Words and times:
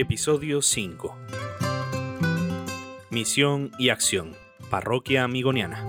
Episodio 0.00 0.62
5 0.62 1.18
Misión 3.10 3.72
y 3.80 3.88
acción. 3.88 4.36
Parroquia 4.70 5.24
Amigoniana. 5.24 5.82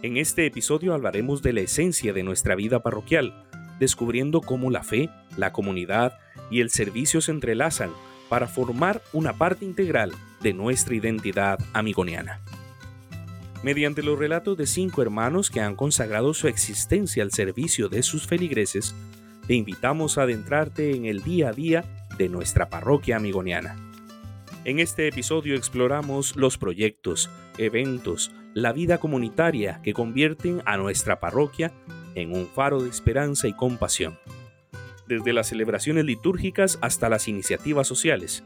En 0.00 0.16
este 0.16 0.46
episodio 0.46 0.94
hablaremos 0.94 1.42
de 1.42 1.52
la 1.52 1.60
esencia 1.60 2.14
de 2.14 2.22
nuestra 2.22 2.54
vida 2.54 2.82
parroquial, 2.82 3.44
descubriendo 3.78 4.40
cómo 4.40 4.70
la 4.70 4.82
fe, 4.82 5.10
la 5.36 5.52
comunidad 5.52 6.18
y 6.50 6.62
el 6.62 6.70
servicio 6.70 7.20
se 7.20 7.32
entrelazan 7.32 7.90
para 8.30 8.48
formar 8.48 9.02
una 9.12 9.34
parte 9.34 9.66
integral 9.66 10.12
de 10.40 10.54
nuestra 10.54 10.94
identidad 10.94 11.58
amigoniana. 11.74 12.40
Mediante 13.62 14.02
los 14.02 14.18
relatos 14.18 14.56
de 14.56 14.66
cinco 14.66 15.02
hermanos 15.02 15.50
que 15.50 15.60
han 15.60 15.76
consagrado 15.76 16.32
su 16.32 16.48
existencia 16.48 17.22
al 17.22 17.30
servicio 17.30 17.90
de 17.90 18.02
sus 18.02 18.26
feligreses, 18.26 18.94
te 19.48 19.54
invitamos 19.54 20.18
a 20.18 20.24
adentrarte 20.24 20.94
en 20.94 21.06
el 21.06 21.22
día 21.22 21.48
a 21.48 21.52
día 21.52 21.82
de 22.18 22.28
nuestra 22.28 22.68
parroquia 22.68 23.16
amigoniana. 23.16 23.76
En 24.66 24.78
este 24.78 25.08
episodio 25.08 25.56
exploramos 25.56 26.36
los 26.36 26.58
proyectos, 26.58 27.30
eventos, 27.56 28.30
la 28.52 28.72
vida 28.74 28.98
comunitaria 28.98 29.80
que 29.82 29.94
convierten 29.94 30.60
a 30.66 30.76
nuestra 30.76 31.18
parroquia 31.18 31.72
en 32.14 32.36
un 32.36 32.46
faro 32.46 32.82
de 32.82 32.90
esperanza 32.90 33.48
y 33.48 33.54
compasión. 33.54 34.18
Desde 35.06 35.32
las 35.32 35.46
celebraciones 35.46 36.04
litúrgicas 36.04 36.78
hasta 36.82 37.08
las 37.08 37.26
iniciativas 37.26 37.86
sociales, 37.86 38.44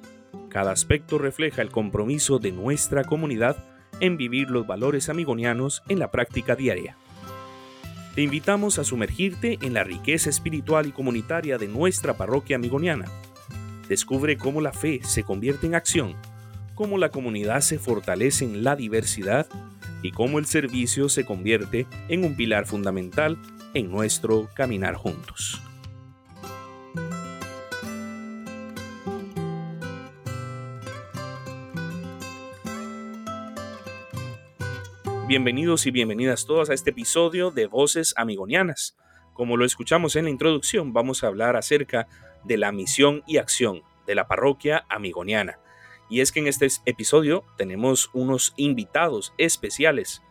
cada 0.50 0.70
aspecto 0.70 1.18
refleja 1.18 1.62
el 1.62 1.70
compromiso 1.70 2.38
de 2.38 2.52
nuestra 2.52 3.02
comunidad 3.02 3.56
en 3.98 4.16
vivir 4.16 4.50
los 4.50 4.68
valores 4.68 5.08
amigonianos 5.08 5.82
en 5.88 5.98
la 5.98 6.12
práctica 6.12 6.54
diaria. 6.54 6.96
Te 8.14 8.20
invitamos 8.20 8.78
a 8.78 8.84
sumergirte 8.84 9.58
en 9.62 9.72
la 9.72 9.84
riqueza 9.84 10.28
espiritual 10.28 10.86
y 10.86 10.92
comunitaria 10.92 11.56
de 11.56 11.66
nuestra 11.66 12.14
parroquia 12.14 12.56
amigoniana. 12.56 13.06
Descubre 13.88 14.36
cómo 14.36 14.60
la 14.60 14.74
fe 14.74 15.00
se 15.02 15.22
convierte 15.22 15.66
en 15.66 15.74
acción, 15.74 16.14
cómo 16.74 16.98
la 16.98 17.08
comunidad 17.08 17.62
se 17.62 17.78
fortalece 17.78 18.44
en 18.44 18.64
la 18.64 18.76
diversidad 18.76 19.46
y 20.02 20.10
cómo 20.10 20.38
el 20.38 20.44
servicio 20.44 21.08
se 21.08 21.24
convierte 21.24 21.86
en 22.08 22.24
un 22.24 22.36
pilar 22.36 22.66
fundamental 22.66 23.38
en 23.72 23.90
nuestro 23.90 24.50
caminar 24.54 24.94
juntos. 24.94 25.62
Bienvenidos 35.28 35.86
y 35.86 35.92
bienvenidas 35.92 36.46
todos 36.46 36.68
a 36.68 36.74
este 36.74 36.90
episodio 36.90 37.52
de 37.52 37.66
Voces 37.66 38.12
Amigonianas. 38.16 38.96
Como 39.34 39.56
lo 39.56 39.64
escuchamos 39.64 40.16
en 40.16 40.24
la 40.24 40.30
introducción, 40.30 40.92
vamos 40.92 41.22
a 41.22 41.28
hablar 41.28 41.54
acerca 41.54 42.08
de 42.42 42.56
la 42.58 42.72
misión 42.72 43.22
y 43.26 43.36
acción 43.36 43.82
de 44.04 44.16
la 44.16 44.26
parroquia 44.26 44.84
amigoniana. 44.88 45.60
Y 46.10 46.20
es 46.20 46.32
que 46.32 46.40
en 46.40 46.48
este 46.48 46.66
episodio 46.86 47.44
tenemos 47.56 48.10
unos 48.12 48.52
invitados 48.56 49.32
especiales. 49.38 50.22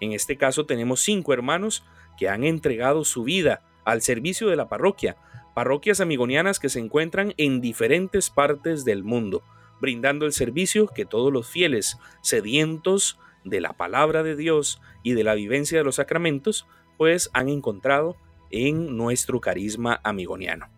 En 0.00 0.12
este 0.12 0.38
caso 0.38 0.64
tenemos 0.64 1.02
cinco 1.02 1.34
hermanos 1.34 1.84
que 2.18 2.30
han 2.30 2.42
entregado 2.42 3.04
su 3.04 3.24
vida 3.24 3.62
al 3.84 4.00
servicio 4.00 4.48
de 4.48 4.56
la 4.56 4.70
parroquia, 4.70 5.16
parroquias 5.54 6.00
amigonianas 6.00 6.58
que 6.58 6.70
se 6.70 6.80
encuentran 6.80 7.34
en 7.36 7.60
diferentes 7.60 8.30
partes 8.30 8.86
del 8.86 9.04
mundo, 9.04 9.42
brindando 9.82 10.24
el 10.24 10.32
servicio 10.32 10.88
que 10.88 11.04
todos 11.04 11.30
los 11.30 11.46
fieles, 11.46 11.98
sedientos, 12.22 13.18
de 13.44 13.60
la 13.60 13.72
palabra 13.72 14.22
de 14.22 14.36
Dios 14.36 14.80
y 15.02 15.12
de 15.12 15.24
la 15.24 15.34
vivencia 15.34 15.78
de 15.78 15.84
los 15.84 15.96
sacramentos, 15.96 16.66
pues 16.96 17.30
han 17.32 17.48
encontrado 17.48 18.16
en 18.50 18.96
nuestro 18.96 19.40
carisma 19.40 20.00
amigoniano. 20.04 20.68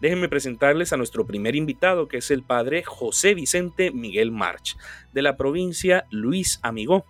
Déjenme 0.00 0.28
presentarles 0.28 0.92
a 0.92 0.96
nuestro 0.96 1.26
primer 1.26 1.56
invitado, 1.56 2.08
que 2.08 2.18
es 2.18 2.30
el 2.30 2.42
padre 2.42 2.82
José 2.84 3.34
Vicente 3.34 3.90
Miguel 3.90 4.32
March, 4.32 4.76
de 5.12 5.22
la 5.22 5.36
provincia 5.36 6.06
Luis 6.10 6.58
Amigó. 6.62 7.04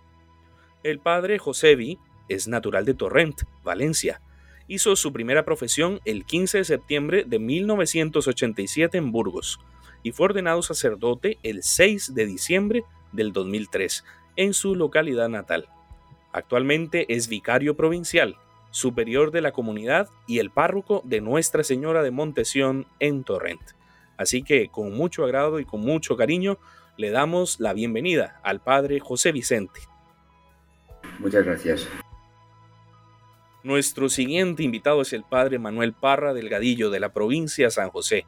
El 0.83 0.99
padre 0.99 1.39
Josévi 1.39 1.99
es 2.27 2.47
natural 2.47 2.83
de 2.85 2.93
Torrent, 2.93 3.43
Valencia. 3.63 4.21
Hizo 4.67 4.95
su 4.95 5.13
primera 5.13 5.45
profesión 5.45 6.01
el 6.03 6.25
15 6.25 6.59
de 6.59 6.65
septiembre 6.65 7.23
de 7.25 7.39
1987 7.39 8.97
en 8.97 9.11
Burgos 9.11 9.59
y 10.03 10.11
fue 10.11 10.25
ordenado 10.25 10.61
sacerdote 10.61 11.37
el 11.43 11.63
6 11.63 12.13
de 12.13 12.25
diciembre 12.25 12.83
del 13.11 13.33
2003 13.33 14.03
en 14.35 14.53
su 14.53 14.75
localidad 14.75 15.29
natal. 15.29 15.67
Actualmente 16.33 17.13
es 17.13 17.27
vicario 17.27 17.75
provincial, 17.75 18.37
superior 18.71 19.31
de 19.31 19.41
la 19.41 19.51
comunidad 19.51 20.09
y 20.27 20.39
el 20.39 20.49
párroco 20.49 21.01
de 21.05 21.21
Nuestra 21.21 21.63
Señora 21.63 22.03
de 22.03 22.11
Montesión 22.11 22.87
en 22.99 23.23
Torrent. 23.23 23.61
Así 24.17 24.43
que 24.43 24.69
con 24.69 24.93
mucho 24.93 25.23
agrado 25.23 25.59
y 25.59 25.65
con 25.65 25.81
mucho 25.81 26.15
cariño 26.15 26.57
le 26.97 27.09
damos 27.09 27.59
la 27.59 27.73
bienvenida 27.73 28.39
al 28.43 28.61
Padre 28.61 28.99
José 28.99 29.31
Vicente. 29.31 29.81
Muchas 31.19 31.45
gracias. 31.45 31.87
Nuestro 33.63 34.09
siguiente 34.09 34.63
invitado 34.63 35.01
es 35.01 35.13
el 35.13 35.23
Padre 35.23 35.59
Manuel 35.59 35.93
Parra 35.93 36.33
Delgadillo 36.33 36.89
de 36.89 36.99
la 36.99 37.13
provincia 37.13 37.67
de 37.67 37.71
San 37.71 37.89
José. 37.89 38.25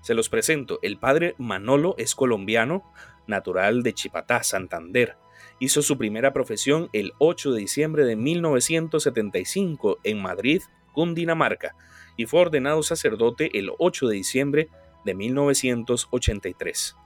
Se 0.00 0.14
los 0.14 0.28
presento, 0.28 0.78
el 0.82 0.98
Padre 0.98 1.34
Manolo 1.38 1.94
es 1.96 2.14
colombiano, 2.14 2.82
natural 3.26 3.82
de 3.82 3.94
Chipatá, 3.94 4.42
Santander. 4.42 5.16
Hizo 5.58 5.82
su 5.82 5.96
primera 5.96 6.32
profesión 6.32 6.88
el 6.92 7.12
8 7.18 7.52
de 7.52 7.60
diciembre 7.60 8.04
de 8.04 8.16
1975 8.16 9.98
en 10.02 10.20
Madrid, 10.20 10.62
Cundinamarca, 10.92 11.74
y 12.16 12.26
fue 12.26 12.40
ordenado 12.40 12.82
sacerdote 12.82 13.58
el 13.58 13.70
8 13.78 14.08
de 14.08 14.16
diciembre 14.16 14.68
de 15.04 15.14
1983. 15.14 16.96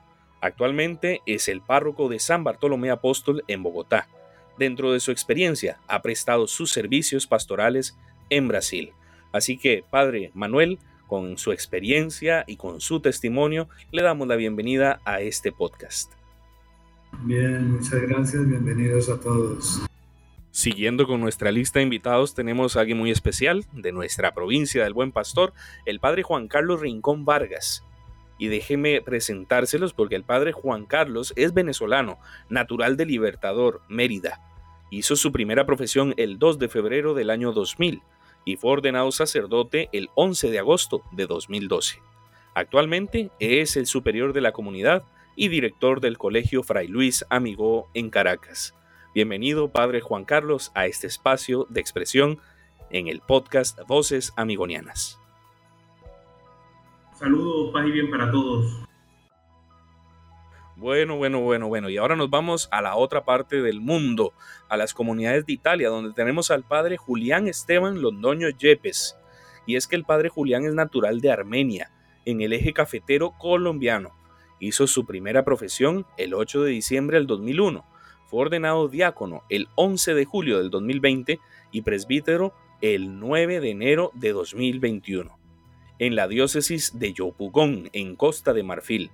Actualmente 0.40 1.22
es 1.26 1.48
el 1.48 1.60
párroco 1.60 2.08
de 2.08 2.18
San 2.20 2.44
Bartolomé 2.44 2.90
Apóstol 2.90 3.44
en 3.48 3.62
Bogotá. 3.62 4.08
Dentro 4.58 4.92
de 4.92 5.00
su 5.00 5.10
experiencia 5.10 5.78
ha 5.86 6.02
prestado 6.02 6.46
sus 6.46 6.70
servicios 6.72 7.26
pastorales 7.26 7.96
en 8.30 8.48
Brasil. 8.48 8.92
Así 9.32 9.58
que, 9.58 9.84
Padre 9.90 10.30
Manuel, 10.34 10.78
con 11.06 11.38
su 11.38 11.52
experiencia 11.52 12.44
y 12.46 12.56
con 12.56 12.80
su 12.80 13.00
testimonio, 13.00 13.68
le 13.90 14.02
damos 14.02 14.28
la 14.28 14.36
bienvenida 14.36 15.00
a 15.04 15.20
este 15.20 15.52
podcast. 15.52 16.17
Bien, 17.22 17.72
muchas 17.72 18.00
gracias, 18.02 18.46
bienvenidos 18.46 19.08
a 19.08 19.18
todos. 19.20 19.82
Siguiendo 20.50 21.06
con 21.06 21.20
nuestra 21.20 21.52
lista 21.52 21.78
de 21.78 21.84
invitados, 21.84 22.34
tenemos 22.34 22.76
a 22.76 22.80
alguien 22.80 22.98
muy 22.98 23.10
especial 23.10 23.64
de 23.72 23.92
nuestra 23.92 24.34
provincia 24.34 24.82
del 24.82 24.94
Buen 24.94 25.12
Pastor, 25.12 25.52
el 25.86 26.00
padre 26.00 26.22
Juan 26.22 26.48
Carlos 26.48 26.80
Rincón 26.80 27.24
Vargas. 27.24 27.84
Y 28.38 28.48
déjeme 28.48 29.00
presentárselos 29.02 29.92
porque 29.92 30.14
el 30.14 30.22
padre 30.22 30.52
Juan 30.52 30.86
Carlos 30.86 31.32
es 31.36 31.54
venezolano, 31.54 32.18
natural 32.48 32.96
de 32.96 33.06
Libertador, 33.06 33.82
Mérida. 33.88 34.40
Hizo 34.90 35.16
su 35.16 35.32
primera 35.32 35.66
profesión 35.66 36.14
el 36.16 36.38
2 36.38 36.58
de 36.58 36.68
febrero 36.68 37.14
del 37.14 37.30
año 37.30 37.52
2000 37.52 38.02
y 38.44 38.56
fue 38.56 38.72
ordenado 38.72 39.12
sacerdote 39.12 39.88
el 39.92 40.08
11 40.14 40.50
de 40.50 40.58
agosto 40.58 41.02
de 41.12 41.26
2012. 41.26 42.00
Actualmente 42.54 43.30
es 43.38 43.76
el 43.76 43.86
superior 43.86 44.32
de 44.32 44.40
la 44.40 44.52
comunidad 44.52 45.04
y 45.38 45.46
director 45.46 46.00
del 46.00 46.18
Colegio 46.18 46.64
Fray 46.64 46.88
Luis 46.88 47.24
Amigó 47.30 47.88
en 47.94 48.10
Caracas. 48.10 48.74
Bienvenido, 49.14 49.70
Padre 49.70 50.00
Juan 50.00 50.24
Carlos, 50.24 50.72
a 50.74 50.86
este 50.86 51.06
espacio 51.06 51.64
de 51.70 51.80
expresión 51.80 52.40
en 52.90 53.06
el 53.06 53.20
podcast 53.20 53.78
Voces 53.86 54.32
Amigonianas. 54.36 55.16
Saludos, 57.14 57.72
paz 57.72 57.86
y 57.86 57.92
bien 57.92 58.10
para 58.10 58.32
todos. 58.32 58.82
Bueno, 60.74 61.16
bueno, 61.16 61.40
bueno, 61.40 61.68
bueno. 61.68 61.88
Y 61.88 61.98
ahora 61.98 62.16
nos 62.16 62.30
vamos 62.30 62.68
a 62.72 62.82
la 62.82 62.96
otra 62.96 63.24
parte 63.24 63.62
del 63.62 63.80
mundo, 63.80 64.32
a 64.68 64.76
las 64.76 64.92
comunidades 64.92 65.46
de 65.46 65.52
Italia, 65.52 65.88
donde 65.88 66.14
tenemos 66.14 66.50
al 66.50 66.64
padre 66.64 66.96
Julián 66.96 67.46
Esteban 67.46 68.02
Londoño 68.02 68.48
Yepes. 68.48 69.16
Y 69.66 69.76
es 69.76 69.86
que 69.86 69.94
el 69.94 70.04
padre 70.04 70.30
Julián 70.30 70.64
es 70.64 70.74
natural 70.74 71.20
de 71.20 71.30
Armenia, 71.30 71.92
en 72.24 72.40
el 72.40 72.52
eje 72.52 72.72
cafetero 72.72 73.34
colombiano. 73.38 74.17
Hizo 74.60 74.86
su 74.86 75.06
primera 75.06 75.44
profesión 75.44 76.06
el 76.16 76.34
8 76.34 76.62
de 76.62 76.70
diciembre 76.70 77.18
del 77.18 77.26
2001. 77.26 77.84
Fue 78.26 78.40
ordenado 78.40 78.88
diácono 78.88 79.42
el 79.48 79.68
11 79.76 80.14
de 80.14 80.24
julio 80.24 80.58
del 80.58 80.70
2020 80.70 81.40
y 81.70 81.82
presbítero 81.82 82.52
el 82.80 83.18
9 83.18 83.60
de 83.60 83.70
enero 83.70 84.10
de 84.14 84.32
2021 84.32 85.38
en 85.98 86.14
la 86.14 86.28
diócesis 86.28 86.98
de 86.98 87.12
Yopugón, 87.12 87.90
en 87.92 88.16
Costa 88.16 88.52
de 88.52 88.62
Marfil. 88.62 89.10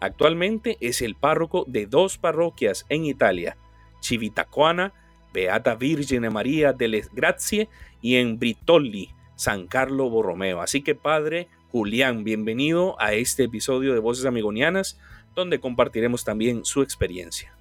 Actualmente 0.00 0.76
es 0.80 1.02
el 1.02 1.14
párroco 1.16 1.64
de 1.66 1.86
dos 1.86 2.18
parroquias 2.18 2.86
en 2.88 3.04
Italia, 3.04 3.56
Civitacuana, 4.02 4.92
Beata 5.32 5.74
Virgine 5.74 6.30
María 6.30 6.72
delle 6.72 7.04
Grazie 7.12 7.68
y 8.00 8.16
en 8.16 8.38
Britolli, 8.38 9.10
San 9.34 9.66
Carlo 9.66 10.08
Borromeo. 10.08 10.60
Así 10.60 10.82
que 10.82 10.94
Padre, 10.94 11.48
Julián, 11.70 12.24
bienvenido 12.24 12.98
a 12.98 13.12
este 13.12 13.44
episodio 13.44 13.92
de 13.92 14.00
Voces 14.00 14.24
Amigonianas, 14.24 14.98
donde 15.34 15.60
compartiremos 15.60 16.24
también 16.24 16.64
su 16.64 16.80
experiencia. 16.80 17.54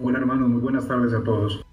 Hola 0.00 0.18
hermanos, 0.18 0.48
muy 0.48 0.60
buenas 0.60 0.88
tardes 0.88 1.14
a 1.14 1.22
todos. 1.22 1.64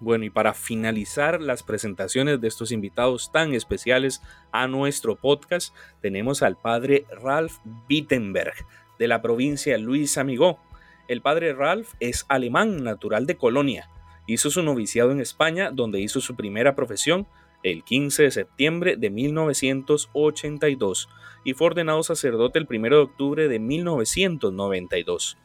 Bueno, 0.00 0.24
y 0.24 0.30
para 0.30 0.54
finalizar 0.54 1.40
las 1.40 1.62
presentaciones 1.62 2.40
de 2.40 2.48
estos 2.48 2.72
invitados 2.72 3.30
tan 3.30 3.54
especiales 3.54 4.22
a 4.50 4.66
nuestro 4.66 5.14
podcast, 5.14 5.72
tenemos 6.02 6.42
al 6.42 6.56
padre 6.56 7.06
Ralph 7.22 7.54
Wittenberg 7.88 8.54
de 8.98 9.06
la 9.06 9.22
provincia 9.22 9.78
Luis 9.78 10.18
Amigó. 10.18 10.58
El 11.06 11.22
padre 11.22 11.54
Ralph 11.54 11.94
es 12.00 12.26
alemán 12.28 12.82
natural 12.82 13.24
de 13.24 13.36
Colonia. 13.36 13.88
Hizo 14.26 14.50
su 14.50 14.64
noviciado 14.64 15.12
en 15.12 15.20
España, 15.20 15.70
donde 15.70 16.00
hizo 16.00 16.20
su 16.20 16.34
primera 16.34 16.74
profesión 16.74 17.28
el 17.66 17.82
15 17.82 18.22
de 18.22 18.30
septiembre 18.30 18.96
de 18.96 19.10
1982 19.10 21.08
y 21.44 21.54
fue 21.54 21.66
ordenado 21.66 22.04
sacerdote 22.04 22.60
el 22.60 22.68
1 22.70 22.88
de 22.88 23.02
octubre 23.02 23.48
de 23.48 23.58
1992. 23.58 25.36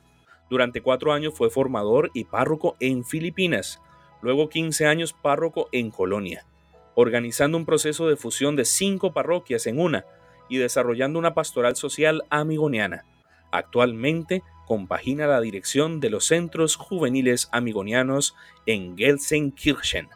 Durante 0.48 0.82
cuatro 0.82 1.14
años 1.14 1.34
fue 1.36 1.50
formador 1.50 2.12
y 2.14 2.26
párroco 2.26 2.78
en 2.80 3.04
Filipinas 3.04 3.82
luego 4.22 4.50
15 4.50 4.86
años 4.86 5.14
párroco 5.14 5.68
en 5.72 5.90
Colonia, 5.90 6.46
organizando 6.94 7.58
un 7.58 7.66
proceso 7.66 8.08
de 8.08 8.18
fusión 8.18 8.56
de 8.56 8.66
cinco 8.66 9.14
parroquias 9.14 9.66
en 9.66 9.80
una 9.80 10.06
y 10.48 10.58
desarrollando 10.58 11.18
una 11.18 11.34
pastoral 11.34 11.76
social 11.76 12.22
amigoniana. 12.30 13.04
Actualmente 13.52 14.44
compagina 14.68 15.26
la 15.26 15.42
dirección 15.42 16.00
de 16.00 16.12
los 16.12 16.26
centros 16.26 16.76
juveniles 16.76 17.50
amigonianos 17.52 18.36
en 18.68 18.96
Gelsenkirchen, 18.96 20.08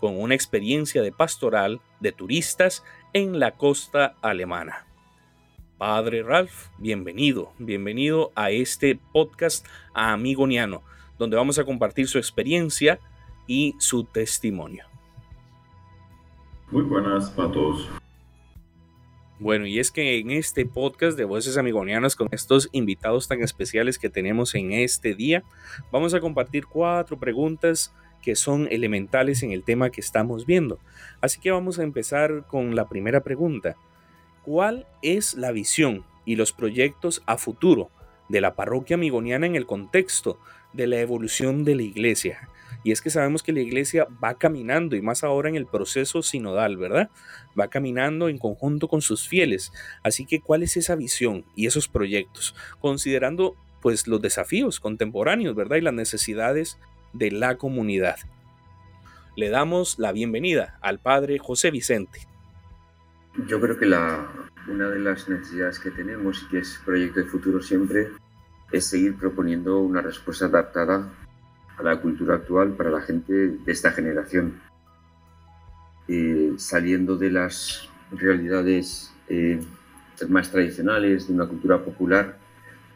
con 0.00 0.20
una 0.20 0.34
experiencia 0.34 1.02
de 1.02 1.12
pastoral 1.12 1.80
de 2.00 2.12
turistas 2.12 2.84
en 3.12 3.38
la 3.38 3.52
costa 3.52 4.14
alemana. 4.22 4.86
Padre 5.76 6.22
Ralph, 6.22 6.68
bienvenido, 6.78 7.52
bienvenido 7.58 8.32
a 8.34 8.50
este 8.50 8.98
podcast 9.12 9.66
amigoniano, 9.94 10.82
donde 11.18 11.36
vamos 11.36 11.58
a 11.58 11.64
compartir 11.64 12.08
su 12.08 12.18
experiencia 12.18 12.98
y 13.46 13.74
su 13.78 14.04
testimonio. 14.04 14.84
Muy 16.70 16.82
buenas 16.82 17.30
para 17.30 17.50
todos. 17.52 17.88
Bueno, 19.40 19.66
y 19.66 19.78
es 19.78 19.92
que 19.92 20.18
en 20.18 20.32
este 20.32 20.66
podcast 20.66 21.16
de 21.16 21.24
Voces 21.24 21.56
Amigonianas, 21.56 22.16
con 22.16 22.28
estos 22.32 22.68
invitados 22.72 23.28
tan 23.28 23.40
especiales 23.40 23.96
que 23.96 24.10
tenemos 24.10 24.54
en 24.56 24.72
este 24.72 25.14
día, 25.14 25.44
vamos 25.92 26.12
a 26.12 26.20
compartir 26.20 26.66
cuatro 26.66 27.16
preguntas 27.20 27.94
que 28.22 28.36
son 28.36 28.68
elementales 28.70 29.42
en 29.42 29.52
el 29.52 29.64
tema 29.64 29.90
que 29.90 30.00
estamos 30.00 30.46
viendo. 30.46 30.78
Así 31.20 31.40
que 31.40 31.50
vamos 31.50 31.78
a 31.78 31.82
empezar 31.82 32.46
con 32.46 32.74
la 32.74 32.88
primera 32.88 33.22
pregunta. 33.22 33.76
¿Cuál 34.44 34.86
es 35.02 35.34
la 35.34 35.52
visión 35.52 36.04
y 36.24 36.36
los 36.36 36.52
proyectos 36.52 37.22
a 37.26 37.38
futuro 37.38 37.90
de 38.28 38.40
la 38.40 38.54
parroquia 38.54 38.94
amigoniana 38.94 39.46
en 39.46 39.56
el 39.56 39.66
contexto 39.66 40.38
de 40.72 40.86
la 40.86 41.00
evolución 41.00 41.64
de 41.64 41.74
la 41.74 41.82
iglesia? 41.82 42.48
Y 42.84 42.92
es 42.92 43.02
que 43.02 43.10
sabemos 43.10 43.42
que 43.42 43.52
la 43.52 43.60
iglesia 43.60 44.06
va 44.22 44.38
caminando 44.38 44.94
y 44.96 45.02
más 45.02 45.24
ahora 45.24 45.48
en 45.48 45.56
el 45.56 45.66
proceso 45.66 46.22
sinodal, 46.22 46.76
¿verdad? 46.76 47.10
Va 47.58 47.68
caminando 47.68 48.28
en 48.28 48.38
conjunto 48.38 48.88
con 48.88 49.02
sus 49.02 49.28
fieles. 49.28 49.72
Así 50.02 50.24
que, 50.24 50.40
¿cuál 50.40 50.62
es 50.62 50.76
esa 50.76 50.94
visión 50.94 51.44
y 51.56 51.66
esos 51.66 51.88
proyectos? 51.88 52.54
Considerando 52.80 53.56
pues 53.82 54.06
los 54.06 54.20
desafíos 54.20 54.80
contemporáneos, 54.80 55.54
¿verdad? 55.54 55.76
Y 55.76 55.82
las 55.82 55.94
necesidades 55.94 56.78
de 57.12 57.30
la 57.30 57.56
comunidad. 57.56 58.16
Le 59.36 59.50
damos 59.50 59.98
la 59.98 60.12
bienvenida 60.12 60.78
al 60.80 60.98
padre 60.98 61.38
José 61.38 61.70
Vicente. 61.70 62.26
Yo 63.46 63.60
creo 63.60 63.78
que 63.78 63.86
una 63.86 64.88
de 64.88 64.98
las 64.98 65.28
necesidades 65.28 65.78
que 65.78 65.90
tenemos 65.90 66.42
y 66.42 66.48
que 66.48 66.58
es 66.58 66.80
proyecto 66.84 67.20
de 67.20 67.26
futuro 67.26 67.62
siempre 67.62 68.08
es 68.72 68.86
seguir 68.86 69.16
proponiendo 69.16 69.78
una 69.80 70.02
respuesta 70.02 70.46
adaptada 70.46 71.08
a 71.76 71.82
la 71.82 72.00
cultura 72.00 72.34
actual 72.36 72.72
para 72.72 72.90
la 72.90 73.00
gente 73.00 73.32
de 73.32 73.72
esta 73.72 73.92
generación. 73.92 74.60
Eh, 76.08 76.54
saliendo 76.56 77.16
de 77.16 77.30
las 77.30 77.88
realidades 78.10 79.14
eh, 79.28 79.60
más 80.28 80.50
tradicionales, 80.50 81.28
de 81.28 81.34
una 81.34 81.46
cultura 81.46 81.82
popular, 81.84 82.38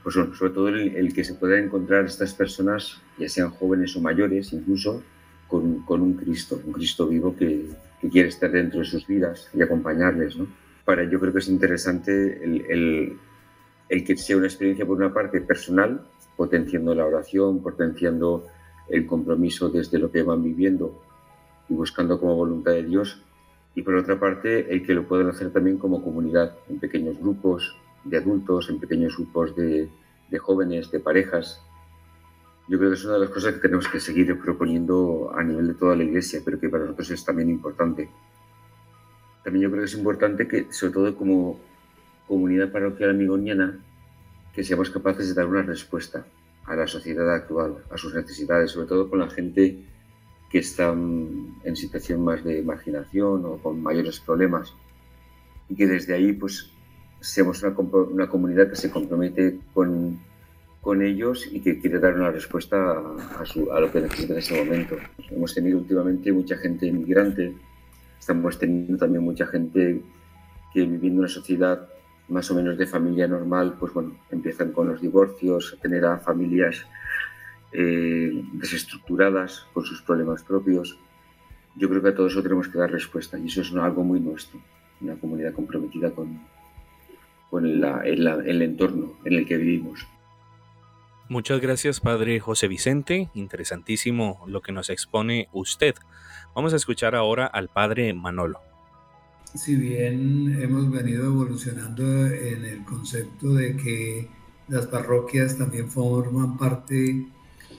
pues 0.02 0.14
sobre 0.14 0.50
todo 0.52 0.68
el, 0.68 1.12
que 1.14 1.24
se 1.24 1.34
pueda 1.34 1.58
encontrar 1.58 2.04
estas 2.04 2.34
personas, 2.34 3.00
ya 3.18 3.28
sean 3.28 3.50
jóvenes 3.50 3.96
o 3.96 4.00
mayores 4.00 4.52
incluso, 4.52 5.02
con, 5.46 5.82
con 5.82 6.00
un 6.00 6.14
Cristo, 6.14 6.60
un 6.64 6.72
Cristo 6.72 7.06
vivo 7.06 7.36
que, 7.36 7.66
que, 8.00 8.08
quiere 8.08 8.28
estar 8.28 8.50
dentro 8.50 8.80
de 8.80 8.86
sus 8.86 9.06
vidas 9.06 9.48
y 9.54 9.62
acompañarles. 9.62 10.36
¿no? 10.36 10.48
Para 10.84 11.04
yo 11.04 11.20
creo 11.20 11.32
que 11.32 11.38
es 11.38 11.48
interesante 11.48 12.42
el, 12.42 12.64
el, 12.68 13.18
el 13.88 14.04
que 14.04 14.16
sea 14.16 14.36
una 14.36 14.46
experiencia 14.46 14.84
por 14.84 14.96
una 14.96 15.12
parte 15.12 15.40
personal, 15.40 16.02
potenciando 16.36 16.94
la 16.94 17.06
oración, 17.06 17.62
potenciando 17.62 18.46
el 18.88 19.06
compromiso 19.06 19.68
desde 19.68 19.98
lo 19.98 20.10
que 20.10 20.22
van 20.22 20.42
viviendo 20.42 21.00
y 21.68 21.74
buscando 21.74 22.18
como 22.18 22.34
voluntad 22.34 22.72
de 22.72 22.84
Dios. 22.84 23.22
Y 23.74 23.82
por 23.82 23.94
otra 23.94 24.18
parte, 24.18 24.72
el 24.72 24.84
que 24.84 24.94
lo 24.94 25.06
puedan 25.06 25.28
hacer 25.28 25.50
también 25.50 25.78
como 25.78 26.02
comunidad, 26.02 26.56
en 26.68 26.80
pequeños 26.80 27.18
grupos 27.18 27.76
de 28.04 28.16
adultos, 28.16 28.68
en 28.70 28.80
pequeños 28.80 29.16
grupos 29.16 29.54
de, 29.54 29.88
de 30.30 30.38
jóvenes, 30.38 30.90
de 30.90 31.00
parejas. 31.00 31.62
Yo 32.68 32.78
creo 32.78 32.90
que 32.90 32.96
es 32.96 33.04
una 33.04 33.14
de 33.14 33.20
las 33.20 33.30
cosas 33.30 33.54
que 33.54 33.60
tenemos 33.60 33.88
que 33.88 34.00
seguir 34.00 34.38
proponiendo 34.40 35.32
a 35.34 35.42
nivel 35.42 35.68
de 35.68 35.74
toda 35.74 35.94
la 35.94 36.04
Iglesia, 36.04 36.40
pero 36.44 36.58
que 36.58 36.68
para 36.68 36.84
nosotros 36.84 37.10
es 37.10 37.24
también 37.24 37.50
importante. 37.50 38.08
También 39.44 39.64
yo 39.64 39.70
creo 39.70 39.82
que 39.82 39.86
es 39.86 39.94
importante 39.94 40.48
que, 40.48 40.72
sobre 40.72 40.92
todo 40.92 41.16
como 41.16 41.58
comunidad 42.26 42.72
parroquial 42.72 43.10
amigoniana, 43.10 43.78
que 44.54 44.64
seamos 44.64 44.90
capaces 44.90 45.28
de 45.28 45.34
dar 45.34 45.46
una 45.46 45.62
respuesta 45.62 46.24
a 46.64 46.76
la 46.76 46.86
sociedad 46.86 47.32
actual, 47.34 47.78
a 47.90 47.98
sus 47.98 48.14
necesidades, 48.14 48.70
sobre 48.70 48.86
todo 48.86 49.10
con 49.10 49.18
la 49.18 49.28
gente 49.28 49.84
que 50.50 50.58
está 50.58 50.92
en 50.92 51.76
situación 51.76 52.22
más 52.22 52.44
de 52.44 52.62
marginación 52.62 53.44
o 53.44 53.56
con 53.58 53.82
mayores 53.82 54.20
problemas. 54.20 54.74
Y 55.68 55.74
que 55.74 55.86
desde 55.86 56.14
ahí 56.14 56.32
pues 56.32 56.71
seamos 57.22 57.62
una, 57.62 57.74
una 57.78 58.28
comunidad 58.28 58.68
que 58.68 58.76
se 58.76 58.90
compromete 58.90 59.60
con, 59.72 60.18
con, 60.80 61.02
ellos 61.02 61.48
y 61.50 61.60
que 61.60 61.78
quiere 61.78 62.00
dar 62.00 62.14
una 62.14 62.30
respuesta 62.30 62.76
a, 62.76 63.76
a, 63.76 63.80
lo 63.80 63.92
que 63.92 64.00
necesitan 64.00 64.32
en 64.32 64.38
ese 64.38 64.64
momento. 64.64 64.96
Hemos 65.30 65.54
tenido 65.54 65.78
últimamente 65.78 66.32
mucha 66.32 66.56
gente 66.56 66.86
inmigrante, 66.86 67.54
estamos 68.18 68.58
teniendo 68.58 68.98
también 68.98 69.22
mucha 69.22 69.46
gente 69.46 70.02
que 70.74 70.80
viviendo 70.80 71.06
en 71.06 71.18
una 71.20 71.28
sociedad 71.28 71.88
más 72.28 72.50
o 72.50 72.54
menos 72.54 72.76
de 72.76 72.86
familia 72.86 73.28
normal, 73.28 73.76
pues 73.78 73.92
bueno, 73.92 74.16
empiezan 74.30 74.72
con 74.72 74.88
los 74.88 75.00
divorcios, 75.00 75.76
a 75.76 75.80
tener 75.80 76.04
a 76.04 76.18
familias 76.18 76.84
eh, 77.72 78.44
desestructuradas 78.52 79.66
con 79.72 79.84
sus 79.84 80.02
problemas 80.02 80.42
propios. 80.42 80.98
Yo 81.76 81.88
creo 81.88 82.02
que 82.02 82.08
a 82.08 82.14
todo 82.14 82.26
eso 82.26 82.42
tenemos 82.42 82.68
que 82.68 82.78
dar 82.78 82.90
respuesta 82.90 83.38
y 83.38 83.46
eso 83.46 83.60
es 83.60 83.72
algo 83.74 84.02
muy 84.02 84.18
nuestro, 84.18 84.60
una 85.00 85.14
comunidad 85.16 85.52
comprometida 85.52 86.10
con, 86.10 86.40
con 87.52 87.66
el, 87.66 87.84
el 87.84 88.62
entorno 88.62 89.12
en 89.26 89.34
el 89.34 89.46
que 89.46 89.58
vivimos. 89.58 90.08
Muchas 91.28 91.60
gracias, 91.60 92.00
Padre 92.00 92.40
José 92.40 92.66
Vicente. 92.66 93.28
Interesantísimo 93.34 94.42
lo 94.48 94.62
que 94.62 94.72
nos 94.72 94.88
expone 94.88 95.48
usted. 95.52 95.94
Vamos 96.54 96.72
a 96.72 96.76
escuchar 96.76 97.14
ahora 97.14 97.46
al 97.46 97.68
Padre 97.68 98.12
Manolo 98.14 98.58
si 99.54 99.76
bien 99.76 100.58
hemos 100.62 100.90
venido 100.90 101.26
evolucionando 101.26 102.26
en 102.26 102.64
el 102.64 102.84
concepto 102.84 103.54
de 103.54 103.76
que 103.76 104.28
las 104.68 104.86
parroquias 104.86 105.58
también 105.58 105.90
forman 105.90 106.56
parte 106.56 107.26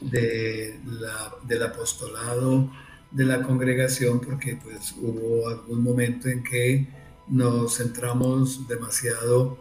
de 0.02 0.80
la, 0.86 1.34
del 1.48 1.64
apostolado 1.64 2.72
de 3.12 3.26
la 3.26 3.42
congregación, 3.42 4.20
porque 4.20 4.58
pues 4.64 4.94
hubo 5.02 5.48
algún 5.48 5.84
momento 5.84 6.30
en 6.30 6.44
que 6.44 6.88
nos 7.28 7.78
centramos 7.78 8.68
demasiado 8.68 9.58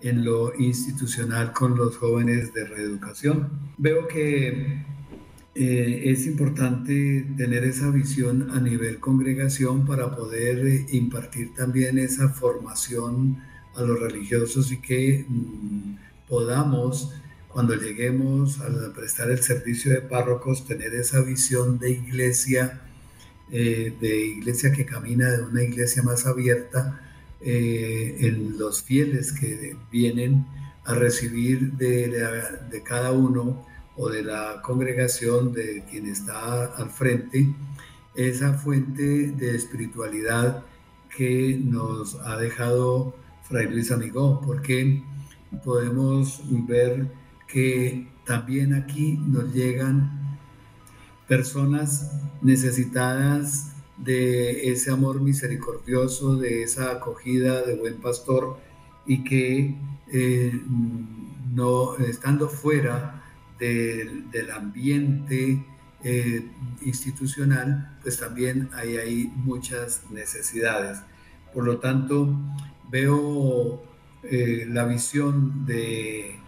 en 0.00 0.24
lo 0.24 0.54
institucional 0.58 1.52
con 1.52 1.76
los 1.76 1.96
jóvenes 1.96 2.52
de 2.52 2.64
reeducación. 2.64 3.48
Veo 3.78 4.06
que 4.06 4.84
eh, 5.54 6.02
es 6.04 6.26
importante 6.26 7.26
tener 7.36 7.64
esa 7.64 7.90
visión 7.90 8.50
a 8.50 8.60
nivel 8.60 9.00
congregación 9.00 9.86
para 9.86 10.14
poder 10.14 10.84
impartir 10.90 11.54
también 11.54 11.98
esa 11.98 12.28
formación 12.28 13.38
a 13.74 13.82
los 13.82 13.98
religiosos 13.98 14.70
y 14.70 14.80
que 14.80 15.24
mm, 15.26 15.96
podamos, 16.28 17.12
cuando 17.48 17.74
lleguemos 17.74 18.60
a 18.60 18.92
prestar 18.94 19.30
el 19.30 19.42
servicio 19.42 19.92
de 19.92 20.02
párrocos, 20.02 20.66
tener 20.66 20.94
esa 20.94 21.22
visión 21.22 21.78
de 21.78 21.90
iglesia, 21.92 22.82
eh, 23.50 23.94
de 23.98 24.26
iglesia 24.26 24.72
que 24.72 24.84
camina, 24.84 25.30
de 25.30 25.42
una 25.42 25.62
iglesia 25.62 26.02
más 26.02 26.26
abierta 26.26 27.05
en 27.40 28.58
los 28.58 28.82
fieles 28.82 29.32
que 29.32 29.76
vienen 29.90 30.46
a 30.84 30.94
recibir 30.94 31.72
de, 31.72 32.08
de 32.70 32.82
cada 32.82 33.12
uno 33.12 33.66
o 33.96 34.08
de 34.08 34.22
la 34.22 34.60
congregación 34.62 35.52
de 35.52 35.84
quien 35.90 36.06
está 36.06 36.66
al 36.66 36.90
frente, 36.90 37.54
esa 38.14 38.54
fuente 38.54 39.32
de 39.32 39.56
espiritualidad 39.56 40.64
que 41.16 41.58
nos 41.62 42.14
ha 42.16 42.36
dejado 42.36 43.14
Fray 43.48 43.68
Luis 43.68 43.90
Amigó, 43.90 44.40
porque 44.40 45.02
podemos 45.64 46.42
ver 46.66 47.06
que 47.46 48.08
también 48.24 48.74
aquí 48.74 49.18
nos 49.26 49.52
llegan 49.54 50.38
personas 51.28 52.12
necesitadas 52.42 53.75
de 53.98 54.70
ese 54.70 54.90
amor 54.90 55.20
misericordioso, 55.20 56.36
de 56.36 56.62
esa 56.62 56.92
acogida 56.92 57.62
de 57.62 57.76
buen 57.76 58.00
pastor 58.00 58.58
y 59.06 59.24
que 59.24 59.74
eh, 60.12 60.60
no 61.54 61.96
estando 61.96 62.48
fuera 62.48 63.22
del 63.58 64.50
ambiente 64.54 65.64
eh, 66.04 66.46
institucional, 66.82 67.96
pues 68.02 68.18
también 68.18 68.68
hay 68.74 68.98
ahí 68.98 69.32
muchas 69.34 70.02
necesidades. 70.10 70.98
Por 71.54 71.64
lo 71.64 71.78
tanto, 71.78 72.28
veo 72.90 73.82
eh, 74.22 74.66
la 74.68 74.84
visión 74.84 75.64
de 75.64 76.38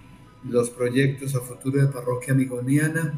los 0.45 0.69
proyectos 0.69 1.35
a 1.35 1.41
futuro 1.41 1.81
de 1.81 1.89
Parroquia 1.89 2.35
Amigoniana, 2.35 3.15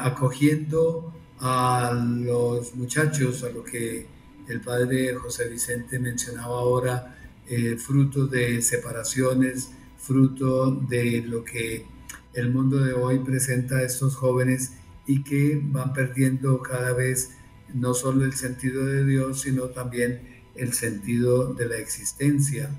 acogiendo 0.00 1.12
a 1.40 1.92
los 1.92 2.74
muchachos, 2.74 3.42
a 3.44 3.50
lo 3.50 3.64
que 3.64 4.06
el 4.48 4.60
padre 4.60 5.14
José 5.14 5.48
Vicente 5.48 5.98
mencionaba 5.98 6.58
ahora, 6.58 7.16
eh, 7.48 7.76
fruto 7.76 8.26
de 8.26 8.60
separaciones, 8.62 9.70
fruto 9.98 10.70
de 10.70 11.22
lo 11.22 11.44
que 11.44 11.86
el 12.34 12.50
mundo 12.50 12.78
de 12.78 12.92
hoy 12.92 13.18
presenta 13.20 13.76
a 13.76 13.82
estos 13.82 14.16
jóvenes 14.16 14.72
y 15.06 15.22
que 15.22 15.60
van 15.62 15.92
perdiendo 15.92 16.60
cada 16.62 16.92
vez 16.92 17.30
no 17.74 17.94
solo 17.94 18.24
el 18.24 18.34
sentido 18.34 18.84
de 18.86 19.04
Dios, 19.04 19.40
sino 19.40 19.64
también 19.64 20.20
el 20.54 20.72
sentido 20.72 21.54
de 21.54 21.66
la 21.66 21.76
existencia. 21.78 22.70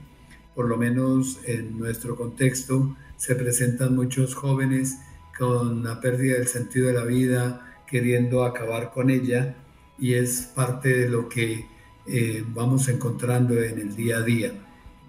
Por 0.56 0.68
lo 0.68 0.77
menos 0.77 1.39
en 1.46 1.80
nuestro 1.80 2.15
contexto 2.15 2.96
se 3.18 3.36
presentan 3.36 3.96
muchos 3.96 4.36
jóvenes 4.36 4.98
con 5.38 5.84
la 5.84 6.00
pérdida 6.00 6.36
del 6.36 6.48
sentido 6.48 6.88
de 6.88 6.94
la 6.94 7.06
vida, 7.06 7.71
queriendo 7.92 8.44
acabar 8.44 8.92
con 8.92 9.10
ella 9.10 9.56
y 10.00 10.14
es 10.14 10.50
parte 10.56 10.90
de 10.98 11.10
lo 11.10 11.30
que 11.30 11.66
eh, 12.08 12.44
vamos 12.48 12.88
encontrando 12.88 13.62
en 13.62 13.78
el 13.78 13.96
día 13.96 14.18
a 14.18 14.22
día. 14.22 14.54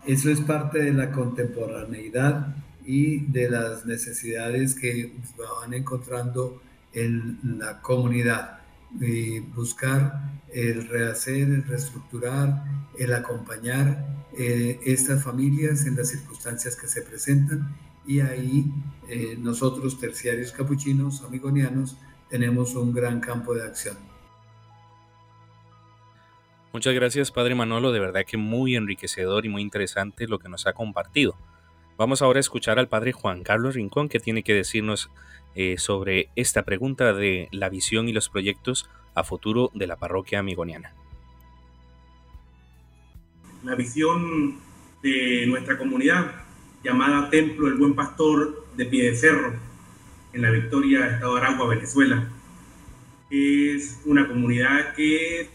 Eso 0.05 0.31
es 0.31 0.41
parte 0.41 0.83
de 0.83 0.93
la 0.93 1.13
contemporaneidad 1.13 2.57
y 2.85 3.21
de 3.27 3.49
las 3.49 3.87
necesidades 3.87 4.75
que 4.75 5.13
van 5.39 5.73
encontrando 5.73 6.61
en 6.93 7.39
la 7.59 7.81
comunidad. 7.81 8.59
buscar 9.55 10.43
el 10.53 10.87
rehacer, 10.87 11.49
el 11.49 11.65
reestructurar, 11.65 12.63
el 12.99 13.15
acompañar 13.15 14.05
eh, 14.37 14.79
estas 14.85 15.23
familias 15.23 15.87
en 15.87 15.97
las 15.97 16.09
circunstancias 16.09 16.77
que 16.77 16.89
se 16.89 17.01
presentan 17.03 17.75
y 18.07 18.21
ahí 18.21 18.65
eh, 19.09 19.37
nosotros 19.39 19.99
terciarios 19.99 20.53
capuchinos, 20.53 21.23
amigonianos, 21.23 21.97
tenemos 22.33 22.75
un 22.77 22.95
gran 22.95 23.21
campo 23.21 23.53
de 23.53 23.63
acción. 23.63 23.95
Muchas 26.73 26.95
gracias, 26.95 27.31
Padre 27.31 27.55
Manolo. 27.55 27.93
De 27.93 28.01
verdad 28.01 28.25
que 28.27 28.39
muy 28.39 28.75
enriquecedor 28.75 29.45
y 29.45 29.51
muy 29.51 29.61
interesante 29.61 30.27
lo 30.27 30.39
que 30.39 30.49
nos 30.49 30.67
ha 30.67 30.73
compartido. 30.73 31.37
Vamos 31.99 32.23
ahora 32.23 32.39
a 32.39 32.41
escuchar 32.41 32.79
al 32.79 32.89
Padre 32.89 33.13
Juan 33.13 33.43
Carlos 33.43 33.75
Rincón, 33.75 34.09
que 34.09 34.19
tiene 34.19 34.43
que 34.43 34.55
decirnos 34.55 35.11
eh, 35.55 35.77
sobre 35.77 36.31
esta 36.35 36.63
pregunta 36.63 37.13
de 37.13 37.49
la 37.53 37.69
visión 37.69 38.09
y 38.09 38.15
los 38.15 38.31
proyectos 38.31 38.89
a 39.15 39.25
futuro 39.25 39.71
de 39.75 39.87
la 39.87 39.97
parroquia 39.97 40.39
amigoniana. 40.39 40.95
La 43.63 43.75
visión 43.75 44.59
de 45.03 45.45
nuestra 45.49 45.77
comunidad, 45.77 46.33
llamada 46.83 47.29
Templo 47.29 47.69
el 47.69 47.75
Buen 47.75 47.95
Pastor 47.95 48.69
de 48.75 48.87
Piedecerro, 48.87 49.72
en 50.33 50.43
la 50.43 50.51
Victoria, 50.51 51.07
Estado 51.07 51.35
de 51.35 51.41
Aragua, 51.41 51.69
Venezuela. 51.69 52.29
Es 53.31 54.01
una 54.05 54.27
comunidad 54.29 54.95
que 54.95 55.49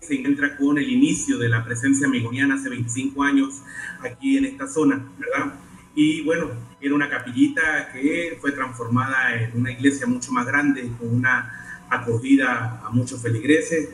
se 0.00 0.14
encuentra 0.14 0.56
con 0.56 0.78
el 0.78 0.88
inicio 0.88 1.38
de 1.38 1.48
la 1.48 1.64
presencia 1.64 2.06
amigoniana 2.06 2.54
hace 2.54 2.68
25 2.68 3.22
años 3.22 3.62
aquí 4.02 4.36
en 4.36 4.44
esta 4.44 4.66
zona, 4.66 5.04
¿verdad? 5.18 5.54
Y 5.94 6.22
bueno, 6.22 6.50
era 6.80 6.94
una 6.94 7.08
capillita 7.08 7.90
que 7.92 8.36
fue 8.40 8.52
transformada 8.52 9.40
en 9.40 9.58
una 9.58 9.72
iglesia 9.72 10.06
mucho 10.06 10.32
más 10.32 10.46
grande, 10.46 10.90
con 10.98 11.14
una 11.14 11.86
acogida 11.88 12.82
a 12.84 12.90
muchos 12.90 13.22
feligreses. 13.22 13.90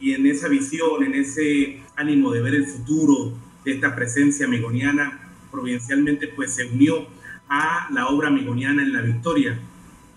Y 0.00 0.12
en 0.12 0.26
esa 0.26 0.48
visión, 0.48 1.02
en 1.04 1.14
ese 1.14 1.80
ánimo 1.96 2.32
de 2.32 2.42
ver 2.42 2.54
el 2.54 2.66
futuro 2.66 3.32
de 3.64 3.72
esta 3.72 3.94
presencia 3.94 4.46
amigoniana, 4.46 5.20
provincialmente 5.50 6.28
pues 6.28 6.54
se 6.54 6.66
unió 6.66 7.06
a 7.48 7.88
la 7.92 8.08
obra 8.08 8.28
amigoniana 8.28 8.82
en 8.82 8.92
la 8.92 9.00
Victoria, 9.00 9.58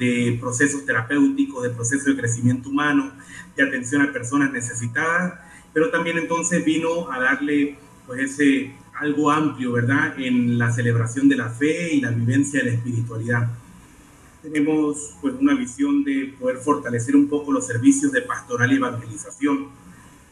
de 0.02 0.38
procesos 0.42 0.84
terapéuticos, 0.84 1.62
de 1.62 1.70
procesos 1.70 2.06
de 2.06 2.18
crecimiento 2.18 2.70
humano, 2.70 3.12
de 3.56 3.64
atención 3.64 4.02
a 4.02 4.12
personas 4.12 4.52
necesitadas, 4.52 5.40
pero 5.74 5.92
también 5.92 6.18
entonces 6.18 6.66
vino 6.66 7.12
a 7.12 7.20
darle 7.20 7.78
pues 8.08 8.32
ese 8.32 8.74
algo 9.00 9.32
amplio, 9.32 9.72
¿verdad?, 9.74 10.20
en 10.20 10.58
la 10.58 10.72
celebración 10.72 11.30
de 11.30 11.36
la 11.36 11.50
fe 11.50 11.94
y 11.94 12.02
la 12.02 12.10
vivencia 12.10 12.60
de 12.60 12.72
la 12.72 12.76
espiritualidad. 12.78 13.50
Tenemos 14.42 15.16
pues 15.22 15.36
una 15.40 15.56
visión 15.56 16.04
de 16.04 16.34
poder 16.40 16.58
fortalecer 16.58 17.16
un 17.16 17.28
poco 17.28 17.52
los 17.52 17.66
servicios 17.66 18.12
de 18.12 18.22
pastoral 18.22 18.72
y 18.72 18.76
evangelización, 18.78 19.68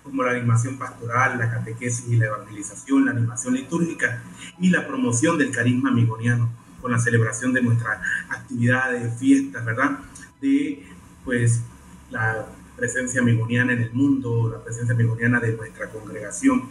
como 0.03 0.23
la 0.23 0.31
animación 0.31 0.77
pastoral, 0.77 1.37
la 1.37 1.51
catequesis 1.51 2.05
y 2.09 2.15
la 2.15 2.25
evangelización, 2.25 3.05
la 3.05 3.11
animación 3.11 3.53
litúrgica 3.53 4.23
y 4.59 4.69
la 4.69 4.87
promoción 4.87 5.37
del 5.37 5.51
carisma 5.51 5.89
amigoniano 5.89 6.58
con 6.81 6.91
la 6.91 6.99
celebración 6.99 7.53
de 7.53 7.61
nuestras 7.61 7.99
actividades, 8.29 9.17
fiestas, 9.19 9.65
¿verdad? 9.65 9.99
De 10.41 10.85
pues 11.25 11.61
la 12.09 12.47
presencia 12.75 13.21
amigoniana 13.21 13.73
en 13.73 13.81
el 13.81 13.93
mundo, 13.93 14.49
la 14.49 14.63
presencia 14.63 14.95
amigoniana 14.95 15.39
de 15.39 15.53
nuestra 15.55 15.89
congregación. 15.89 16.69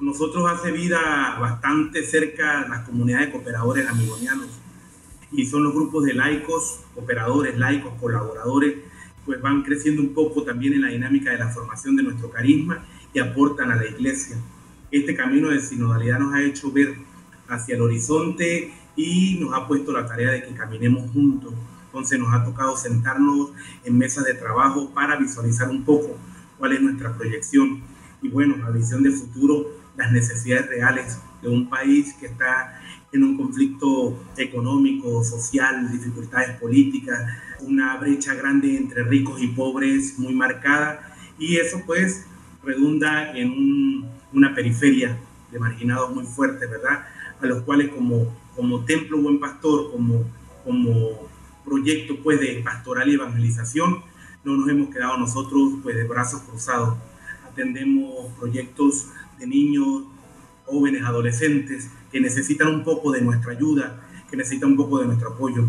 Nosotros 0.00 0.50
hace 0.50 0.72
vida 0.72 1.38
bastante 1.38 2.04
cerca 2.04 2.66
las 2.68 2.86
comunidades 2.86 3.28
de 3.28 3.32
cooperadores 3.32 3.88
amigonianos 3.88 4.48
y 5.32 5.46
son 5.46 5.62
los 5.64 5.72
grupos 5.72 6.04
de 6.04 6.14
laicos, 6.14 6.80
operadores, 6.96 7.56
laicos, 7.56 7.92
colaboradores, 8.00 8.78
pues 9.24 9.40
van 9.40 9.62
creciendo 9.62 10.02
un 10.02 10.12
poco 10.12 10.42
también 10.42 10.74
en 10.74 10.82
la 10.82 10.88
dinámica 10.88 11.30
de 11.30 11.38
la 11.38 11.48
formación 11.48 11.96
de 11.96 12.02
nuestro 12.02 12.30
carisma 12.30 12.84
y 13.12 13.20
aportan 13.20 13.70
a 13.70 13.76
la 13.76 13.86
iglesia. 13.86 14.36
Este 14.90 15.14
camino 15.14 15.50
de 15.50 15.60
sinodalidad 15.60 16.18
nos 16.18 16.34
ha 16.34 16.42
hecho 16.42 16.72
ver 16.72 16.96
hacia 17.48 17.76
el 17.76 17.82
horizonte 17.82 18.72
y 19.00 19.38
nos 19.40 19.54
ha 19.54 19.66
puesto 19.66 19.92
la 19.92 20.06
tarea 20.06 20.32
de 20.32 20.42
que 20.42 20.54
caminemos 20.54 21.10
juntos. 21.10 21.54
Entonces 21.86 22.18
nos 22.18 22.32
ha 22.34 22.44
tocado 22.44 22.76
sentarnos 22.76 23.50
en 23.84 23.96
mesas 23.96 24.24
de 24.24 24.34
trabajo 24.34 24.90
para 24.90 25.16
visualizar 25.16 25.70
un 25.70 25.84
poco 25.84 26.16
cuál 26.58 26.74
es 26.74 26.82
nuestra 26.82 27.16
proyección 27.16 27.80
y 28.22 28.28
bueno, 28.28 28.56
la 28.58 28.70
visión 28.70 29.02
de 29.02 29.10
futuro, 29.10 29.66
las 29.96 30.12
necesidades 30.12 30.68
reales 30.68 31.18
de 31.40 31.48
un 31.48 31.70
país 31.70 32.14
que 32.20 32.26
está 32.26 32.78
en 33.12 33.24
un 33.24 33.36
conflicto 33.38 34.22
económico, 34.36 35.24
social, 35.24 35.90
dificultades 35.90 36.60
políticas, 36.60 37.18
una 37.60 37.96
brecha 37.96 38.34
grande 38.34 38.76
entre 38.76 39.02
ricos 39.04 39.40
y 39.40 39.48
pobres 39.48 40.18
muy 40.18 40.34
marcada 40.34 41.16
y 41.38 41.56
eso 41.56 41.82
pues 41.86 42.26
redunda 42.62 43.32
en 43.36 44.04
una 44.32 44.54
periferia 44.54 45.18
de 45.50 45.58
marginados 45.58 46.14
muy 46.14 46.24
fuertes, 46.24 46.70
¿verdad? 46.70 47.06
A 47.40 47.46
los 47.46 47.62
cuales 47.62 47.88
como 47.88 48.28
como 48.60 48.84
Templo 48.84 49.16
Buen 49.16 49.40
Pastor, 49.40 49.90
como, 49.90 50.22
como 50.66 51.30
proyecto 51.64 52.18
pues, 52.22 52.38
de 52.40 52.60
pastoral 52.62 53.08
y 53.08 53.14
evangelización, 53.14 54.02
no 54.44 54.54
nos 54.54 54.68
hemos 54.68 54.94
quedado 54.94 55.16
nosotros 55.16 55.76
pues, 55.82 55.96
de 55.96 56.04
brazos 56.04 56.42
cruzados. 56.42 56.98
Atendemos 57.50 58.30
proyectos 58.38 59.06
de 59.38 59.46
niños, 59.46 60.02
jóvenes, 60.66 61.02
adolescentes 61.04 61.90
que 62.12 62.20
necesitan 62.20 62.68
un 62.68 62.84
poco 62.84 63.12
de 63.12 63.22
nuestra 63.22 63.52
ayuda, 63.52 64.06
que 64.30 64.36
necesitan 64.36 64.72
un 64.72 64.76
poco 64.76 64.98
de 64.98 65.06
nuestro 65.06 65.30
apoyo. 65.30 65.64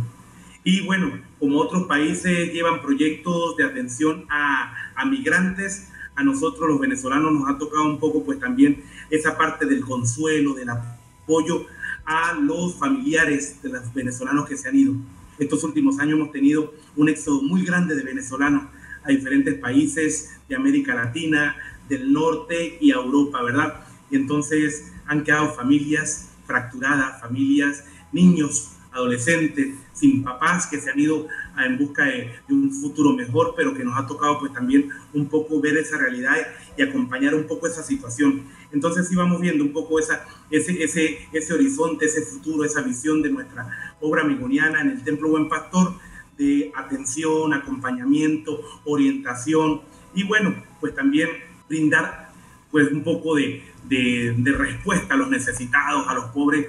Y 0.65 0.81
bueno, 0.81 1.17
como 1.39 1.60
otros 1.60 1.83
países 1.83 2.51
llevan 2.51 2.81
proyectos 2.81 3.55
de 3.55 3.63
atención 3.63 4.25
a, 4.29 4.91
a 4.95 5.05
migrantes, 5.05 5.88
a 6.15 6.24
nosotros 6.24 6.67
los 6.67 6.77
venezolanos 6.81 7.31
nos 7.31 7.50
ha 7.50 7.57
tocado 7.57 7.86
un 7.86 8.01
poco 8.01 8.25
pues 8.25 8.38
también 8.38 8.83
esa 9.10 9.38
parte 9.38 9.65
del 9.65 9.79
consuelo, 9.79 10.53
del 10.53 10.71
apoyo 10.71 11.67
a 12.05 12.34
los 12.34 12.75
familiares 12.75 13.62
de 13.62 13.70
los 13.70 13.93
venezolanos 13.93 14.48
que 14.48 14.58
se 14.58 14.70
han 14.70 14.75
ido. 14.75 14.96
Estos 15.39 15.63
últimos 15.63 16.00
años 16.00 16.20
hemos 16.20 16.31
tenido 16.31 16.74
un 16.96 17.10
éxodo 17.10 17.41
muy 17.41 17.63
grande 17.63 17.96
de 17.96 18.03
venezolanos 18.03 18.63
a 19.03 19.10
diferentes 19.10 19.55
países 19.55 20.39
de 20.48 20.55
América 20.55 20.93
Latina, 20.93 21.55
del 21.89 22.12
norte 22.13 22.77
y 22.79 22.91
a 22.91 22.96
Europa, 22.96 23.41
¿verdad? 23.41 23.86
Y 24.10 24.15
entonces 24.15 24.91
han 25.08 25.24
quedado 25.24 25.53
familias 25.53 26.29
fracturadas, 26.46 27.20
familias, 27.22 27.84
niños, 28.12 28.72
adolescentes, 28.91 29.75
sin 29.93 30.24
papás 30.24 30.67
que 30.67 30.79
se 30.79 30.91
han 30.91 31.00
ido 31.00 31.27
en 31.63 31.77
busca 31.77 32.05
de, 32.05 32.31
un 32.50 32.72
futuro 32.72 33.13
mejor, 33.13 33.53
pero 33.55 33.74
que 33.74 33.84
nos 33.84 33.98
ha 33.98 34.05
tocado 34.05 34.39
pues 34.39 34.53
también 34.53 34.89
un 35.13 35.27
poco 35.27 35.62
ver 35.62 35.77
esa 35.77 35.98
realidad 35.98 36.36
y 36.77 36.81
acompañar 36.81 37.36
un 37.36 37.48
poco 37.48 37.67
esa 37.67 37.84
situación. 37.84 38.43
Entonces 38.73 39.07
sí 39.07 39.15
vamos 39.15 39.41
viendo 39.41 39.63
un 39.63 39.73
poco 39.73 39.99
ese, 39.99 40.13
ese, 40.49 41.27
ese 41.31 41.53
horizonte, 41.53 42.05
ese 42.05 42.21
futuro, 42.21 42.63
esa 42.63 42.81
visión 42.81 43.21
de 43.21 43.29
nuestra 43.29 43.95
obra 43.99 44.23
migoniana 44.23 44.81
en 44.81 44.91
el 44.91 45.03
Templo 45.03 45.29
Buen 45.29 45.49
Pastor, 45.49 45.93
de 46.37 46.71
atención, 46.75 47.53
acompañamiento, 47.53 48.61
orientación 48.85 49.81
y 50.13 50.23
bueno, 50.23 50.55
pues 50.79 50.95
también 50.95 51.29
brindar 51.69 52.31
pues 52.71 52.91
un 52.91 53.03
poco 53.03 53.35
de, 53.35 53.63
de, 53.87 54.53
respuesta 54.57 55.13
a 55.13 55.17
los 55.17 55.29
necesitados, 55.29 56.07
a 56.07 56.13
los 56.13 56.25
pobres 56.25 56.67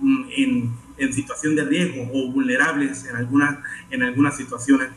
mm, 0.00 0.22
en, 0.36 0.72
en, 0.96 1.12
situación 1.12 1.54
de 1.54 1.64
riesgo 1.64 2.08
o 2.12 2.32
vulnerables 2.32 3.04
en 3.04 3.16
algunas, 3.16 3.58
en 3.90 4.02
algunas 4.02 4.36
situaciones 4.36 4.88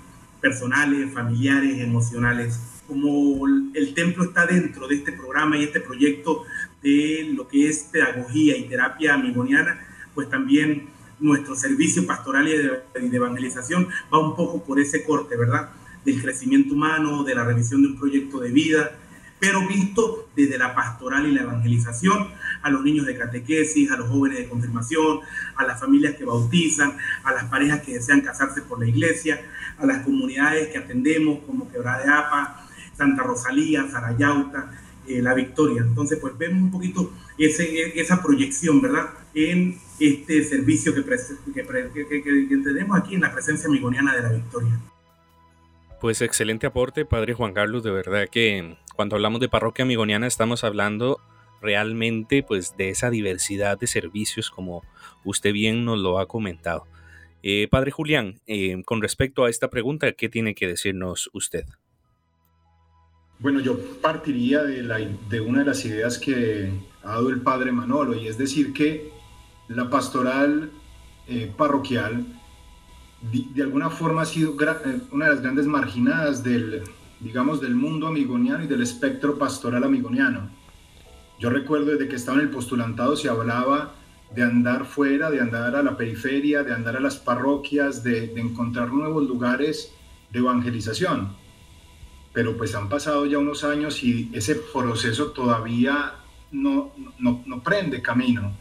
personales, 0.41 1.13
familiares, 1.13 1.79
emocionales. 1.81 2.59
Como 2.87 3.47
el 3.73 3.93
templo 3.93 4.25
está 4.25 4.45
dentro 4.45 4.87
de 4.87 4.95
este 4.95 5.11
programa 5.11 5.57
y 5.57 5.63
este 5.63 5.79
proyecto 5.79 6.43
de 6.83 7.31
lo 7.33 7.47
que 7.47 7.67
es 7.67 7.89
pedagogía 7.91 8.55
y 8.55 8.67
terapia 8.67 9.15
amigoniana, 9.15 9.79
pues 10.13 10.29
también 10.29 10.87
nuestro 11.19 11.55
servicio 11.55 12.05
pastoral 12.05 12.47
y 12.47 12.57
de, 12.57 13.17
evangelización 13.17 13.87
va 14.13 14.19
un 14.19 14.35
poco 14.35 14.63
por 14.63 14.79
ese 14.79 15.03
corte, 15.03 15.35
¿verdad? 15.35 15.69
Del 16.05 16.21
crecimiento 16.21 16.73
humano, 16.73 17.23
de 17.23 17.35
la 17.35 17.43
revisión 17.43 17.81
de 17.81 17.89
un 17.89 17.97
proyecto 17.97 18.39
de 18.39 18.51
vida, 18.51 18.91
pero 19.39 19.67
visto 19.67 20.29
desde 20.35 20.57
la 20.57 20.73
pastoral 20.73 21.27
y 21.27 21.31
la 21.31 21.41
evangelización 21.41 22.29
a 22.61 22.69
los 22.69 22.83
niños 22.83 23.05
de 23.05 23.17
catequesis, 23.17 23.91
a 23.91 23.97
los 23.97 24.09
jóvenes 24.09 24.39
de 24.39 24.49
confirmación, 24.49 25.19
a 25.55 25.63
las 25.65 25.79
familias 25.79 26.15
que 26.15 26.25
bautizan, 26.25 26.97
a 27.23 27.33
las 27.33 27.45
parejas 27.45 27.81
que 27.81 27.93
desean 27.93 28.21
casarse 28.21 28.61
por 28.61 28.79
la 28.79 28.87
iglesia, 28.87 29.41
a 29.77 29.85
las 29.85 30.03
comunidades 30.03 30.69
que 30.69 30.77
atendemos 30.77 31.39
como 31.45 31.69
Quebrada 31.71 32.03
de 32.03 32.11
Apa, 32.11 32.64
Santa 32.97 33.23
Rosalía, 33.23 33.87
Sarayauta, 33.89 34.71
eh, 35.07 35.21
La 35.21 35.33
Victoria. 35.33 35.81
Entonces, 35.81 36.19
pues 36.19 36.37
vemos 36.37 36.63
un 36.63 36.71
poquito 36.71 37.11
ese, 37.37 37.99
esa 37.99 38.21
proyección, 38.21 38.81
¿verdad? 38.81 39.09
En 39.33 39.77
este 39.99 40.43
servicio 40.43 40.93
que, 40.93 41.01
tenemos 42.63 42.99
aquí 42.99 43.15
en 43.15 43.21
la 43.21 43.31
presencia 43.31 43.67
amigoniana 43.67 44.15
de 44.15 44.21
la 44.21 44.29
Victoria. 44.29 44.79
Pues 46.01 46.21
excelente 46.21 46.67
aporte, 46.67 47.05
Padre 47.05 47.33
Juan 47.33 47.53
Carlos. 47.53 47.83
De 47.83 47.91
verdad 47.91 48.27
que 48.29 48.77
cuando 48.95 49.15
hablamos 49.15 49.39
de 49.39 49.49
parroquia 49.49 49.83
amigoniana 49.83 50.27
estamos 50.27 50.63
hablando 50.63 51.19
realmente 51.61 52.43
pues 52.43 52.77
de 52.77 52.89
esa 52.89 53.09
diversidad 53.09 53.79
de 53.79 53.87
servicios 53.87 54.51
como 54.51 54.83
usted 55.23 55.51
bien 55.51 55.85
nos 55.85 55.99
lo 55.99 56.19
ha 56.19 56.27
comentado. 56.27 56.85
Eh, 57.41 57.67
padre 57.69 57.91
Julián, 57.91 58.41
eh, 58.47 58.81
con 58.85 59.01
respecto 59.01 59.45
a 59.45 59.49
esta 59.49 59.69
pregunta, 59.69 60.11
¿qué 60.13 60.29
tiene 60.29 60.55
que 60.55 60.67
decirnos 60.67 61.29
usted? 61.33 61.65
Bueno, 63.37 63.59
yo 63.59 63.77
partiría 64.01 64.63
de, 64.63 65.41
una 65.41 65.59
de 65.59 65.65
las 65.65 65.83
ideas 65.83 66.17
que 66.17 66.71
ha 67.03 67.09
dado 67.09 67.29
el 67.29 67.41
padre 67.41 67.71
Manolo, 67.71 68.15
y 68.15 68.27
es 68.27 68.37
decir 68.37 68.71
que 68.73 69.11
la 69.67 69.89
pastoral 69.89 70.71
eh, 71.27 71.51
parroquial 71.57 72.25
de, 73.21 73.61
alguna 73.61 73.89
forma 73.89 74.21
ha 74.21 74.25
sido 74.25 74.51
eh, 74.51 75.01
una 75.11 75.25
de 75.25 75.31
las 75.31 75.41
grandes 75.41 75.65
marginadas 75.65 76.43
del, 76.43 76.83
digamos, 77.19 77.59
del 77.59 77.75
mundo 77.75 78.07
amigoniano 78.07 78.63
y 78.63 78.67
del 78.67 78.81
espectro 78.81 79.37
pastoral 79.37 79.83
amigoniano. 79.83 80.49
Yo 81.37 81.49
recuerdo 81.49 81.91
desde 81.91 82.07
que 82.07 82.15
estaba 82.15 82.37
en 82.37 82.45
el 82.45 82.49
postulantado 82.51 83.17
se 83.17 83.27
hablaba 83.27 83.95
de 84.33 84.43
andar 84.43 84.85
fuera, 84.85 85.29
de 85.29 85.41
andar 85.41 85.75
a 85.75 85.83
la 85.83 85.97
periferia, 85.97 86.63
de 86.63 86.73
andar 86.73 86.95
a 86.95 87.01
las 87.01 87.17
parroquias, 87.17 88.01
de 88.01 88.31
encontrar 88.39 88.93
nuevos 88.93 89.27
lugares 89.27 89.91
de 90.31 90.39
evangelización. 90.39 91.44
Pero 92.35 92.55
pues 92.55 92.75
han 92.75 92.89
pasado 92.89 93.25
ya 93.25 93.39
unos 93.39 93.63
años 93.63 94.03
y 94.03 94.29
ese 94.33 94.55
proceso 94.55 95.31
todavía 95.31 96.13
no, 96.51 96.91
no, 97.17 97.41
no 97.47 97.63
prende 97.63 98.03
camino. 98.03 98.55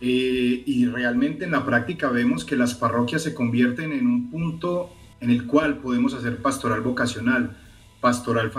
Eh, 0.00 0.62
y 0.66 0.86
realmente 0.86 1.44
en 1.44 1.52
la 1.52 1.64
práctica 1.64 2.10
vemos 2.10 2.44
que 2.44 2.56
las 2.56 2.74
parroquias 2.74 3.22
se 3.22 3.34
convierten 3.34 3.92
en 3.92 4.06
un 4.06 4.30
punto 4.30 4.90
en 5.20 5.30
el 5.30 5.46
cual 5.46 5.78
podemos 5.78 6.14
hacer 6.14 6.40
pastoral 6.42 6.82
vocacional, 6.82 7.56
pastoral, 8.00 8.52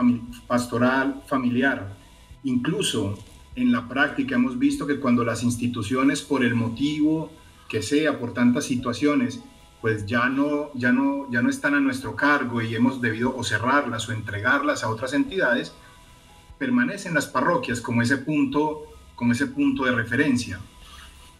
pastoral 0.47 1.21
familiar. 1.27 1.95
Incluso 2.43 3.17
en 3.55 3.71
la 3.71 3.87
práctica 3.87 4.35
hemos 4.35 4.59
visto 4.59 4.87
que 4.87 4.99
cuando 4.99 5.23
las 5.23 5.43
instituciones, 5.43 6.21
por 6.21 6.43
el 6.43 6.55
motivo 6.55 7.31
que 7.69 7.81
sea, 7.81 8.19
por 8.19 8.33
tantas 8.33 8.65
situaciones, 8.65 9.41
pues 9.81 10.05
ya 10.05 10.27
no, 10.29 10.71
ya 10.73 10.91
no, 10.91 11.29
ya 11.31 11.41
no 11.41 11.49
están 11.49 11.75
a 11.75 11.79
nuestro 11.79 12.15
cargo 12.15 12.61
y 12.61 12.75
hemos 12.75 13.01
debido 13.01 13.41
cerrarlas 13.43 14.07
o 14.09 14.13
entregarlas 14.13 14.83
a 14.83 14.89
otras 14.89 15.13
entidades, 15.13 15.73
permanecen 16.57 17.13
las 17.13 17.27
parroquias 17.27 17.79
como 17.79 18.01
ese 18.01 18.17
punto, 18.17 18.83
como 19.15 19.31
ese 19.31 19.47
punto 19.47 19.85
de 19.85 19.91
referencia. 19.91 20.59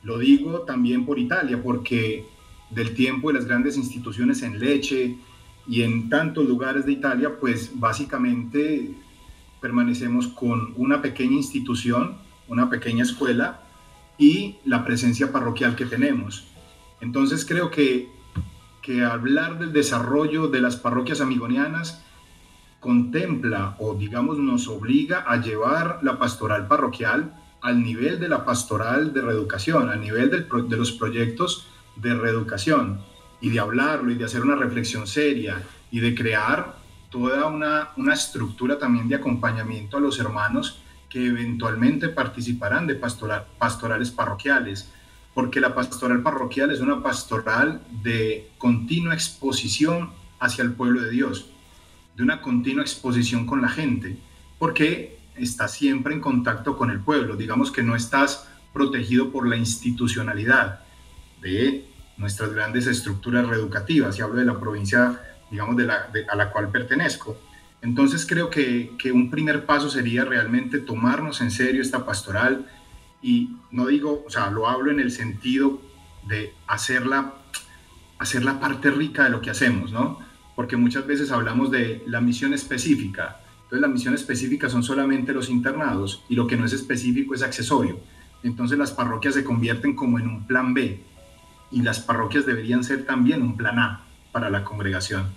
Lo 0.04 0.18
digo 0.18 0.62
también 0.62 1.06
por 1.06 1.20
Italia, 1.20 1.62
porque 1.62 2.26
del 2.70 2.94
tiempo 2.94 3.30
de 3.30 3.36
las 3.36 3.46
grandes 3.46 3.76
instituciones 3.76 4.42
en 4.44 4.60
Leche 4.60 5.18
y 5.68 5.82
en 5.82 6.10
tantos 6.10 6.48
lugares 6.48 6.86
de 6.86 6.94
Italia, 6.94 7.38
pues 7.40 7.72
básicamente 7.74 8.94
permanecemos 9.60 10.28
con 10.28 10.74
una 10.78 11.02
pequeña 11.02 11.36
institución, 11.36 12.18
una 12.48 12.70
pequeña 12.70 13.04
escuela 13.04 13.62
y 14.18 14.56
la 14.66 14.86
presencia 14.86 15.32
parroquial 15.32 15.76
que 15.76 15.86
tenemos. 15.86 16.48
Entonces 17.02 17.46
creo 17.46 17.70
que, 17.72 18.10
que 18.82 19.04
hablar 19.04 19.60
del 19.60 19.74
desarrollo 19.74 20.48
de 20.48 20.62
las 20.62 20.76
parroquias 20.76 21.22
amigonianas 21.22 22.04
contempla 22.80 23.76
o 23.80 23.96
digamos 23.96 24.38
nos 24.38 24.68
obliga 24.68 25.26
a 25.28 25.42
llevar 25.42 26.00
la 26.02 26.18
pastoral 26.18 26.68
parroquial 26.68 27.34
al 27.62 27.84
nivel 27.84 28.20
de 28.20 28.30
la 28.30 28.46
pastoral 28.46 29.14
de 29.14 29.22
reeducación, 29.22 29.90
al 29.90 30.00
nivel 30.00 30.30
de 30.30 30.78
los 30.78 30.92
proyectos 30.94 31.68
de 31.98 32.14
reeducación 32.14 33.02
y 33.42 33.50
de 33.50 33.60
hablarlo 33.60 34.12
y 34.12 34.16
de 34.16 34.26
hacer 34.26 34.42
una 34.42 34.56
reflexión 34.56 35.08
seria 35.08 35.62
y 35.92 36.00
de 36.00 36.16
crear 36.16 36.78
toda 37.10 37.48
una, 37.48 37.90
una 37.98 38.14
estructura 38.14 38.78
también 38.78 39.08
de 39.10 39.16
acompañamiento 39.16 39.98
a 39.98 40.00
los 40.00 40.20
hermanos 40.20 40.82
que 41.10 41.26
eventualmente 41.26 42.10
participarán 42.10 42.86
de 42.86 42.96
pastoral, 42.96 43.46
pastorales 43.58 44.12
parroquiales, 44.12 44.92
porque 45.34 45.60
la 45.60 45.76
pastoral 45.76 46.22
parroquial 46.22 46.72
es 46.72 46.80
una 46.80 47.02
pastoral 47.02 47.82
de 48.04 48.50
continua 48.58 49.14
exposición 49.14 50.12
hacia 50.40 50.64
el 50.64 50.74
pueblo 50.74 51.02
de 51.02 51.12
Dios, 51.12 51.52
de 52.16 52.24
una 52.24 52.42
continua 52.42 52.84
exposición 52.84 53.46
con 53.46 53.62
la 53.62 53.70
gente, 53.70 54.18
porque 54.58 55.20
estás 55.36 55.74
siempre 55.74 56.14
en 56.14 56.22
contacto 56.22 56.78
con 56.78 56.90
el 56.90 57.00
pueblo, 57.00 57.36
digamos 57.36 57.72
que 57.72 57.84
no 57.84 57.96
estás 57.96 58.50
protegido 58.74 59.32
por 59.32 59.48
la 59.48 59.56
institucionalidad 59.56 60.82
de 61.42 61.86
nuestras 62.18 62.54
grandes 62.54 62.88
estructuras 62.88 63.48
reeducativas, 63.48 64.18
y 64.18 64.22
hablo 64.22 64.36
de 64.36 64.46
la 64.46 64.60
provincia, 64.60 65.22
digamos, 65.50 65.78
de 65.78 65.86
la, 65.86 66.12
a 66.30 66.36
la 66.36 66.52
cual 66.52 66.70
pertenezco. 66.70 67.40
Entonces 67.82 68.26
creo 68.26 68.50
que, 68.50 68.92
que, 68.98 69.12
un 69.12 69.32
primer 69.32 69.66
paso 69.66 69.90
sería 69.90 70.26
realmente 70.26 70.80
tomarnos 70.80 71.40
en 71.40 71.50
serio 71.50 71.82
esta 71.82 72.06
pastoral 72.06 72.66
y 73.22 73.58
no 73.72 73.88
digo, 73.88 74.24
o 74.26 74.30
sea, 74.30 74.50
lo 74.50 74.68
hablo 74.68 74.92
en 74.92 75.00
el 75.00 75.12
sentido 75.12 75.82
de 76.28 76.54
hacerla, 76.68 77.36
hacer 78.18 78.44
la 78.44 78.60
parte 78.60 78.92
rica 78.92 79.24
de 79.26 79.30
lo 79.30 79.42
que 79.42 79.50
hacemos, 79.50 79.92
¿no? 79.92 80.20
Porque 80.56 80.78
muchas 80.78 81.08
veces 81.08 81.32
hablamos 81.32 81.72
de 81.72 82.04
la 82.06 82.22
misión 82.22 82.54
específica, 82.54 83.42
entonces 83.70 83.82
la 83.82 83.94
misión 83.94 84.16
específica 84.16 84.68
son 84.68 84.82
solamente 84.82 85.32
los 85.32 85.48
internados 85.48 86.24
y 86.28 86.34
lo 86.34 86.48
que 86.48 86.58
no 86.58 86.66
es 86.66 86.74
específico 86.74 87.36
es 87.36 87.44
accesorio. 87.44 88.00
Entonces 88.42 88.80
las 88.80 88.92
parroquias 88.92 89.36
se 89.36 89.44
convierten 89.44 89.96
como 89.96 90.18
en 90.18 90.28
un 90.28 90.48
plan 90.48 90.74
B 90.74 91.04
y 91.70 91.84
las 91.84 92.00
parroquias 92.00 92.48
deberían 92.48 92.84
ser 92.84 93.06
también 93.06 93.44
un 93.44 93.58
plan 93.58 93.78
A 93.78 94.06
para 94.32 94.50
la 94.50 94.64
congregación. 94.64 95.28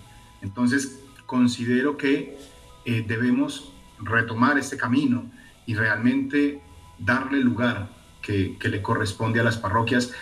Entonces 0.41 0.99
considero 1.27 1.99
que 1.99 2.39
eh, 2.87 3.05
debemos 3.07 3.75
retomar 3.99 4.57
este 4.57 4.79
camino 4.79 5.31
y 5.67 5.75
realmente 5.75 6.63
darle 7.05 7.41
lugar 7.41 7.89
que, 8.21 8.57
le 8.63 8.83
corresponde 8.83 9.41
a 9.41 9.45
las 9.45 9.59
parroquias 9.59 10.13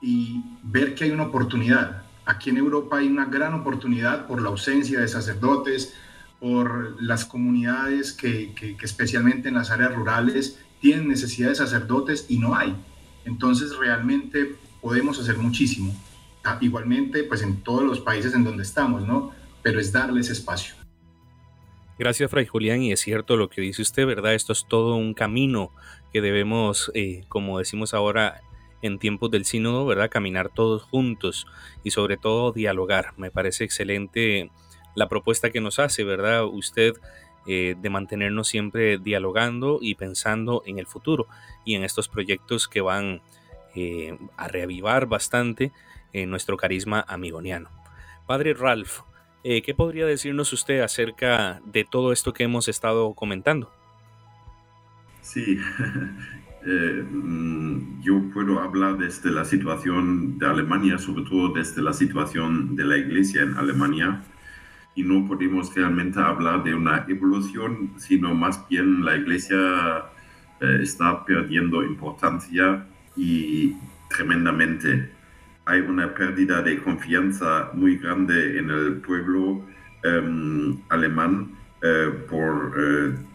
y 0.00 0.42
ver 0.62 0.94
que 0.94 1.04
hay 1.04 1.10
una 1.10 1.24
oportunidad. 1.24 2.02
Aquí 2.24 2.50
en 2.50 2.58
Europa 2.58 2.98
hay 2.98 3.08
una 3.08 3.24
gran 3.24 3.54
oportunidad 3.54 4.26
por 4.26 4.42
la 4.42 4.48
ausencia 4.48 5.00
de 5.00 5.08
sacerdotes, 5.08 5.94
por 6.38 7.02
las 7.02 7.24
comunidades 7.24 8.12
que, 8.12 8.54
especialmente 8.82 9.48
en 9.48 9.54
las 9.54 9.70
áreas 9.70 9.94
rurales 9.94 10.60
tienen 10.80 11.08
necesidad 11.08 11.48
de 11.48 11.54
sacerdotes 11.54 12.26
y 12.28 12.38
no 12.38 12.54
hay. 12.54 12.76
Entonces 13.24 13.76
realmente 13.76 14.56
podemos 14.80 15.18
hacer 15.18 15.38
muchísimo. 15.38 15.96
Ah, 16.44 16.58
igualmente, 16.60 17.24
pues 17.24 17.42
en 17.42 17.62
todos 17.62 17.82
los 17.82 18.00
países 18.00 18.34
en 18.34 18.44
donde 18.44 18.62
estamos, 18.62 19.06
¿no? 19.06 19.32
Pero 19.62 19.80
es 19.80 19.90
darles 19.90 20.30
espacio. 20.30 20.74
Gracias, 21.98 22.30
Fray 22.30 22.46
Julián, 22.46 22.82
y 22.82 22.92
es 22.92 23.00
cierto 23.00 23.36
lo 23.36 23.48
que 23.48 23.62
dice 23.62 23.80
usted, 23.80 24.06
¿verdad? 24.06 24.34
Esto 24.34 24.52
es 24.52 24.66
todo 24.68 24.96
un 24.96 25.14
camino 25.14 25.72
que 26.16 26.22
debemos, 26.22 26.90
eh, 26.94 27.24
como 27.28 27.58
decimos 27.58 27.92
ahora 27.92 28.40
en 28.80 28.98
tiempos 28.98 29.30
del 29.30 29.44
sínodo, 29.44 29.84
¿verdad? 29.84 30.08
Caminar 30.08 30.48
todos 30.48 30.82
juntos 30.82 31.46
y 31.84 31.90
sobre 31.90 32.16
todo 32.16 32.52
dialogar. 32.52 33.12
Me 33.18 33.30
parece 33.30 33.64
excelente 33.64 34.50
la 34.94 35.10
propuesta 35.10 35.50
que 35.50 35.60
nos 35.60 35.78
hace, 35.78 36.04
¿verdad? 36.04 36.46
Usted 36.46 36.94
eh, 37.46 37.74
de 37.78 37.90
mantenernos 37.90 38.48
siempre 38.48 38.96
dialogando 38.96 39.78
y 39.82 39.94
pensando 39.94 40.62
en 40.64 40.78
el 40.78 40.86
futuro 40.86 41.26
y 41.66 41.74
en 41.74 41.84
estos 41.84 42.08
proyectos 42.08 42.66
que 42.66 42.80
van 42.80 43.20
eh, 43.74 44.16
a 44.38 44.48
reavivar 44.48 45.04
bastante 45.04 45.70
nuestro 46.14 46.56
carisma 46.56 47.04
amigoniano. 47.08 47.68
Padre 48.26 48.54
Ralph, 48.54 49.00
¿qué 49.42 49.74
podría 49.76 50.06
decirnos 50.06 50.50
usted 50.54 50.80
acerca 50.80 51.60
de 51.66 51.84
todo 51.84 52.10
esto 52.10 52.32
que 52.32 52.44
hemos 52.44 52.68
estado 52.68 53.12
comentando? 53.12 53.70
Sí, 55.36 55.60
eh, 56.66 57.04
mm, 57.12 58.00
yo 58.00 58.22
puedo 58.32 58.58
hablar 58.58 58.96
desde 58.96 59.30
la 59.30 59.44
situación 59.44 60.38
de 60.38 60.46
Alemania, 60.46 60.96
sobre 60.96 61.24
todo 61.24 61.52
desde 61.52 61.82
la 61.82 61.92
situación 61.92 62.74
de 62.74 62.86
la 62.86 62.96
iglesia 62.96 63.42
en 63.42 63.54
Alemania, 63.58 64.22
y 64.94 65.02
no 65.02 65.28
podemos 65.28 65.74
realmente 65.74 66.18
hablar 66.20 66.64
de 66.64 66.74
una 66.74 67.04
evolución, 67.06 67.90
sino 67.98 68.34
más 68.34 68.66
bien 68.70 69.04
la 69.04 69.14
iglesia 69.14 69.58
eh, 70.62 70.78
está 70.80 71.22
perdiendo 71.22 71.84
importancia 71.84 72.86
y 73.14 73.76
tremendamente. 74.08 75.10
Hay 75.66 75.80
una 75.80 76.14
pérdida 76.14 76.62
de 76.62 76.78
confianza 76.78 77.72
muy 77.74 77.98
grande 77.98 78.58
en 78.58 78.70
el 78.70 78.94
pueblo 79.02 79.66
em, 80.02 80.78
alemán 80.88 81.50
eh, 81.82 82.10
por 82.26 82.74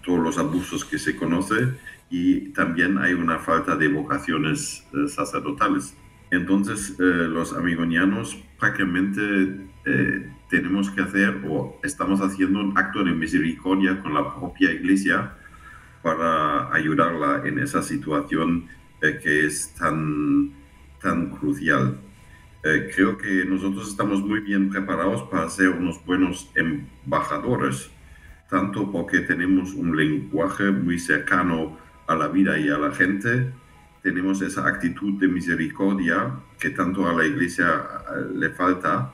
todos 0.01 0.19
los 0.19 0.37
abusos 0.39 0.83
que 0.83 0.97
se 0.97 1.15
conoce 1.15 1.77
y 2.11 2.49
también 2.49 2.99
hay 2.99 3.13
una 3.13 3.39
falta 3.39 3.75
de 3.75 3.87
vocaciones 3.87 4.85
eh, 4.93 5.07
sacerdotales. 5.07 5.95
Entonces 6.29 6.95
los 6.97 7.51
amigonianos 7.51 8.37
prácticamente 8.57 9.67
tenemos 10.49 10.89
que 10.89 11.01
hacer 11.01 11.41
o 11.45 11.77
estamos 11.83 12.21
haciendo 12.21 12.61
un 12.61 12.77
acto 12.77 13.03
de 13.03 13.11
misericordia 13.11 13.99
con 14.01 14.13
la 14.13 14.33
propia 14.33 14.71
iglesia 14.71 15.33
para 16.01 16.73
ayudarla 16.73 17.41
en 17.45 17.59
esa 17.59 17.81
situación 17.83 18.67
que 19.01 19.45
es 19.45 19.73
tan, 19.75 20.53
tan 21.01 21.31
crucial. 21.31 21.97
Eh, 22.63 22.91
creo 22.95 23.17
que 23.17 23.43
nosotros 23.45 23.89
estamos 23.89 24.21
muy 24.21 24.39
bien 24.41 24.69
preparados 24.69 25.23
para 25.23 25.49
ser 25.49 25.69
unos 25.69 26.03
buenos 26.05 26.51
embajadores, 26.55 27.89
tanto 28.49 28.91
porque 28.91 29.21
tenemos 29.21 29.73
un 29.73 29.97
lenguaje 29.97 30.69
muy 30.69 30.99
cercano 30.99 31.77
a 32.11 32.15
la 32.15 32.27
vida 32.27 32.57
y 32.57 32.69
a 32.69 32.77
la 32.77 32.91
gente, 32.91 33.51
tenemos 34.01 34.41
esa 34.41 34.67
actitud 34.67 35.19
de 35.19 35.27
misericordia 35.27 36.31
que 36.59 36.71
tanto 36.71 37.07
a 37.07 37.13
la 37.13 37.25
iglesia 37.25 37.67
eh, 37.67 38.31
le 38.35 38.49
falta 38.49 39.13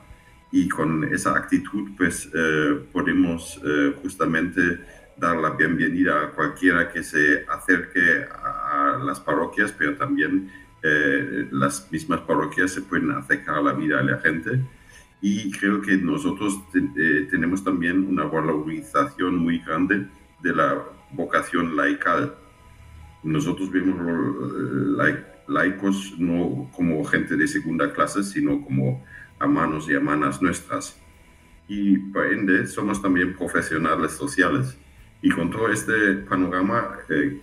y 0.50 0.68
con 0.68 1.04
esa 1.04 1.36
actitud 1.36 1.90
pues 1.96 2.30
eh, 2.34 2.86
podemos 2.92 3.60
justamente 4.02 4.80
dar 5.18 5.36
la 5.36 5.50
bienvenida 5.50 6.22
a 6.22 6.30
cualquiera 6.30 6.90
que 6.90 7.02
se 7.02 7.44
acerque 7.48 8.24
a 8.32 8.98
las 9.04 9.20
parroquias, 9.20 9.74
pero 9.76 9.96
también 9.96 10.50
eh, 10.82 11.48
las 11.50 11.90
mismas 11.90 12.20
parroquias 12.20 12.70
se 12.72 12.82
pueden 12.82 13.10
acercar 13.10 13.56
a 13.56 13.62
la 13.62 13.72
vida 13.72 13.98
de 13.98 14.12
la 14.12 14.18
gente. 14.18 14.60
Y 15.20 15.50
creo 15.50 15.80
que 15.80 15.96
nosotros 15.96 16.60
eh, 16.74 17.26
tenemos 17.28 17.64
también 17.64 18.06
una 18.06 18.24
valorización 18.24 19.36
muy 19.36 19.58
grande 19.58 20.06
de 20.40 20.54
la 20.54 20.84
vocación 21.10 21.76
laical. 21.76 22.34
Nosotros 23.22 23.70
vemos 23.70 23.98
los 24.00 25.14
laicos 25.48 26.14
no 26.18 26.70
como 26.74 27.04
gente 27.04 27.36
de 27.36 27.48
segunda 27.48 27.92
clase, 27.92 28.22
sino 28.22 28.62
como 28.62 29.04
hermanos 29.40 29.88
y 29.88 29.94
hermanas 29.94 30.40
nuestras. 30.42 31.00
Y 31.66 31.98
por 31.98 32.26
ende 32.26 32.66
somos 32.66 33.02
también 33.02 33.34
profesionales 33.34 34.12
sociales. 34.12 34.78
Y 35.20 35.30
con 35.30 35.50
todo 35.50 35.68
este 35.68 36.14
panorama, 36.28 36.98
eh, 37.08 37.40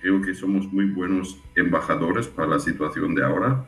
creo 0.00 0.20
que 0.22 0.34
somos 0.34 0.72
muy 0.72 0.86
buenos 0.86 1.42
embajadores 1.56 2.28
para 2.28 2.48
la 2.48 2.58
situación 2.60 3.14
de 3.14 3.24
ahora 3.24 3.66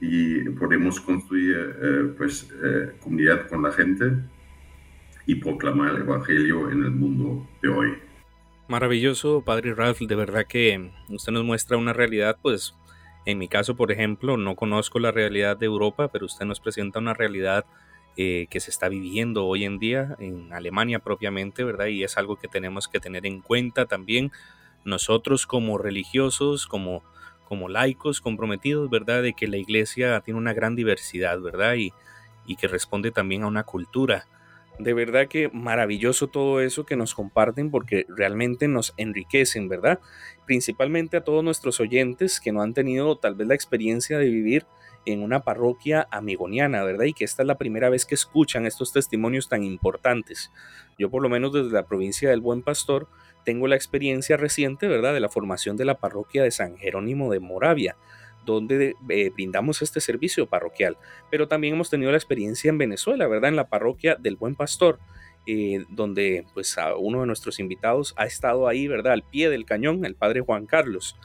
y 0.00 0.48
podemos 0.50 1.00
construir 1.00 1.56
eh, 1.56 2.14
pues, 2.16 2.48
eh, 2.62 2.92
comunidad 3.00 3.48
con 3.48 3.62
la 3.62 3.72
gente 3.72 4.12
y 5.26 5.34
proclamar 5.34 5.94
el 5.94 6.02
Evangelio 6.02 6.70
en 6.70 6.84
el 6.84 6.90
mundo 6.92 7.48
de 7.60 7.68
hoy. 7.68 8.07
Maravilloso, 8.68 9.40
Padre 9.40 9.74
Ralph, 9.74 10.00
de 10.00 10.14
verdad 10.14 10.44
que 10.46 10.90
usted 11.08 11.32
nos 11.32 11.42
muestra 11.42 11.78
una 11.78 11.94
realidad, 11.94 12.36
pues 12.42 12.74
en 13.24 13.38
mi 13.38 13.48
caso, 13.48 13.76
por 13.76 13.90
ejemplo, 13.90 14.36
no 14.36 14.56
conozco 14.56 14.98
la 14.98 15.10
realidad 15.10 15.56
de 15.56 15.64
Europa, 15.64 16.08
pero 16.08 16.26
usted 16.26 16.44
nos 16.44 16.60
presenta 16.60 16.98
una 16.98 17.14
realidad 17.14 17.64
eh, 18.18 18.46
que 18.50 18.60
se 18.60 18.70
está 18.70 18.90
viviendo 18.90 19.46
hoy 19.46 19.64
en 19.64 19.78
día 19.78 20.16
en 20.18 20.52
Alemania 20.52 20.98
propiamente, 20.98 21.64
¿verdad? 21.64 21.86
Y 21.86 22.04
es 22.04 22.18
algo 22.18 22.36
que 22.36 22.46
tenemos 22.46 22.88
que 22.88 23.00
tener 23.00 23.24
en 23.24 23.40
cuenta 23.40 23.86
también 23.86 24.32
nosotros 24.84 25.46
como 25.46 25.78
religiosos, 25.78 26.66
como, 26.66 27.02
como 27.46 27.70
laicos 27.70 28.20
comprometidos, 28.20 28.90
¿verdad? 28.90 29.22
De 29.22 29.32
que 29.32 29.48
la 29.48 29.56
iglesia 29.56 30.20
tiene 30.20 30.36
una 30.36 30.52
gran 30.52 30.76
diversidad, 30.76 31.40
¿verdad? 31.40 31.76
Y, 31.76 31.94
y 32.46 32.56
que 32.56 32.68
responde 32.68 33.12
también 33.12 33.44
a 33.44 33.46
una 33.46 33.62
cultura. 33.62 34.26
De 34.78 34.94
verdad 34.94 35.26
que 35.26 35.48
maravilloso 35.48 36.28
todo 36.28 36.60
eso 36.60 36.86
que 36.86 36.96
nos 36.96 37.14
comparten 37.14 37.70
porque 37.70 38.06
realmente 38.08 38.68
nos 38.68 38.94
enriquecen, 38.96 39.68
¿verdad? 39.68 39.98
Principalmente 40.46 41.16
a 41.16 41.24
todos 41.24 41.42
nuestros 41.42 41.80
oyentes 41.80 42.40
que 42.40 42.52
no 42.52 42.62
han 42.62 42.74
tenido 42.74 43.18
tal 43.18 43.34
vez 43.34 43.48
la 43.48 43.54
experiencia 43.54 44.18
de 44.18 44.26
vivir 44.26 44.66
en 45.04 45.22
una 45.22 45.40
parroquia 45.40 46.06
amigoniana, 46.10 46.84
¿verdad? 46.84 47.06
Y 47.06 47.12
que 47.12 47.24
esta 47.24 47.42
es 47.42 47.48
la 47.48 47.58
primera 47.58 47.90
vez 47.90 48.04
que 48.04 48.14
escuchan 48.14 48.66
estos 48.66 48.92
testimonios 48.92 49.48
tan 49.48 49.64
importantes. 49.64 50.52
Yo 50.98 51.10
por 51.10 51.22
lo 51.22 51.28
menos 51.28 51.52
desde 51.52 51.72
la 51.72 51.86
provincia 51.86 52.30
del 52.30 52.40
Buen 52.40 52.62
Pastor 52.62 53.08
tengo 53.44 53.66
la 53.66 53.76
experiencia 53.76 54.36
reciente, 54.36 54.86
¿verdad?, 54.86 55.14
de 55.14 55.20
la 55.20 55.28
formación 55.28 55.76
de 55.76 55.86
la 55.86 55.98
parroquia 55.98 56.42
de 56.42 56.50
San 56.50 56.76
Jerónimo 56.76 57.32
de 57.32 57.40
Moravia, 57.40 57.96
donde 58.54 58.96
eh, 59.08 59.30
brindamos 59.30 59.82
este 59.82 60.00
servicio 60.00 60.46
parroquial. 60.46 60.96
Pero 61.30 61.48
también 61.48 61.74
hemos 61.74 61.90
tenido 61.90 62.10
la 62.10 62.16
experiencia 62.16 62.68
en 62.68 62.78
Venezuela, 62.78 63.26
¿verdad?, 63.26 63.50
en 63.50 63.56
la 63.56 63.68
parroquia 63.68 64.16
del 64.16 64.36
Buen 64.36 64.54
Pastor, 64.54 64.98
eh, 65.46 65.84
donde 65.88 66.44
pues 66.54 66.76
uno 66.98 67.20
de 67.20 67.26
nuestros 67.26 67.58
invitados 67.58 68.14
ha 68.16 68.26
estado 68.26 68.68
ahí, 68.68 68.86
¿verdad?, 68.88 69.12
al 69.12 69.22
pie 69.22 69.48
del 69.50 69.64
cañón, 69.64 70.04
el 70.04 70.14
padre 70.14 70.40
Juan 70.40 70.66
Carlos. 70.66 71.16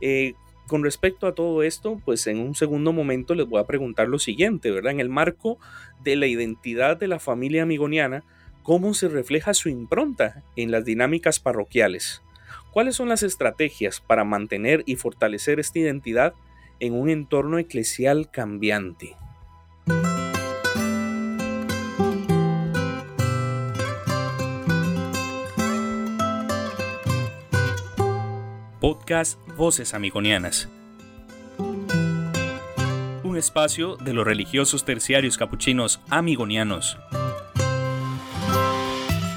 Eh, 0.00 0.34
con 0.66 0.84
respecto 0.84 1.26
a 1.26 1.34
todo 1.34 1.64
esto, 1.64 2.00
pues 2.04 2.26
en 2.28 2.38
un 2.38 2.54
segundo 2.54 2.92
momento 2.92 3.34
les 3.34 3.48
voy 3.48 3.60
a 3.60 3.66
preguntar 3.66 4.06
lo 4.06 4.20
siguiente, 4.20 4.70
¿verdad? 4.70 4.92
En 4.92 5.00
el 5.00 5.08
marco 5.08 5.58
de 6.04 6.14
la 6.14 6.28
identidad 6.28 6.96
de 6.96 7.08
la 7.08 7.18
familia 7.18 7.64
amigoniana, 7.64 8.22
cómo 8.62 8.94
se 8.94 9.08
refleja 9.08 9.52
su 9.52 9.68
impronta 9.68 10.44
en 10.54 10.70
las 10.70 10.84
dinámicas 10.84 11.40
parroquiales. 11.40 12.22
¿Cuáles 12.70 12.94
son 12.94 13.08
las 13.08 13.24
estrategias 13.24 14.00
para 14.00 14.22
mantener 14.22 14.84
y 14.86 14.94
fortalecer 14.94 15.58
esta 15.58 15.80
identidad 15.80 16.34
en 16.80 16.94
un 16.94 17.08
entorno 17.08 17.58
eclesial 17.58 18.30
cambiante? 18.30 19.16
Podcast 28.80 29.38
Voces 29.56 29.94
Amigonianas. 29.94 30.68
Un 33.22 33.36
espacio 33.36 33.96
de 33.96 34.12
los 34.12 34.24
religiosos 34.24 34.84
terciarios 34.84 35.38
capuchinos 35.38 36.00
amigonianos 36.08 36.98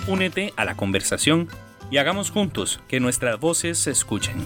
Únete 0.06 0.54
a 0.58 0.66
la 0.66 0.76
conversación 0.76 1.48
y 1.90 1.98
hagamos 1.98 2.30
juntos 2.30 2.82
que 2.90 3.00
nuestras 3.00 3.40
voces 3.40 3.78
se 3.78 3.92
escuchen. 3.92 4.46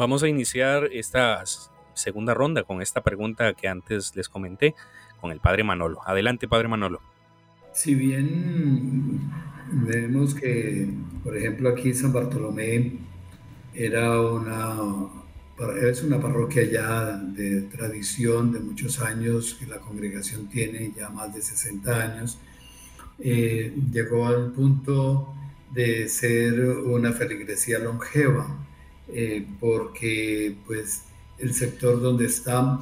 Vamos 0.00 0.22
a 0.22 0.28
iniciar 0.28 0.88
esta 0.92 1.44
segunda 1.92 2.32
ronda 2.32 2.62
con 2.62 2.80
esta 2.80 3.02
pregunta 3.02 3.52
que 3.52 3.68
antes 3.68 4.16
les 4.16 4.30
comenté 4.30 4.74
con 5.20 5.30
el 5.30 5.40
Padre 5.40 5.62
Manolo. 5.62 6.00
Adelante, 6.06 6.48
Padre 6.48 6.68
Manolo. 6.68 7.02
Si 7.74 7.94
bien 7.94 9.20
vemos 9.70 10.34
que, 10.34 10.88
por 11.22 11.36
ejemplo, 11.36 11.68
aquí 11.68 11.92
San 11.92 12.14
Bartolomé 12.14 12.94
era 13.74 14.18
una, 14.22 14.78
es 15.82 16.02
una 16.02 16.18
parroquia 16.18 16.64
ya 16.64 17.18
de 17.18 17.60
tradición 17.64 18.52
de 18.52 18.60
muchos 18.60 19.02
años, 19.02 19.58
que 19.60 19.66
la 19.66 19.80
congregación 19.80 20.48
tiene 20.48 20.94
ya 20.96 21.10
más 21.10 21.34
de 21.34 21.42
60 21.42 22.02
años, 22.02 22.38
eh, 23.18 23.76
llegó 23.92 24.28
al 24.28 24.52
punto 24.52 25.34
de 25.74 26.08
ser 26.08 26.58
una 26.68 27.12
feligresía 27.12 27.78
longeva, 27.78 28.69
eh, 29.14 29.46
porque 29.58 30.56
pues 30.66 31.04
el 31.38 31.54
sector 31.54 32.00
donde 32.00 32.26
están, 32.26 32.80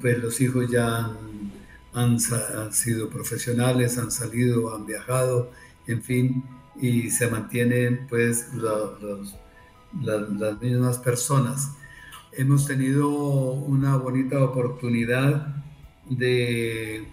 pues 0.00 0.18
los 0.18 0.40
hijos 0.40 0.70
ya 0.70 0.96
han 0.96 1.52
han, 1.94 2.18
sido 2.72 3.08
profesionales, 3.10 3.98
han 3.98 4.10
salido, 4.10 4.74
han 4.74 4.86
viajado, 4.86 5.50
en 5.86 6.02
fin, 6.02 6.42
y 6.80 7.10
se 7.10 7.28
mantienen 7.28 8.06
pues 8.08 8.48
las 8.54 9.36
mismas 10.60 10.98
personas. 10.98 11.72
Hemos 12.32 12.66
tenido 12.66 13.08
una 13.10 13.96
bonita 13.96 14.42
oportunidad 14.42 15.54
de, 16.08 17.06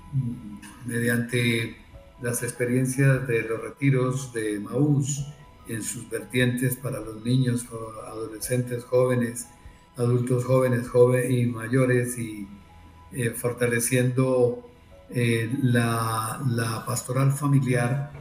mediante 0.85 1.75
las 2.21 2.41
experiencias 2.43 3.27
de 3.27 3.43
los 3.43 3.61
retiros 3.61 4.33
de 4.33 4.59
Maús 4.59 5.25
en 5.69 5.83
sus 5.83 6.09
vertientes 6.09 6.75
para 6.75 6.99
los 6.99 7.23
niños, 7.23 7.65
adolescentes, 8.05 8.83
jóvenes, 8.83 9.47
adultos 9.95 10.43
jóvenes, 10.45 10.89
jóvenes 10.89 11.31
y 11.31 11.45
mayores 11.45 12.17
y 12.17 12.47
eh, 13.11 13.31
fortaleciendo 13.31 14.69
eh, 15.09 15.49
la, 15.61 16.41
la, 16.47 16.85
pastoral 16.85 17.31
familiar, 17.31 18.11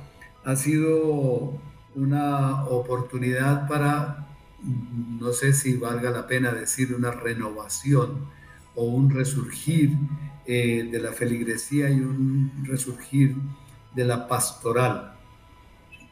ha 0.44 0.56
sido 0.56 1.58
una 1.94 2.64
oportunidad 2.66 3.68
para, 3.68 4.28
no 4.62 5.32
sé 5.32 5.52
si 5.52 5.76
valga 5.76 6.10
la 6.10 6.26
pena 6.26 6.52
decir, 6.52 6.94
una 6.94 7.10
renovación 7.10 8.26
o 8.74 8.84
un 8.84 9.10
resurgir 9.10 9.92
eh, 10.46 10.88
de 10.90 11.00
la 11.00 11.12
feligresía 11.12 11.90
y 11.90 12.00
un 12.00 12.64
resurgir 12.64 13.36
de 13.94 14.04
la 14.04 14.26
pastoral, 14.26 15.14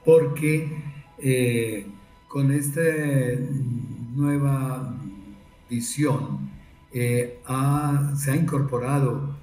porque 0.04 0.82
eh, 1.18 1.86
con 2.28 2.50
esta 2.50 2.80
nueva 4.14 4.94
visión 5.68 6.50
eh, 6.92 7.40
se 8.16 8.30
ha 8.30 8.36
incorporado 8.36 9.36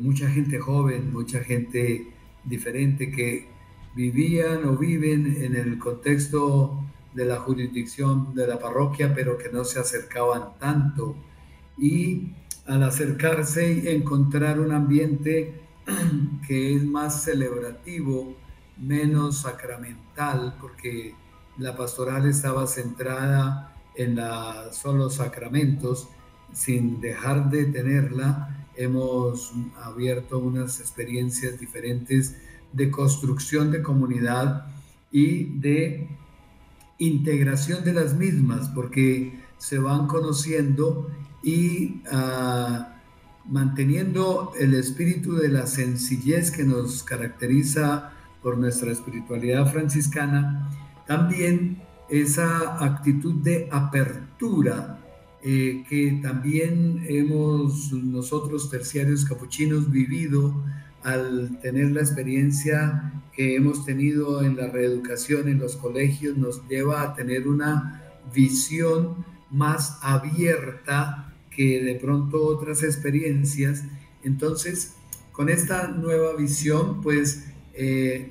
mucha 0.00 0.28
gente 0.28 0.58
joven, 0.58 1.12
mucha 1.12 1.42
gente 1.42 2.06
diferente 2.44 3.10
que 3.10 3.48
vivían 3.94 4.66
o 4.66 4.76
viven 4.76 5.42
en 5.42 5.56
el 5.56 5.78
contexto 5.78 6.82
de 7.14 7.24
la 7.26 7.36
jurisdicción 7.36 8.34
de 8.34 8.46
la 8.46 8.58
parroquia, 8.58 9.14
pero 9.14 9.36
que 9.36 9.50
no 9.50 9.64
se 9.64 9.78
acercaban 9.78 10.58
tanto. 10.58 11.16
Y 11.78 12.32
al 12.66 12.82
acercarse 12.82 13.72
y 13.72 13.88
encontrar 13.88 14.60
un 14.60 14.72
ambiente 14.72 15.60
que 16.46 16.76
es 16.76 16.84
más 16.84 17.22
celebrativo, 17.24 18.34
menos 18.78 19.42
sacramental, 19.42 20.56
porque 20.60 21.14
la 21.58 21.76
pastoral 21.76 22.26
estaba 22.26 22.66
centrada 22.66 23.74
en 23.94 24.16
la, 24.16 24.72
solo 24.72 25.10
sacramentos, 25.10 26.08
sin 26.52 27.00
dejar 27.00 27.50
de 27.50 27.66
tenerla, 27.66 28.66
hemos 28.76 29.52
abierto 29.82 30.38
unas 30.38 30.80
experiencias 30.80 31.58
diferentes 31.58 32.36
de 32.72 32.90
construcción 32.90 33.70
de 33.70 33.82
comunidad 33.82 34.66
y 35.10 35.44
de 35.58 36.08
integración 36.98 37.84
de 37.84 37.92
las 37.92 38.14
mismas, 38.14 38.68
porque 38.70 39.40
se 39.58 39.78
van 39.78 40.06
conociendo 40.06 41.10
y 41.42 42.02
ah, 42.10 42.96
manteniendo 43.44 44.52
el 44.58 44.74
espíritu 44.74 45.34
de 45.34 45.48
la 45.48 45.66
sencillez 45.66 46.50
que 46.50 46.64
nos 46.64 47.02
caracteriza 47.02 48.11
por 48.42 48.58
nuestra 48.58 48.92
espiritualidad 48.92 49.70
franciscana, 49.70 50.70
también 51.06 51.82
esa 52.08 52.84
actitud 52.84 53.42
de 53.42 53.68
apertura 53.70 54.98
eh, 55.44 55.84
que 55.88 56.20
también 56.22 57.04
hemos 57.08 57.92
nosotros 57.92 58.70
terciarios 58.70 59.24
capuchinos 59.24 59.90
vivido 59.90 60.54
al 61.02 61.58
tener 61.60 61.90
la 61.90 62.00
experiencia 62.00 63.12
que 63.32 63.56
hemos 63.56 63.84
tenido 63.84 64.44
en 64.44 64.56
la 64.56 64.68
reeducación 64.68 65.48
en 65.48 65.58
los 65.58 65.76
colegios, 65.76 66.36
nos 66.36 66.66
lleva 66.68 67.02
a 67.02 67.14
tener 67.14 67.48
una 67.48 68.02
visión 68.32 69.24
más 69.50 69.98
abierta 70.02 71.32
que 71.50 71.82
de 71.82 71.94
pronto 71.96 72.42
otras 72.44 72.82
experiencias. 72.82 73.84
Entonces, 74.22 74.94
con 75.32 75.48
esta 75.48 75.88
nueva 75.88 76.36
visión, 76.36 77.00
pues 77.00 77.51
eh, 77.74 78.30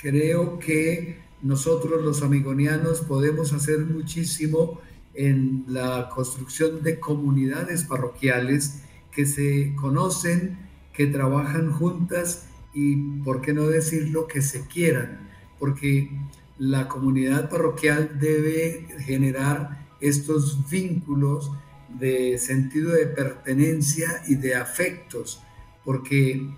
creo 0.00 0.58
que 0.58 1.18
nosotros 1.42 2.02
los 2.04 2.22
amigonianos 2.22 3.00
podemos 3.00 3.52
hacer 3.52 3.80
muchísimo 3.80 4.80
en 5.14 5.64
la 5.68 6.10
construcción 6.14 6.82
de 6.82 7.00
comunidades 7.00 7.84
parroquiales 7.84 8.82
que 9.12 9.26
se 9.26 9.74
conocen, 9.74 10.58
que 10.92 11.06
trabajan 11.06 11.72
juntas 11.72 12.46
y, 12.74 12.96
por 13.24 13.40
qué 13.40 13.52
no 13.52 13.66
decirlo, 13.66 14.26
que 14.28 14.42
se 14.42 14.66
quieran, 14.66 15.28
porque 15.58 16.10
la 16.58 16.88
comunidad 16.88 17.50
parroquial 17.50 18.18
debe 18.18 18.86
generar 19.00 19.86
estos 20.00 20.68
vínculos 20.68 21.50
de 21.88 22.38
sentido 22.38 22.92
de 22.92 23.06
pertenencia 23.06 24.22
y 24.28 24.34
de 24.34 24.54
afectos, 24.54 25.42
porque 25.84 26.48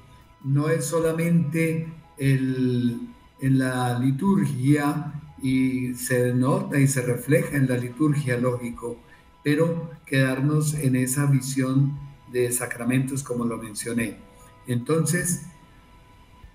no 0.44 0.68
es 0.68 0.86
solamente 0.86 1.88
el, 2.18 3.00
en 3.40 3.58
la 3.58 3.98
liturgia 3.98 5.12
y 5.42 5.94
se 5.94 6.34
nota 6.34 6.78
y 6.78 6.86
se 6.86 7.02
refleja 7.02 7.56
en 7.56 7.68
la 7.68 7.76
liturgia, 7.76 8.38
lógico, 8.38 8.98
pero 9.42 9.90
quedarnos 10.06 10.74
en 10.74 10.96
esa 10.96 11.26
visión 11.26 11.98
de 12.32 12.52
sacramentos 12.52 13.22
como 13.22 13.44
lo 13.44 13.58
mencioné. 13.58 14.18
Entonces, 14.66 15.46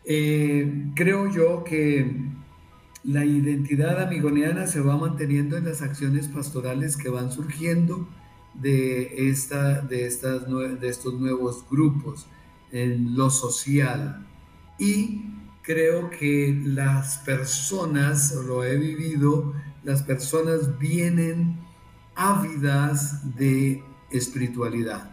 eh, 0.05 0.91
creo 0.95 1.29
yo 1.31 1.63
que 1.63 2.15
la 3.03 3.25
identidad 3.25 4.01
amigoniana 4.01 4.67
se 4.67 4.81
va 4.81 4.97
manteniendo 4.97 5.57
en 5.57 5.65
las 5.65 5.81
acciones 5.81 6.27
pastorales 6.27 6.97
que 6.97 7.09
van 7.09 7.31
surgiendo 7.31 8.07
de, 8.53 9.29
esta, 9.29 9.81
de, 9.81 10.05
estas, 10.05 10.47
de 10.47 10.87
estos 10.87 11.19
nuevos 11.19 11.65
grupos 11.69 12.27
en 12.71 13.15
lo 13.15 13.29
social. 13.29 14.25
Y 14.79 15.21
creo 15.61 16.09
que 16.09 16.61
las 16.65 17.17
personas, 17.19 18.33
lo 18.45 18.63
he 18.63 18.77
vivido, 18.77 19.53
las 19.83 20.03
personas 20.03 20.77
vienen 20.77 21.57
ávidas 22.15 23.35
de 23.35 23.83
espiritualidad. 24.11 25.11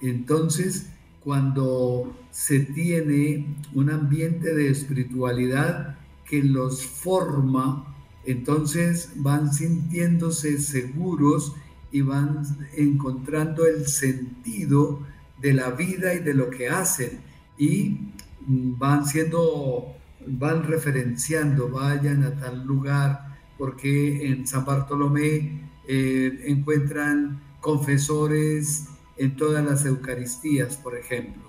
Entonces, 0.00 0.90
cuando 1.22 2.16
se 2.30 2.60
tiene 2.60 3.56
un 3.74 3.90
ambiente 3.90 4.54
de 4.54 4.70
espiritualidad 4.70 5.98
que 6.24 6.42
los 6.42 6.84
forma, 6.84 7.94
entonces 8.24 9.12
van 9.16 9.52
sintiéndose 9.52 10.58
seguros 10.58 11.54
y 11.92 12.02
van 12.02 12.42
encontrando 12.76 13.66
el 13.66 13.86
sentido 13.86 15.00
de 15.40 15.54
la 15.54 15.70
vida 15.70 16.14
y 16.14 16.20
de 16.20 16.34
lo 16.34 16.50
que 16.50 16.68
hacen 16.68 17.20
y 17.56 17.98
van 18.40 19.06
siendo, 19.06 19.96
van 20.26 20.64
referenciando, 20.64 21.68
vayan 21.68 22.24
a 22.24 22.34
tal 22.38 22.64
lugar, 22.64 23.38
porque 23.58 24.26
en 24.26 24.46
San 24.46 24.64
Bartolomé 24.64 25.68
eh, 25.86 26.44
encuentran 26.46 27.40
confesores 27.60 28.86
en 29.16 29.36
todas 29.36 29.64
las 29.64 29.84
Eucaristías, 29.84 30.76
por 30.76 30.96
ejemplo. 30.96 31.42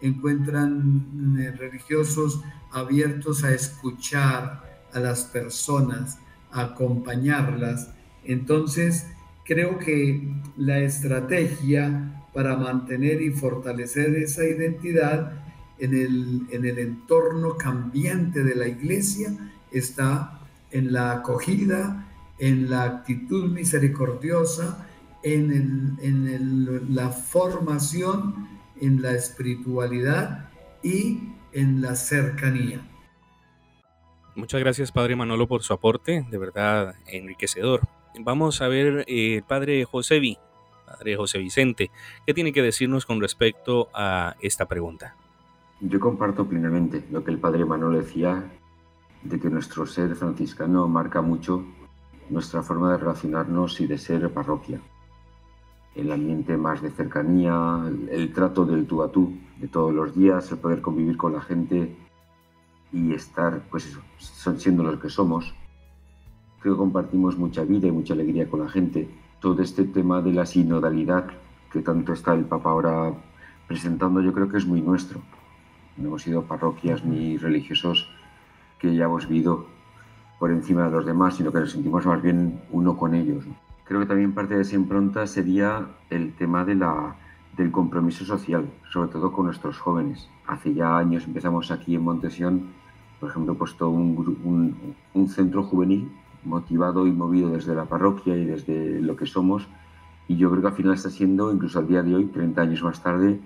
Encuentran 0.00 1.36
eh, 1.38 1.50
religiosos 1.50 2.40
abiertos 2.72 3.44
a 3.44 3.52
escuchar 3.52 4.82
a 4.92 5.00
las 5.00 5.24
personas, 5.24 6.18
a 6.50 6.62
acompañarlas. 6.62 7.90
Entonces, 8.24 9.06
creo 9.44 9.78
que 9.78 10.28
la 10.56 10.78
estrategia 10.78 12.17
para 12.38 12.54
mantener 12.54 13.20
y 13.20 13.32
fortalecer 13.32 14.14
esa 14.14 14.44
identidad 14.44 15.32
en 15.80 15.92
el, 15.92 16.42
en 16.52 16.64
el 16.64 16.78
entorno 16.78 17.56
cambiante 17.56 18.44
de 18.44 18.54
la 18.54 18.68
iglesia 18.68 19.32
está 19.72 20.38
en 20.70 20.92
la 20.92 21.14
acogida, 21.14 22.06
en 22.38 22.70
la 22.70 22.84
actitud 22.84 23.50
misericordiosa, 23.50 24.86
en, 25.24 25.96
la 26.90 27.08
formación, 27.08 28.46
en 28.80 29.02
la 29.02 29.16
espiritualidad 29.16 30.48
y 30.84 31.18
en 31.52 31.82
la 31.82 31.96
cercanía. 31.96 32.88
Muchas 34.36 34.60
gracias, 34.60 34.92
Padre 34.92 35.16
Manolo, 35.16 35.48
por 35.48 35.64
su 35.64 35.72
aporte, 35.72 36.24
de 36.30 36.38
verdad 36.38 36.94
enriquecedor. 37.08 37.80
Vamos 38.20 38.62
a 38.62 38.68
ver, 38.68 39.04
el 39.08 39.38
eh, 39.38 39.42
Padre 39.44 39.84
Josevi, 39.84 40.38
Padre 40.88 41.16
José 41.16 41.38
Vicente, 41.38 41.90
¿qué 42.26 42.34
tiene 42.34 42.52
que 42.52 42.62
decirnos 42.62 43.06
con 43.06 43.20
respecto 43.20 43.88
a 43.94 44.36
esta 44.40 44.66
pregunta? 44.66 45.14
Yo 45.80 46.00
comparto 46.00 46.46
plenamente 46.46 47.04
lo 47.10 47.22
que 47.22 47.30
el 47.30 47.38
Padre 47.38 47.64
Manolo 47.64 47.98
decía, 47.98 48.44
de 49.22 49.38
que 49.38 49.50
nuestro 49.50 49.86
ser 49.86 50.14
franciscano 50.16 50.88
marca 50.88 51.20
mucho 51.20 51.64
nuestra 52.30 52.62
forma 52.62 52.92
de 52.92 52.98
relacionarnos 52.98 53.80
y 53.80 53.86
de 53.86 53.98
ser 53.98 54.30
parroquia 54.30 54.80
el 55.98 56.12
ambiente 56.12 56.56
más 56.56 56.80
de 56.80 56.90
cercanía, 56.90 57.82
el, 58.10 58.32
trato 58.32 58.64
del 58.64 58.86
tú 58.86 59.02
a 59.02 59.10
tú 59.10 59.36
de 59.56 59.66
todos 59.66 59.92
los 59.92 60.14
días, 60.14 60.50
el 60.52 60.58
poder 60.58 60.80
convivir 60.80 61.16
con 61.16 61.32
la 61.32 61.40
gente 61.40 61.96
y 62.92 63.12
estar, 63.12 63.62
pues 63.68 63.86
eso, 63.86 64.00
siendo 64.56 64.84
los 64.84 65.00
que 65.00 65.10
somos. 65.10 65.52
Creo 66.60 66.74
que 66.74 66.78
compartimos 66.78 67.36
mucha 67.36 67.64
vida 67.64 67.88
y 67.88 67.90
mucha 67.90 68.14
alegría 68.14 68.48
con 68.48 68.60
la 68.60 68.68
gente. 68.68 69.08
Todo 69.40 69.62
este 69.62 69.84
tema 69.84 70.20
de 70.20 70.32
la 70.32 70.46
sinodalidad, 70.46 71.26
que 71.70 71.80
tanto 71.80 72.12
está 72.12 72.34
el 72.34 72.44
Papa 72.44 72.70
ahora 72.70 73.12
presentando 73.68 74.20
yo 74.20 74.32
creo 74.32 74.48
que 74.48 74.56
es 74.56 74.66
muy 74.66 74.80
nuestro. 74.80 75.20
No 75.96 76.08
hemos 76.08 76.22
sido 76.22 76.42
parroquias 76.42 77.04
ni 77.04 77.36
religiosos 77.36 78.08
que 78.80 78.88
hayamos 78.88 79.28
vivido 79.28 79.66
por 80.40 80.50
encima 80.50 80.86
de 80.86 80.90
los 80.90 81.06
demás, 81.06 81.36
sino 81.36 81.52
que 81.52 81.60
nos 81.60 81.70
sentimos 81.70 82.04
más 82.04 82.20
bien 82.20 82.62
uno 82.70 82.96
con 82.96 83.14
ellos. 83.14 83.44
Creo 83.84 84.00
que 84.00 84.06
también 84.06 84.34
parte 84.34 84.56
de 84.56 84.62
esa 84.62 84.74
impronta 84.74 85.26
sería 85.26 85.86
el 86.10 86.34
tema 86.34 86.64
de 86.64 86.74
la, 86.74 87.14
del 87.56 87.70
compromiso 87.70 88.24
social, 88.24 88.68
sobre 88.90 89.10
todo 89.10 89.32
con 89.32 89.46
nuestros 89.46 89.78
jóvenes. 89.78 90.28
Hace 90.46 90.74
ya 90.74 90.96
años 90.96 91.24
empezamos 91.24 91.70
aquí 91.70 91.94
en 91.94 92.02
Montesión, 92.02 92.70
por 93.20 93.30
ejemplo, 93.30 93.54
puesto 93.54 93.88
un, 93.88 94.94
un 95.14 95.28
centro 95.28 95.62
juvenil 95.62 96.10
motivado 96.48 97.06
y 97.06 97.12
movido 97.12 97.50
desde 97.50 97.74
la 97.74 97.84
parroquia 97.84 98.36
y 98.36 98.44
desde 98.44 99.00
lo 99.00 99.16
que 99.16 99.26
somos. 99.26 99.68
Y 100.26 100.36
yo 100.36 100.50
creo 100.50 100.62
que 100.62 100.68
al 100.68 100.74
final 100.74 100.94
está 100.94 101.10
siendo, 101.10 101.52
incluso 101.52 101.78
al 101.78 101.86
día 101.86 102.02
de 102.02 102.14
hoy, 102.14 102.26
30 102.26 102.60
años 102.60 102.82
más 102.82 103.02
tarde, 103.02 103.40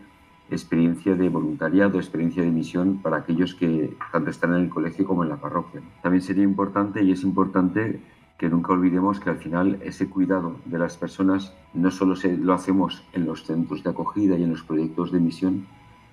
experiencia 0.51 1.15
de 1.15 1.29
voluntariado, 1.29 1.99
experiencia 1.99 2.43
de 2.43 2.51
misión 2.51 3.01
para 3.03 3.19
aquellos 3.19 3.55
que 3.55 3.97
tanto 4.11 4.31
están 4.31 4.55
en 4.55 4.63
el 4.63 4.69
colegio 4.71 5.07
como 5.07 5.23
en 5.23 5.31
la 5.31 5.37
parroquia. 5.37 5.81
También 6.03 6.23
sería 6.23 6.45
importante 6.45 7.03
y 7.03 7.13
es 7.13 7.23
importante 7.23 8.01
que 8.39 8.49
nunca 8.49 8.73
olvidemos 8.73 9.21
que 9.21 9.31
al 9.31 9.39
final 9.39 9.79
ese 9.83 10.09
cuidado 10.09 10.57
de 10.65 10.79
las 10.79 10.97
personas 10.97 11.55
no 11.75 11.91
solo 11.91 12.17
se, 12.17 12.37
lo 12.37 12.53
hacemos 12.55 13.05
en 13.13 13.25
los 13.25 13.45
centros 13.45 13.85
de 13.85 13.91
acogida 13.91 14.37
y 14.37 14.43
en 14.43 14.51
los 14.51 14.63
proyectos 14.63 15.13
de 15.13 15.21
misión, 15.21 15.67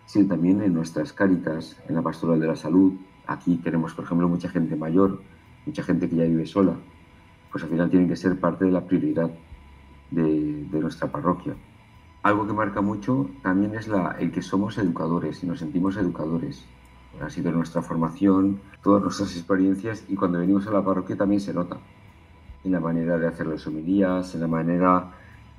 sino 0.05 0.27
también 0.27 0.61
en 0.61 0.73
nuestras 0.73 1.11
cáritas, 1.11 1.77
en 1.87 1.95
la 1.95 2.01
pastoral 2.01 2.39
de 2.39 2.47
la 2.47 2.55
salud. 2.55 2.93
Aquí 3.25 3.57
tenemos, 3.57 3.93
por 3.93 4.05
ejemplo, 4.05 4.29
mucha 4.29 4.49
gente 4.49 4.75
mayor, 4.75 5.21
mucha 5.69 5.83
gente 5.83 6.09
que 6.09 6.15
ya 6.15 6.23
vive 6.23 6.45
sola. 6.45 6.75
Pues 7.51 7.63
al 7.63 7.69
final 7.69 7.89
tienen 7.89 8.09
que 8.09 8.15
ser 8.15 8.39
parte 8.39 8.65
de 8.65 8.71
la 8.71 8.85
prioridad 8.85 9.29
de, 10.09 10.79
nuestra 10.79 11.11
parroquia. 11.11 11.53
Algo 12.23 12.47
que 12.47 12.53
marca 12.53 12.81
mucho 12.81 13.29
también 13.43 13.75
es 13.75 13.87
la, 13.87 14.15
el 14.19 14.31
que 14.31 14.41
somos 14.41 14.77
educadores 14.77 15.43
y 15.43 15.47
nos 15.47 15.59
sentimos 15.59 15.95
educadores. 15.97 16.65
Ha 17.21 17.29
sido 17.29 17.51
nuestra 17.51 17.81
formación, 17.81 18.59
todas 18.83 19.03
nuestras 19.03 19.35
experiencias 19.35 20.05
y 20.07 20.15
cuando 20.15 20.39
venimos 20.39 20.67
a 20.67 20.71
la 20.71 20.83
parroquia 20.83 21.15
también 21.15 21.41
se 21.41 21.53
nota 21.53 21.77
en 22.63 22.71
la 22.71 22.79
manera 22.79 23.17
de 23.17 23.27
hacer 23.27 23.47
las 23.47 23.65
homilías, 23.67 24.33
en 24.35 24.41
la 24.41 24.47
manera 24.47 25.11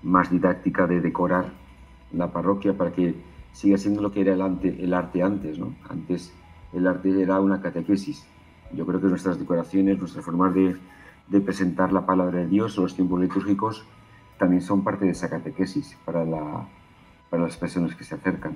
más 0.02 0.30
didáctica 0.30 0.86
de 0.86 1.00
decorar 1.00 1.52
la 2.12 2.32
parroquia 2.32 2.76
para 2.76 2.92
que 2.92 3.14
siga 3.52 3.78
siendo 3.78 4.02
lo 4.02 4.10
que 4.12 4.22
era 4.22 4.34
el, 4.34 4.40
el 4.62 4.94
arte 4.94 5.22
antes. 5.22 5.58
¿no? 5.58 5.74
Antes 5.88 6.32
el 6.72 6.86
arte 6.86 7.22
era 7.22 7.40
una 7.40 7.60
catequesis. 7.60 8.26
Yo 8.72 8.86
creo 8.86 9.00
que 9.00 9.08
nuestras 9.08 9.38
decoraciones, 9.38 9.98
nuestras 9.98 10.24
formas 10.24 10.54
de, 10.54 10.76
de 11.28 11.40
presentar 11.40 11.92
la 11.92 12.06
palabra 12.06 12.40
de 12.40 12.46
Dios 12.46 12.78
o 12.78 12.82
los 12.82 12.94
tiempos 12.94 13.20
litúrgicos 13.20 13.84
también 14.38 14.62
son 14.62 14.82
parte 14.82 15.04
de 15.04 15.10
esa 15.10 15.28
catequesis 15.28 15.96
para, 16.04 16.24
la, 16.24 16.66
para 17.28 17.42
las 17.42 17.56
personas 17.56 17.94
que 17.94 18.04
se 18.04 18.14
acercan. 18.14 18.54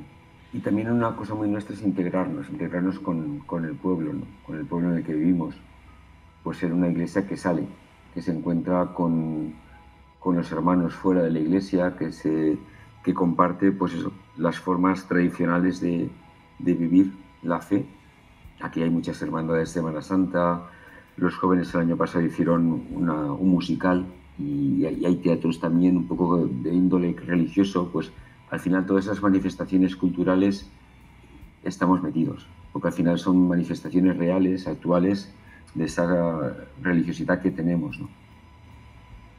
Y 0.53 0.61
también 0.61 0.91
una 0.91 1.17
cosa 1.17 1.35
muy 1.35 1.49
nuestra 1.49 1.75
es 1.75 1.83
integrarnos, 1.83 2.49
integrarnos 2.49 3.01
con, 3.01 3.41
con 3.41 3.65
el 3.65 3.75
pueblo, 3.75 4.13
¿no? 4.13 4.23
con 4.47 4.57
el 4.57 4.65
pueblo 4.65 4.91
en 4.91 4.99
el 4.99 5.05
que 5.05 5.13
vivimos. 5.13 5.57
Pues 6.43 6.59
ser 6.59 6.73
una 6.73 6.89
iglesia 6.89 7.27
que 7.27 7.37
sale, 7.37 7.67
que 8.15 8.23
se 8.23 8.31
encuentra 8.31 8.95
con, 8.95 9.53
con 10.21 10.37
los 10.37 10.51
hermanos 10.53 10.95
fuera 10.95 11.23
de 11.23 11.31
la 11.31 11.41
iglesia, 11.41 11.97
que, 11.97 12.13
se, 12.13 12.57
que 13.03 13.13
comparte 13.13 13.73
pues 13.73 13.95
eso, 13.95 14.13
las 14.37 14.59
formas 14.59 15.07
tradicionales 15.07 15.81
de, 15.81 16.09
de 16.61 16.75
vivir 16.75 17.13
la 17.43 17.61
fe. 17.61 17.85
Aquí 18.61 18.83
hay 18.83 18.91
muchas 18.91 19.21
hermandades 19.23 19.69
de 19.69 19.81
Semana 19.81 20.03
Santa, 20.03 20.63
los 21.17 21.37
jóvenes 21.37 21.75
el 21.75 21.83
año 21.83 21.97
pasado 21.97 22.25
hicieron 22.25 22.87
una, 22.91 23.33
un 23.33 23.51
musical 23.51 24.07
y 24.39 24.85
hay, 24.85 25.05
hay 25.05 25.17
teatros 25.17 25.61
también 25.61 25.97
un 25.97 26.09
poco 26.09 26.47
de 26.47 26.75
índole 26.75 27.15
religioso, 27.15 27.91
pues 27.93 28.11
al 28.51 28.61
final 28.61 28.87
todas 28.87 29.05
esas 29.05 29.23
manifestaciones 29.23 29.97
culturales 29.97 30.69
estamos 31.63 32.03
metidos, 32.03 32.47
porque 32.73 32.89
al 32.89 32.95
final 32.95 33.19
son 33.19 33.49
manifestaciones 33.49 34.17
reales, 34.17 34.67
actuales, 34.67 35.33
de 35.75 35.85
esa 35.85 36.55
religiosidad 36.83 37.41
que 37.41 37.51
tenemos. 37.51 37.99
¿no? 37.99 38.09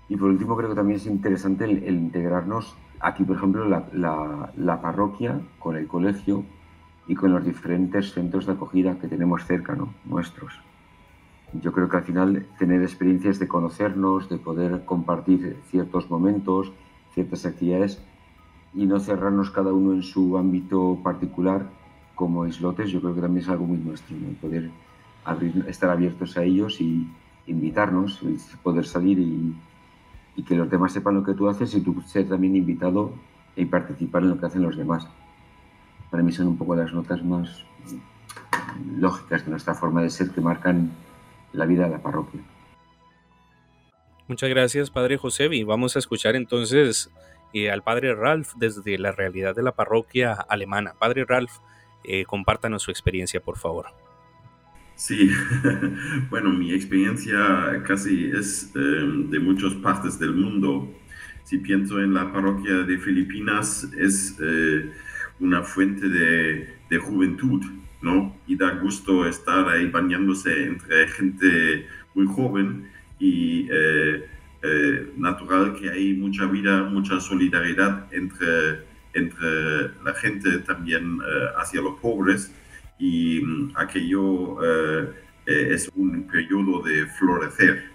Y 0.09 0.17
por 0.17 0.29
último 0.29 0.55
creo 0.55 0.69
que 0.69 0.75
también 0.75 0.97
es 0.97 1.05
interesante 1.05 1.65
el, 1.65 1.83
el 1.83 1.95
integrarnos 1.95 2.75
aquí, 2.99 3.23
por 3.23 3.37
ejemplo, 3.37 3.65
la, 3.67 3.87
la, 3.93 4.51
la, 4.57 4.81
parroquia 4.81 5.39
con 5.59 5.75
el 5.75 5.87
colegio 5.87 6.43
y 7.07 7.15
con 7.15 7.31
los 7.31 7.45
diferentes 7.45 8.13
centros 8.13 8.45
de 8.45 8.53
acogida 8.53 8.97
que 8.99 9.07
tenemos 9.07 9.45
cerca, 9.45 9.75
¿no? 9.75 9.93
nuestros 10.05 10.59
yo 11.61 11.71
creo 11.71 11.89
que 11.89 11.97
al 11.97 12.03
final 12.03 12.45
tener 12.57 12.81
experiencias 12.81 13.39
de 13.39 13.47
conocernos, 13.47 14.29
de 14.29 14.37
poder 14.37 14.83
compartir 14.85 15.57
ciertos 15.69 16.09
momentos, 16.09 16.71
ciertas 17.13 17.45
actividades 17.45 18.01
y 18.73 18.85
no 18.85 18.99
cerrarnos 18.99 19.51
cada 19.51 19.71
uno 19.73 19.93
en 19.93 20.03
su 20.03 20.37
ámbito 20.37 20.99
particular 21.03 21.69
como 22.13 22.45
islotes, 22.45 22.89
yo 22.91 23.01
creo 23.01 23.15
que 23.15 23.21
también 23.21 23.43
es 23.43 23.49
algo 23.49 23.65
muy 23.65 23.77
nuestro, 23.77 24.15
¿no? 24.15 24.29
poder 24.39 24.69
abrir, 25.23 25.65
estar 25.67 25.89
abiertos 25.89 26.37
a 26.37 26.43
ellos 26.43 26.79
y 26.81 27.07
invitarnos, 27.47 28.21
poder 28.63 28.85
salir 28.85 29.19
y, 29.19 29.53
y, 30.35 30.43
que 30.43 30.55
los 30.55 30.69
demás 30.69 30.93
sepan 30.93 31.15
lo 31.15 31.23
que 31.23 31.33
tú 31.33 31.47
haces 31.47 31.73
y 31.75 31.81
tú 31.81 32.01
ser 32.01 32.27
también 32.27 32.55
invitado 32.55 33.11
y 33.55 33.65
participar 33.65 34.23
en 34.23 34.29
lo 34.29 34.39
que 34.39 34.45
hacen 34.45 34.63
los 34.63 34.75
demás. 34.75 35.07
Para 36.09 36.23
mí 36.23 36.31
son 36.31 36.47
un 36.47 36.57
poco 36.57 36.75
las 36.75 36.93
notas 36.93 37.23
más 37.23 37.65
lógicas 38.97 39.45
de 39.45 39.51
nuestra 39.51 39.73
forma 39.73 40.01
de 40.01 40.09
ser 40.09 40.29
que 40.31 40.41
marcan 40.41 40.91
la 41.53 41.65
vida 41.65 41.85
de 41.85 41.91
la 41.91 42.01
parroquia. 42.01 42.41
Muchas 44.27 44.49
gracias, 44.49 44.89
Padre 44.89 45.17
José. 45.17 45.49
Y 45.51 45.63
vamos 45.63 45.95
a 45.95 45.99
escuchar 45.99 46.35
entonces 46.35 47.11
eh, 47.53 47.69
al 47.69 47.83
Padre 47.83 48.15
Ralph 48.15 48.53
desde 48.55 48.97
la 48.97 49.11
realidad 49.11 49.55
de 49.55 49.63
la 49.63 49.73
parroquia 49.73 50.33
alemana. 50.33 50.93
Padre 50.97 51.25
Ralph, 51.25 51.51
eh, 52.03 52.25
compártanos 52.25 52.83
su 52.83 52.91
experiencia, 52.91 53.39
por 53.39 53.57
favor. 53.57 53.87
Sí, 54.95 55.29
bueno, 56.29 56.51
mi 56.51 56.73
experiencia 56.73 57.83
casi 57.85 58.31
es 58.33 58.71
eh, 58.75 58.79
de 59.29 59.39
muchas 59.39 59.73
partes 59.75 60.17
del 60.17 60.33
mundo. 60.33 60.89
Si 61.43 61.59
pienso 61.59 62.01
en 62.01 62.13
la 62.13 62.31
parroquia 62.31 62.73
de 62.83 62.97
Filipinas, 62.97 63.87
es 63.97 64.37
eh, 64.41 64.91
una 65.39 65.63
fuente 65.63 66.07
de, 66.07 66.75
de 66.89 66.97
juventud, 66.97 67.63
¿no? 68.01 68.35
Y 68.47 68.55
da 68.55 68.71
gusto 68.71 69.27
estar 69.27 69.67
ahí 69.69 69.89
bañándose 69.89 70.65
entre 70.65 71.07
gente 71.09 71.87
muy 72.13 72.25
joven 72.27 72.89
y 73.19 73.67
eh, 73.71 74.25
eh, 74.67 75.11
natural 75.15 75.75
que 75.75 75.91
hay 75.91 76.13
mucha 76.13 76.45
vida, 76.45 76.83
mucha 76.83 77.19
solidaridad 77.19 78.11
entre, 78.11 78.83
entre 79.13 79.91
la 80.03 80.13
gente 80.15 80.57
también 80.59 81.19
eh, 81.21 81.45
hacia 81.57 81.81
los 81.81 81.99
pobres 81.99 82.51
y 82.97 83.43
um, 83.43 83.71
aquello 83.75 84.57
eh, 84.63 85.13
es 85.45 85.91
un 85.95 86.23
periodo 86.23 86.81
de 86.81 87.05
florecer. 87.05 87.91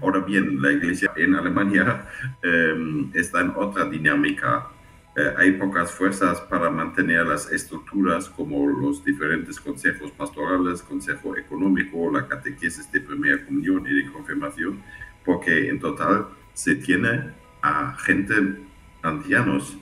Ahora 0.00 0.20
bien, 0.20 0.62
la 0.62 0.70
iglesia 0.70 1.10
en 1.16 1.34
Alemania 1.34 2.06
está 3.14 3.40
en 3.40 3.52
otra 3.56 3.86
dinámica 3.86 4.68
eh, 5.16 5.32
hay 5.36 5.52
pocas 5.52 5.92
fuerzas 5.92 6.40
para 6.40 6.70
mantener 6.70 7.24
las 7.24 7.50
estructuras 7.52 8.28
como 8.28 8.66
los 8.66 9.04
diferentes 9.04 9.60
consejos 9.60 10.10
pastorales, 10.10 10.82
consejo 10.82 11.36
económico, 11.36 12.10
la 12.10 12.26
catequesis 12.26 12.90
de 12.90 13.00
primera 13.00 13.44
comunión 13.44 13.86
y 13.86 13.94
de 13.94 14.10
confirmación, 14.10 14.82
porque 15.24 15.68
en 15.68 15.78
total 15.78 16.26
se 16.52 16.74
tiene 16.74 17.30
a 17.62 17.96
gente 17.98 18.34
ancianos. 19.02 19.78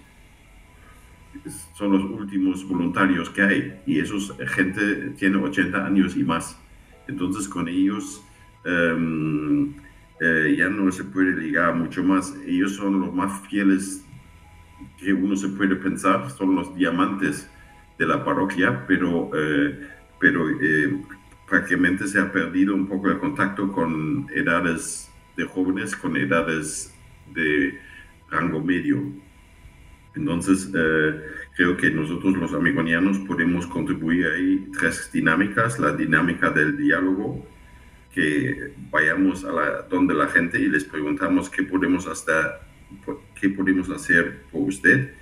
Son 1.72 1.92
los 1.92 2.04
últimos 2.04 2.68
voluntarios 2.68 3.30
que 3.30 3.40
hay 3.42 3.80
y 3.86 4.00
esos 4.00 4.36
gente 4.48 5.14
tiene 5.16 5.38
80 5.38 5.86
años 5.86 6.14
y 6.14 6.24
más. 6.24 6.58
Entonces 7.08 7.48
con 7.48 7.68
ellos 7.68 8.22
um, 8.66 9.72
eh, 10.20 10.54
ya 10.58 10.68
no 10.68 10.92
se 10.92 11.04
puede 11.04 11.34
ligar 11.34 11.74
mucho 11.74 12.04
más. 12.04 12.34
Ellos 12.46 12.76
son 12.76 13.00
los 13.00 13.14
más 13.14 13.48
fieles 13.48 14.04
que 14.98 15.12
uno 15.12 15.36
se 15.36 15.48
puede 15.48 15.76
pensar 15.76 16.30
son 16.30 16.54
los 16.54 16.74
diamantes 16.76 17.48
de 17.98 18.06
la 18.06 18.24
parroquia, 18.24 18.84
pero, 18.86 19.30
eh, 19.34 19.88
pero 20.18 20.48
eh, 20.50 20.96
prácticamente 21.48 22.06
se 22.06 22.20
ha 22.20 22.32
perdido 22.32 22.74
un 22.74 22.86
poco 22.86 23.10
el 23.10 23.18
contacto 23.18 23.70
con 23.72 24.26
edades 24.34 25.10
de 25.36 25.44
jóvenes, 25.44 25.94
con 25.96 26.16
edades 26.16 26.94
de 27.34 27.78
rango 28.30 28.60
medio. 28.60 29.02
Entonces, 30.14 30.70
eh, 30.74 31.20
creo 31.56 31.76
que 31.76 31.90
nosotros 31.90 32.36
los 32.36 32.52
amigonianos 32.52 33.18
podemos 33.20 33.66
contribuir 33.66 34.26
ahí 34.26 34.68
tres 34.78 35.10
dinámicas. 35.12 35.78
La 35.78 35.92
dinámica 35.92 36.50
del 36.50 36.76
diálogo, 36.76 37.46
que 38.12 38.74
vayamos 38.90 39.44
a 39.44 39.82
donde 39.88 40.14
la 40.14 40.26
gente 40.26 40.58
y 40.58 40.68
les 40.68 40.84
preguntamos 40.84 41.48
qué 41.48 41.62
podemos 41.62 42.06
hasta 42.06 42.60
qué 43.40 43.48
podemos 43.50 43.90
hacer 43.90 44.42
por 44.50 44.62
usted 44.62 45.12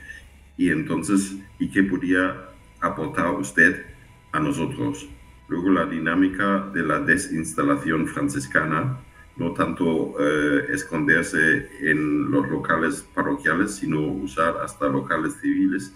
y 0.56 0.70
entonces, 0.70 1.36
y 1.58 1.68
qué 1.70 1.82
podría 1.82 2.50
aportar 2.80 3.30
usted 3.30 3.84
a 4.32 4.40
nosotros. 4.40 5.08
Luego 5.48 5.70
la 5.70 5.86
dinámica 5.86 6.70
de 6.72 6.82
la 6.82 7.00
desinstalación 7.00 8.06
franciscana, 8.06 8.98
no 9.36 9.52
tanto 9.52 10.14
eh, 10.20 10.66
esconderse 10.70 11.68
en 11.80 12.30
los 12.30 12.48
locales 12.48 13.02
parroquiales, 13.14 13.76
sino 13.76 14.00
usar 14.00 14.58
hasta 14.62 14.86
locales 14.88 15.34
civiles 15.40 15.94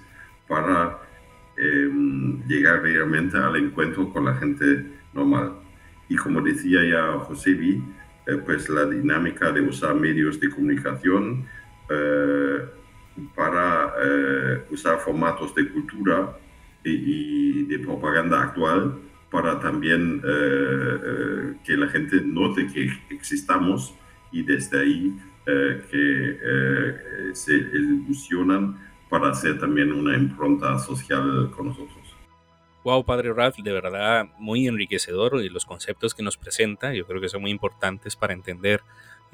para 0.49 0.99
em, 1.57 2.43
llegar 2.49 2.83
realmente 2.83 3.37
al 3.37 3.57
encuentro 3.57 4.11
con 4.13 4.25
la 4.25 4.35
gente 4.35 4.87
normal. 5.13 5.53
Y 6.09 6.17
como 6.17 6.41
decía 6.41 6.81
ya 6.85 7.19
José 7.19 7.53
V, 7.53 7.83
eh, 8.27 8.43
pues 8.45 8.69
la 8.69 8.87
dinámica 8.87 9.53
de 9.53 9.61
usar 9.61 9.95
medios 9.95 10.41
de 10.41 10.51
comunicación 10.51 11.45
eh, 11.45 11.64
para 13.35 13.95
eh, 14.03 14.65
usar 14.71 14.99
formatos 14.99 15.55
de 15.55 15.69
cultura 15.69 16.37
y, 16.85 17.65
de 17.65 17.79
propaganda 17.79 18.43
actual 18.43 18.99
para 19.31 19.59
también 19.59 20.21
que 21.65 21.77
la 21.77 21.89
gente 21.89 22.21
note 22.25 22.67
que 22.69 22.89
existamos 23.11 23.95
y 24.31 24.43
desde 24.43 24.81
ahí 24.81 25.19
que 25.91 26.39
se 27.33 27.53
ilusionan 27.53 28.79
para 29.09 29.31
hacer 29.31 29.59
también 29.59 29.93
una 29.93 30.17
impronta 30.17 30.79
social 30.79 31.51
con 31.57 31.69
nosotros. 31.69 32.05
Wow, 32.85 33.03
Padre 33.03 33.33
Ralph, 33.33 33.57
de 33.57 33.73
verdad 33.73 34.27
muy 34.39 34.69
enriquecedor 34.69 35.43
y 35.43 35.49
los 35.49 35.65
conceptos 35.65 36.15
que 36.15 36.23
nos 36.23 36.37
presenta, 36.37 36.93
yo 36.93 37.07
creo 37.07 37.19
que 37.19 37.31
son 37.31 37.41
muy 37.41 37.51
importantes 37.51 38.15
para 38.15 38.35
entender 38.35 38.83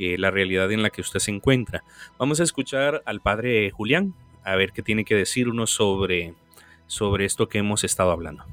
eh, 0.00 0.16
la 0.16 0.30
realidad 0.30 0.72
en 0.72 0.82
la 0.82 0.88
que 0.88 1.02
usted 1.02 1.20
se 1.20 1.30
encuentra. 1.30 1.84
Vamos 2.18 2.40
a 2.40 2.42
escuchar 2.42 3.02
al 3.04 3.20
Padre 3.20 3.70
Julián, 3.70 4.14
a 4.42 4.56
ver 4.56 4.72
qué 4.72 4.80
tiene 4.82 5.04
que 5.04 5.14
decirnos 5.14 5.72
sobre, 5.72 6.32
sobre 6.86 7.26
esto 7.26 7.50
que 7.50 7.58
hemos 7.58 7.84
estado 7.84 8.10
hablando. 8.10 8.44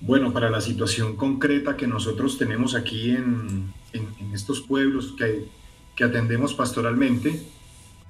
Bueno, 0.00 0.32
para 0.32 0.48
la 0.48 0.60
situación 0.60 1.16
concreta 1.16 1.76
que 1.76 1.88
nosotros 1.88 2.38
tenemos 2.38 2.76
aquí 2.76 3.10
en, 3.10 3.74
en, 3.92 4.32
estos 4.32 4.60
pueblos 4.60 5.16
que, 5.18 5.48
que 5.96 6.04
atendemos 6.04 6.54
pastoralmente, 6.54 7.42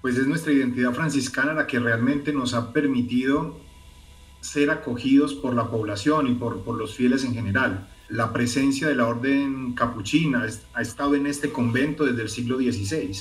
pues 0.03 0.19
es 0.19 0.27
nuestra 0.27 0.53
identidad 0.53 0.93
franciscana 0.93 1.55
la 1.55 1.67
que 1.67 1.81
realmente 1.81 2.35
nos 2.35 2.53
ha 2.53 2.75
permitido 2.75 3.59
ser 4.43 4.71
acogidos 4.71 5.33
por 5.33 5.55
la 5.55 5.71
población 5.71 6.27
y 6.27 6.35
por, 6.35 6.63
por 6.65 6.77
los 6.77 6.95
fieles 6.95 7.25
en 7.25 7.33
general. 7.33 7.89
La 8.11 8.33
presencia 8.33 8.89
de 8.89 8.97
la 8.97 9.07
orden 9.07 9.73
capuchina 9.75 10.45
ha 10.75 10.83
estado 10.83 11.15
en 11.15 11.27
este 11.27 11.53
convento 11.53 12.05
desde 12.05 12.23
el 12.23 12.29
siglo 12.29 12.59
XVI 12.59 13.13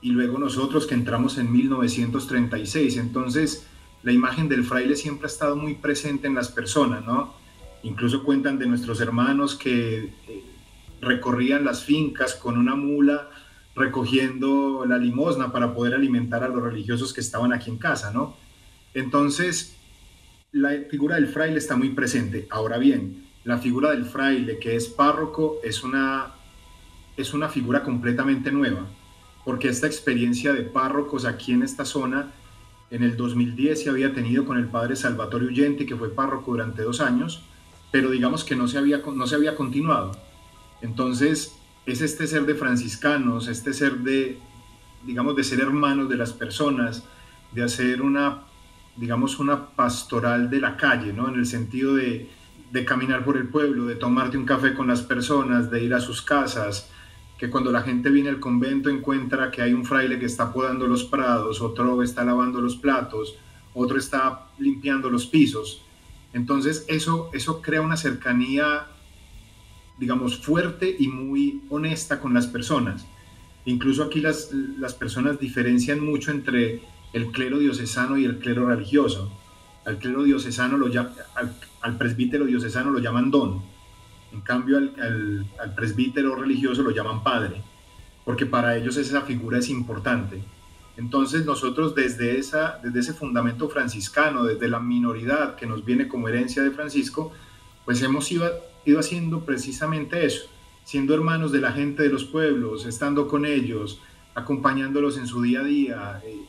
y 0.00 0.10
luego 0.10 0.38
nosotros 0.38 0.86
que 0.86 0.94
entramos 0.94 1.36
en 1.36 1.50
1936. 1.50 2.96
Entonces, 2.98 3.66
la 4.04 4.12
imagen 4.12 4.48
del 4.48 4.62
fraile 4.62 4.94
siempre 4.94 5.26
ha 5.26 5.28
estado 5.32 5.56
muy 5.56 5.74
presente 5.74 6.28
en 6.28 6.34
las 6.34 6.48
personas, 6.48 7.04
¿no? 7.04 7.34
Incluso 7.82 8.22
cuentan 8.22 8.58
de 8.58 8.66
nuestros 8.66 9.00
hermanos 9.00 9.56
que 9.56 10.12
eh, 10.28 10.44
recorrían 11.00 11.64
las 11.64 11.82
fincas 11.82 12.34
con 12.34 12.56
una 12.56 12.76
mula 12.76 13.30
recogiendo 13.74 14.84
la 14.86 14.96
limosna 14.98 15.50
para 15.50 15.74
poder 15.74 15.94
alimentar 15.94 16.44
a 16.44 16.48
los 16.48 16.62
religiosos 16.62 17.12
que 17.12 17.20
estaban 17.20 17.52
aquí 17.52 17.70
en 17.70 17.78
casa, 17.78 18.12
¿no? 18.12 18.36
Entonces, 18.92 19.76
la 20.52 20.70
figura 20.88 21.16
del 21.16 21.26
fraile 21.26 21.58
está 21.58 21.74
muy 21.74 21.90
presente. 21.90 22.46
Ahora 22.50 22.78
bien, 22.78 23.23
la 23.44 23.58
figura 23.58 23.90
del 23.90 24.04
fraile 24.04 24.58
que 24.58 24.74
es 24.74 24.88
párroco 24.88 25.58
es 25.62 25.84
una, 25.84 26.32
es 27.16 27.34
una 27.34 27.48
figura 27.48 27.82
completamente 27.82 28.50
nueva, 28.50 28.86
porque 29.44 29.68
esta 29.68 29.86
experiencia 29.86 30.52
de 30.52 30.62
párrocos 30.62 31.26
aquí 31.26 31.52
en 31.52 31.62
esta 31.62 31.84
zona, 31.84 32.32
en 32.90 33.02
el 33.02 33.16
2010 33.16 33.84
se 33.84 33.90
había 33.90 34.14
tenido 34.14 34.44
con 34.44 34.56
el 34.56 34.66
padre 34.66 34.96
Salvatore 34.96 35.46
Uyente, 35.46 35.84
que 35.86 35.96
fue 35.96 36.08
párroco 36.08 36.52
durante 36.52 36.82
dos 36.82 37.00
años, 37.00 37.42
pero 37.90 38.10
digamos 38.10 38.44
que 38.44 38.56
no 38.56 38.66
se 38.66 38.78
había, 38.78 38.98
no 38.98 39.26
se 39.26 39.34
había 39.34 39.54
continuado. 39.54 40.12
Entonces, 40.80 41.56
es 41.86 42.00
este 42.00 42.26
ser 42.26 42.46
de 42.46 42.54
franciscanos, 42.54 43.46
este 43.48 43.72
ser 43.72 43.98
de, 43.98 44.38
digamos, 45.04 45.36
de 45.36 45.44
ser 45.44 45.60
hermanos 45.60 46.08
de 46.08 46.16
las 46.16 46.32
personas, 46.32 47.04
de 47.52 47.62
hacer 47.62 48.00
una 48.00 48.42
digamos, 48.96 49.40
una 49.40 49.70
pastoral 49.70 50.48
de 50.50 50.60
la 50.60 50.76
calle, 50.76 51.12
¿no? 51.12 51.28
En 51.28 51.34
el 51.34 51.46
sentido 51.46 51.94
de, 51.94 52.30
de 52.74 52.84
caminar 52.84 53.24
por 53.24 53.36
el 53.36 53.46
pueblo, 53.46 53.86
de 53.86 53.94
tomarte 53.94 54.36
un 54.36 54.44
café 54.44 54.74
con 54.74 54.88
las 54.88 55.00
personas, 55.00 55.70
de 55.70 55.84
ir 55.84 55.94
a 55.94 56.00
sus 56.00 56.20
casas, 56.20 56.90
que 57.38 57.48
cuando 57.48 57.70
la 57.70 57.82
gente 57.82 58.10
viene 58.10 58.30
al 58.30 58.40
convento 58.40 58.90
encuentra 58.90 59.52
que 59.52 59.62
hay 59.62 59.72
un 59.72 59.84
fraile 59.84 60.18
que 60.18 60.26
está 60.26 60.52
podando 60.52 60.88
los 60.88 61.04
prados, 61.04 61.60
otro 61.60 62.02
está 62.02 62.24
lavando 62.24 62.60
los 62.60 62.74
platos, 62.74 63.36
otro 63.74 63.96
está 63.96 64.48
limpiando 64.58 65.08
los 65.08 65.24
pisos. 65.24 65.82
Entonces 66.32 66.84
eso, 66.88 67.30
eso 67.32 67.62
crea 67.62 67.80
una 67.80 67.96
cercanía, 67.96 68.88
digamos, 69.96 70.38
fuerte 70.38 70.96
y 70.98 71.06
muy 71.06 71.62
honesta 71.68 72.18
con 72.18 72.34
las 72.34 72.48
personas. 72.48 73.06
Incluso 73.66 74.02
aquí 74.02 74.20
las, 74.20 74.50
las 74.80 74.94
personas 74.94 75.38
diferencian 75.38 76.00
mucho 76.00 76.32
entre 76.32 76.82
el 77.12 77.30
clero 77.30 77.60
diocesano 77.60 78.18
y 78.18 78.24
el 78.24 78.40
clero 78.40 78.66
religioso. 78.66 79.30
Al 79.84 79.98
clero 79.98 80.24
diocesano, 80.24 80.76
lo 80.76 80.86
al, 80.86 81.54
presbítero 81.98 82.46
diocesano 82.46 82.90
lo 82.90 82.98
llaman 82.98 83.30
don, 83.30 83.62
en 84.32 84.40
cambio 84.40 84.78
al, 84.78 85.46
al, 85.60 85.74
presbítero 85.74 86.34
religioso 86.34 86.82
lo 86.82 86.90
llaman 86.90 87.22
padre, 87.22 87.62
porque 88.24 88.46
para 88.46 88.76
ellos 88.76 88.96
esa 88.96 89.20
figura 89.20 89.58
es 89.58 89.68
importante. 89.68 90.42
Entonces 90.96 91.44
nosotros 91.44 91.94
desde, 91.94 92.38
esa, 92.38 92.80
desde 92.82 93.00
ese 93.00 93.12
fundamento 93.12 93.68
franciscano, 93.68 94.44
desde 94.44 94.68
la 94.68 94.80
minoridad 94.80 95.56
que 95.56 95.66
nos 95.66 95.84
viene 95.84 96.08
como 96.08 96.28
herencia 96.28 96.62
de 96.62 96.70
Francisco, 96.70 97.32
pues 97.84 98.00
hemos 98.02 98.30
ido, 98.32 98.50
ido 98.84 99.00
haciendo 99.00 99.44
precisamente 99.44 100.24
eso, 100.24 100.46
siendo 100.84 101.14
hermanos 101.14 101.52
de 101.52 101.60
la 101.60 101.72
gente 101.72 102.02
de 102.04 102.08
los 102.08 102.24
pueblos, 102.24 102.86
estando 102.86 103.28
con 103.28 103.44
ellos, 103.44 104.00
acompañándolos 104.34 105.18
en 105.18 105.26
su 105.26 105.42
día 105.42 105.60
a 105.60 105.64
día, 105.64 106.22
eh, 106.24 106.40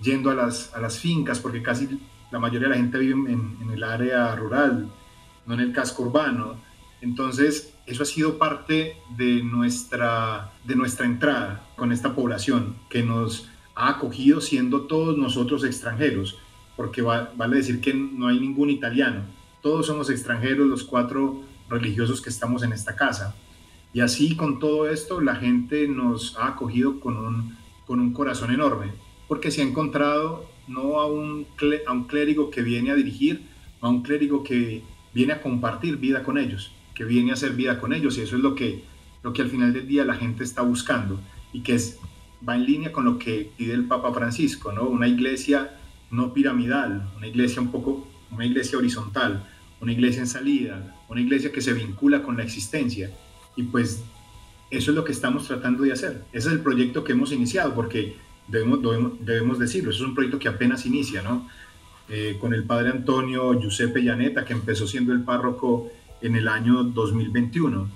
yendo 0.00 0.30
a 0.30 0.34
las, 0.34 0.74
a 0.74 0.80
las 0.80 0.98
fincas, 0.98 1.38
porque 1.38 1.62
casi 1.62 2.00
la 2.32 2.38
mayoría 2.38 2.68
de 2.68 2.74
la 2.74 2.80
gente 2.80 2.98
vive 2.98 3.12
en, 3.30 3.70
el 3.72 3.84
área 3.84 4.34
rural, 4.34 4.90
no 5.46 5.54
en 5.54 5.60
el 5.60 5.72
casco 5.72 6.04
urbano. 6.04 6.56
Entonces, 7.00 7.74
eso 7.86 8.02
ha 8.02 8.06
sido 8.06 8.38
parte 8.38 8.96
de 9.16 9.42
nuestra, 9.42 10.52
de 10.64 10.74
nuestra 10.74 11.06
entrada 11.06 11.68
con 11.76 11.92
esta 11.92 12.14
población, 12.14 12.76
que 12.88 13.02
nos 13.02 13.50
ha 13.74 13.90
acogido 13.90 14.40
siendo 14.40 14.82
todos 14.82 15.16
nosotros 15.18 15.64
extranjeros, 15.64 16.38
porque 16.76 17.02
vale 17.02 17.56
decir 17.56 17.80
que 17.80 17.92
no 17.92 18.28
hay 18.28 18.40
ningún 18.40 18.70
italiano, 18.70 19.22
todos 19.60 19.86
somos 19.86 20.10
extranjeros, 20.10 20.66
los 20.66 20.84
cuatro 20.84 21.42
religiosos 21.68 22.20
que 22.20 22.30
estamos 22.30 22.62
en 22.62 22.72
esta 22.72 22.96
casa. 22.96 23.36
Y 23.92 24.00
así 24.00 24.36
con 24.36 24.58
todo 24.58 24.88
esto, 24.88 25.20
la 25.20 25.36
gente 25.36 25.86
nos 25.86 26.36
ha 26.38 26.48
acogido 26.48 26.98
con 26.98 27.16
un, 27.16 27.58
con 27.86 28.00
un 28.00 28.12
corazón 28.12 28.52
enorme 28.52 28.92
porque 29.28 29.50
se 29.50 29.62
ha 29.62 29.64
encontrado 29.64 30.44
no 30.68 31.00
a 31.00 31.06
un, 31.06 31.46
a 31.86 31.92
un 31.92 32.04
clérigo 32.04 32.50
que 32.50 32.62
viene 32.62 32.90
a 32.90 32.94
dirigir, 32.94 33.42
a 33.80 33.88
un 33.88 34.02
clérigo 34.02 34.42
que 34.44 34.82
viene 35.12 35.32
a 35.32 35.40
compartir 35.40 35.96
vida 35.96 36.22
con 36.22 36.38
ellos, 36.38 36.72
que 36.94 37.04
viene 37.04 37.30
a 37.30 37.34
hacer 37.34 37.52
vida 37.52 37.80
con 37.80 37.92
ellos, 37.92 38.18
y 38.18 38.22
eso 38.22 38.36
es 38.36 38.42
lo 38.42 38.54
que, 38.54 38.84
lo 39.22 39.32
que 39.32 39.42
al 39.42 39.50
final 39.50 39.72
del 39.72 39.86
día 39.86 40.04
la 40.04 40.14
gente 40.14 40.44
está 40.44 40.62
buscando, 40.62 41.20
y 41.52 41.60
que 41.60 41.74
es, 41.74 41.98
va 42.46 42.56
en 42.56 42.64
línea 42.64 42.92
con 42.92 43.04
lo 43.04 43.18
que 43.18 43.50
pide 43.56 43.74
el 43.74 43.84
Papa 43.84 44.12
Francisco, 44.12 44.72
¿no? 44.72 44.84
Una 44.84 45.08
iglesia 45.08 45.78
no 46.10 46.32
piramidal, 46.32 47.10
una 47.16 47.26
iglesia 47.26 47.60
un 47.62 47.70
poco, 47.70 48.06
una 48.30 48.46
iglesia 48.46 48.78
horizontal, 48.78 49.46
una 49.80 49.92
iglesia 49.92 50.20
en 50.20 50.28
salida, 50.28 50.96
una 51.08 51.20
iglesia 51.20 51.50
que 51.52 51.60
se 51.60 51.72
vincula 51.72 52.22
con 52.22 52.36
la 52.36 52.44
existencia, 52.44 53.10
y 53.56 53.64
pues 53.64 54.02
eso 54.70 54.90
es 54.90 54.96
lo 54.96 55.04
que 55.04 55.12
estamos 55.12 55.46
tratando 55.46 55.82
de 55.82 55.92
hacer. 55.92 56.24
Ese 56.32 56.48
es 56.48 56.54
el 56.54 56.60
proyecto 56.60 57.04
que 57.04 57.12
hemos 57.12 57.32
iniciado, 57.32 57.74
porque 57.74 58.16
debemos, 58.52 58.80
debemos, 59.20 59.58
decirlo, 59.58 59.90
eso 59.90 60.04
es 60.04 60.08
un 60.08 60.14
proyecto 60.14 60.38
que 60.38 60.48
apenas 60.48 60.84
inicia, 60.86 61.22
¿no? 61.22 61.48
Eh, 62.08 62.36
con 62.38 62.52
el 62.52 62.64
padre 62.64 62.90
Antonio 62.90 63.58
Giuseppe 63.58 64.02
Llaneta, 64.02 64.44
que 64.44 64.52
empezó 64.52 64.86
siendo 64.86 65.12
el 65.12 65.22
párroco 65.22 65.90
en 66.20 66.36
el 66.36 66.46
año 66.46 66.84
2021, 66.84 67.88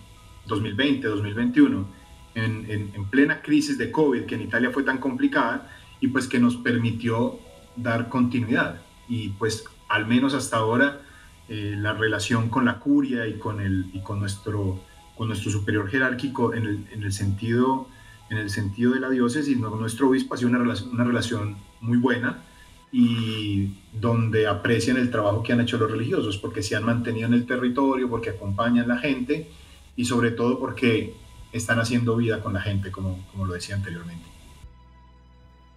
2020, 0.47 1.07
2021, 1.07 1.87
en, 2.35 2.91
en, 2.95 3.05
plena 3.07 3.43
crisis 3.43 3.79
de 3.79 3.91
COVID, 3.91 4.25
que 4.25 4.35
en 4.35 4.43
Italia 4.43 4.71
fue 4.71 4.83
tan 4.83 4.99
complicada, 4.99 5.71
y 6.01 6.09
pues 6.09 6.27
que 6.27 6.39
nos 6.39 6.57
permitió 6.57 7.39
dar 7.77 8.09
continuidad. 8.09 8.81
Y 9.09 9.31
pues 9.31 9.65
al 9.89 10.07
menos 10.07 10.35
hasta 10.35 10.57
ahora 10.57 11.03
eh, 11.49 11.77
la 11.79 11.93
relación 11.93 12.49
con 12.49 12.65
la 12.65 12.79
curia 12.79 13.27
y 13.27 13.39
con, 13.39 13.61
el, 13.61 13.91
y 13.93 14.01
con, 14.01 14.21
nuestro, 14.21 14.81
con 15.17 15.29
nuestro 15.29 15.51
superior 15.51 15.89
jerárquico 15.89 16.55
en 16.55 16.67
el, 16.67 16.87
en 16.93 17.03
el 17.03 17.13
sentido 17.13 17.89
en 18.31 18.39
el 18.39 18.51
sentido 18.51 18.93
de 18.93 19.01
la 19.01 19.11
diócesis, 19.11 19.57
nuestro 19.59 20.09
obispo 20.09 20.35
ha 20.35 20.37
sido 20.37 20.51
una 20.51 21.05
relación, 21.05 21.57
muy 21.81 21.99
buena 21.99 22.43
y 22.91 23.75
donde 23.93 24.47
aprecian 24.47 24.97
el 24.97 25.11
trabajo 25.11 25.43
que 25.43 25.53
han 25.53 25.61
hecho 25.61 25.77
los 25.77 25.91
religiosos, 25.91 26.39
porque 26.39 26.63
se 26.63 26.75
han 26.75 26.85
mantenido 26.85 27.27
en 27.27 27.35
el 27.35 27.47
territorio, 27.47 28.09
porque 28.09 28.31
acompañan 28.31 28.91
a 28.91 28.95
la 28.95 29.01
gente 29.01 29.51
y 29.95 30.05
sobre 30.07 30.31
todo 30.31 30.59
porque 30.59 31.15
están 31.53 31.79
haciendo 31.79 32.17
vida 32.17 32.41
con 32.41 32.55
la 32.55 32.61
gente, 32.61 32.91
como, 32.91 33.25
como 33.31 33.45
lo 33.45 33.55
decía 33.55 33.75
anteriormente. 33.75 34.25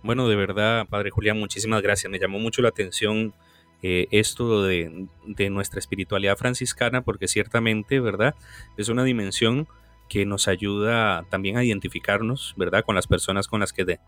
Bueno, 0.01 0.29
de 0.29 0.35
verdad, 0.35 0.87
Padre 0.87 1.09
Julián, 1.09 1.37
muchísimas 1.37 1.81
gracias. 1.81 2.09
Me 2.09 2.19
llamó 2.19 2.39
mucho 2.39 2.61
la 2.61 2.69
atención 2.69 3.33
eh, 3.81 4.07
esto 4.11 4.63
de, 4.63 5.07
de, 5.25 5.49
nuestra 5.49 5.79
espiritualidad 5.79 6.37
franciscana, 6.37 7.01
porque 7.01 7.27
ciertamente, 7.27 7.99
¿verdad? 7.99 8.35
Es 8.77 8.87
una 8.89 9.03
dimensión 9.03 9.67
que 10.09 10.25
nos 10.25 10.47
ayuda 10.47 11.23
también 11.29 11.57
a 11.57 11.63
identificarnos, 11.63 12.55
¿verdad?, 12.57 12.83
con 12.83 12.95
las 12.95 13.07
personas 13.07 13.47
con 13.47 13.61
las 13.61 13.71
que 13.71 13.99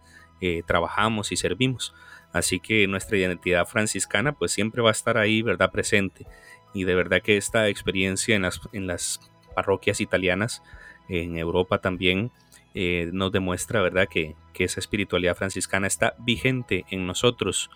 eh, 0.42 0.64
trabajamos 0.66 1.32
y 1.32 1.38
servimos. 1.38 1.94
Así 2.34 2.60
que 2.60 2.88
nuestra 2.88 3.18
identidad 3.18 3.68
franciscana 3.68 4.34
pues 4.34 4.52
siempre 4.52 4.82
va 4.82 4.90
a 4.90 4.92
estar 4.92 5.18
ahí, 5.18 5.42
¿verdad?, 5.42 5.72
presente. 5.72 6.26
Y 6.74 6.86
de 6.86 6.96
verdad 6.96 7.22
que 7.22 7.38
esta 7.38 7.70
experiencia 7.70 8.36
en 8.36 8.42
las, 8.42 8.60
en 8.74 8.88
las 8.88 9.20
parroquias 9.56 10.02
italianas, 10.02 10.64
en 11.08 11.38
Europa 11.38 11.80
también, 11.80 12.32
eh, 12.74 13.10
nos 13.14 13.32
demuestra, 13.32 13.82
¿verdad?, 13.82 14.08
que, 14.10 14.36
esa 14.62 14.80
espiritualidad 14.80 15.36
franciscana 15.36 15.88
está 15.88 16.14
vigente 16.20 16.86
en 16.92 17.08
nosotros 17.08 17.72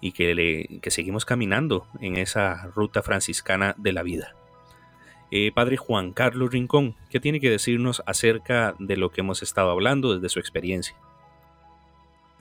y 0.00 0.10
que, 0.10 0.80
que 0.82 0.90
seguimos 0.90 1.24
caminando 1.24 1.86
en 2.00 2.16
esa 2.16 2.66
ruta 2.74 3.00
franciscana 3.00 3.76
de 3.78 3.92
la 3.92 4.02
vida. 4.02 4.34
Eh, 5.30 5.50
padre 5.52 5.76
Juan 5.76 6.12
Carlos 6.12 6.52
Rincón, 6.52 6.94
¿qué 7.10 7.18
tiene 7.18 7.40
que 7.40 7.50
decirnos 7.50 8.02
acerca 8.06 8.76
de 8.78 8.96
lo 8.96 9.10
que 9.10 9.22
hemos 9.22 9.42
estado 9.42 9.70
hablando 9.70 10.14
desde 10.14 10.28
su 10.28 10.38
experiencia? 10.38 10.94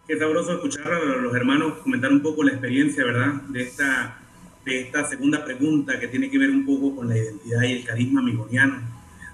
Qué 0.07 0.19
sabroso 0.19 0.53
escuchar 0.53 0.93
a 0.93 0.99
los 0.99 1.33
hermanos 1.33 1.79
comentar 1.79 2.11
un 2.11 2.21
poco 2.21 2.43
la 2.43 2.51
experiencia, 2.51 3.03
¿verdad? 3.03 3.41
De 3.49 3.63
esta, 3.63 4.19
de 4.63 4.81
esta 4.81 5.03
segunda 5.07 5.43
pregunta 5.43 5.99
que 5.99 6.07
tiene 6.07 6.29
que 6.29 6.37
ver 6.37 6.51
un 6.51 6.63
poco 6.63 6.95
con 6.95 7.09
la 7.09 7.17
identidad 7.17 7.63
y 7.63 7.71
el 7.71 7.83
carisma 7.85 8.21
amigoniano, 8.21 8.81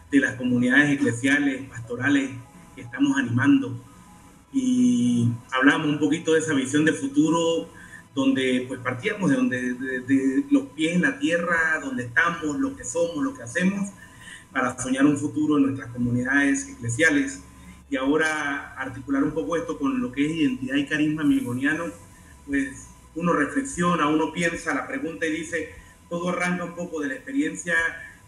de 0.10 0.20
las 0.20 0.36
comunidades 0.36 0.92
eclesiales, 0.92 1.68
pastorales 1.70 2.30
que 2.74 2.82
estamos 2.82 3.18
animando. 3.18 3.78
Y 4.54 5.28
hablamos 5.52 5.88
un 5.88 6.00
poquito 6.00 6.34
de 6.34 6.40
esa 6.40 6.54
visión 6.54 6.86
de 6.86 6.94
futuro 6.94 7.68
donde 8.14 8.66
pues 8.68 8.80
partíamos 8.82 9.30
de 9.30 9.36
donde 9.36 9.74
de, 9.74 10.46
los 10.50 10.64
pies 10.68 10.96
en 10.96 11.02
la 11.04 11.18
tierra, 11.20 11.80
donde 11.82 12.04
estamos, 12.04 12.60
lo 12.60 12.76
que 12.76 12.84
somos, 12.84 13.24
lo 13.24 13.34
que 13.34 13.44
hacemos, 13.44 13.90
para 14.52 14.78
soñar 14.78 15.06
un 15.06 15.18
futuro 15.18 15.58
en 15.58 15.64
nuestras 15.64 15.92
comunidades 15.92 16.68
eclesiales. 16.68 17.42
Y 17.90 17.98
ahora 17.98 18.74
articular 18.78 19.24
un 19.24 19.32
poco 19.32 19.56
esto 19.56 19.78
con 19.78 20.02
lo 20.02 20.12
que 20.12 20.26
es 20.26 20.32
identidad 20.32 20.76
y 20.76 20.86
carisma 20.86 21.24
amigoniano, 21.24 21.86
pues 22.46 22.88
uno 23.16 23.34
reflexiona, 23.34 24.08
uno 24.08 24.32
piensa 24.32 24.74
la 24.74 24.88
pregunta 24.88 25.26
y 25.26 25.32
dice, 25.32 25.70
todo 26.10 26.30
arranca 26.30 26.66
un 26.66 26.76
poco 26.76 27.02
de 27.02 27.10
la 27.10 27.14
experiencia 27.16 27.76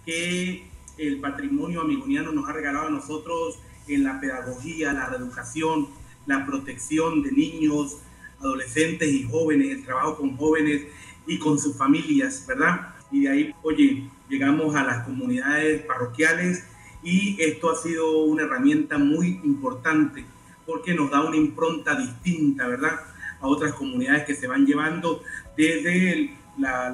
que 0.06 0.68
el 0.98 1.20
patrimonio 1.20 1.82
amigoniano 1.82 2.32
nos 2.32 2.48
ha 2.48 2.54
regalado 2.54 2.88
a 2.88 2.92
nosotros 2.92 3.60
en 3.88 4.04
la 4.04 4.20
pedagogía, 4.20 4.94
la 4.94 5.08
reeducación, 5.08 5.90
la 6.26 6.46
protección 6.46 7.24
de 7.24 7.32
niños, 7.32 7.98
adolescentes 8.44 9.08
y 9.10 9.24
jóvenes, 9.24 9.72
el 9.72 9.86
trabajo 9.86 10.18
con 10.18 10.36
jóvenes 10.38 10.84
y 11.26 11.40
con 11.40 11.58
sus 11.58 11.76
familias, 11.78 12.46
¿verdad? 12.48 12.94
Y 13.12 13.24
de 13.24 13.30
ahí, 13.30 13.56
oye, 13.64 14.10
llegamos 14.30 14.76
a 14.76 14.84
las 14.84 15.06
comunidades 15.06 15.82
parroquiales 15.84 16.66
y 17.02 17.42
esto 17.42 17.72
ha 17.72 17.76
sido 17.76 18.24
una 18.24 18.44
herramienta 18.44 18.98
muy 18.98 19.40
importante 19.44 20.26
porque 20.66 20.94
nos 20.94 21.12
da 21.12 21.22
una 21.22 21.38
impronta 21.38 21.96
distinta, 21.96 22.68
¿verdad? 22.68 23.00
A 23.40 23.48
otras 23.48 23.74
comunidades 23.74 24.26
que 24.26 24.36
se 24.36 24.48
van 24.48 24.66
llevando 24.66 25.22
desde 25.58 26.36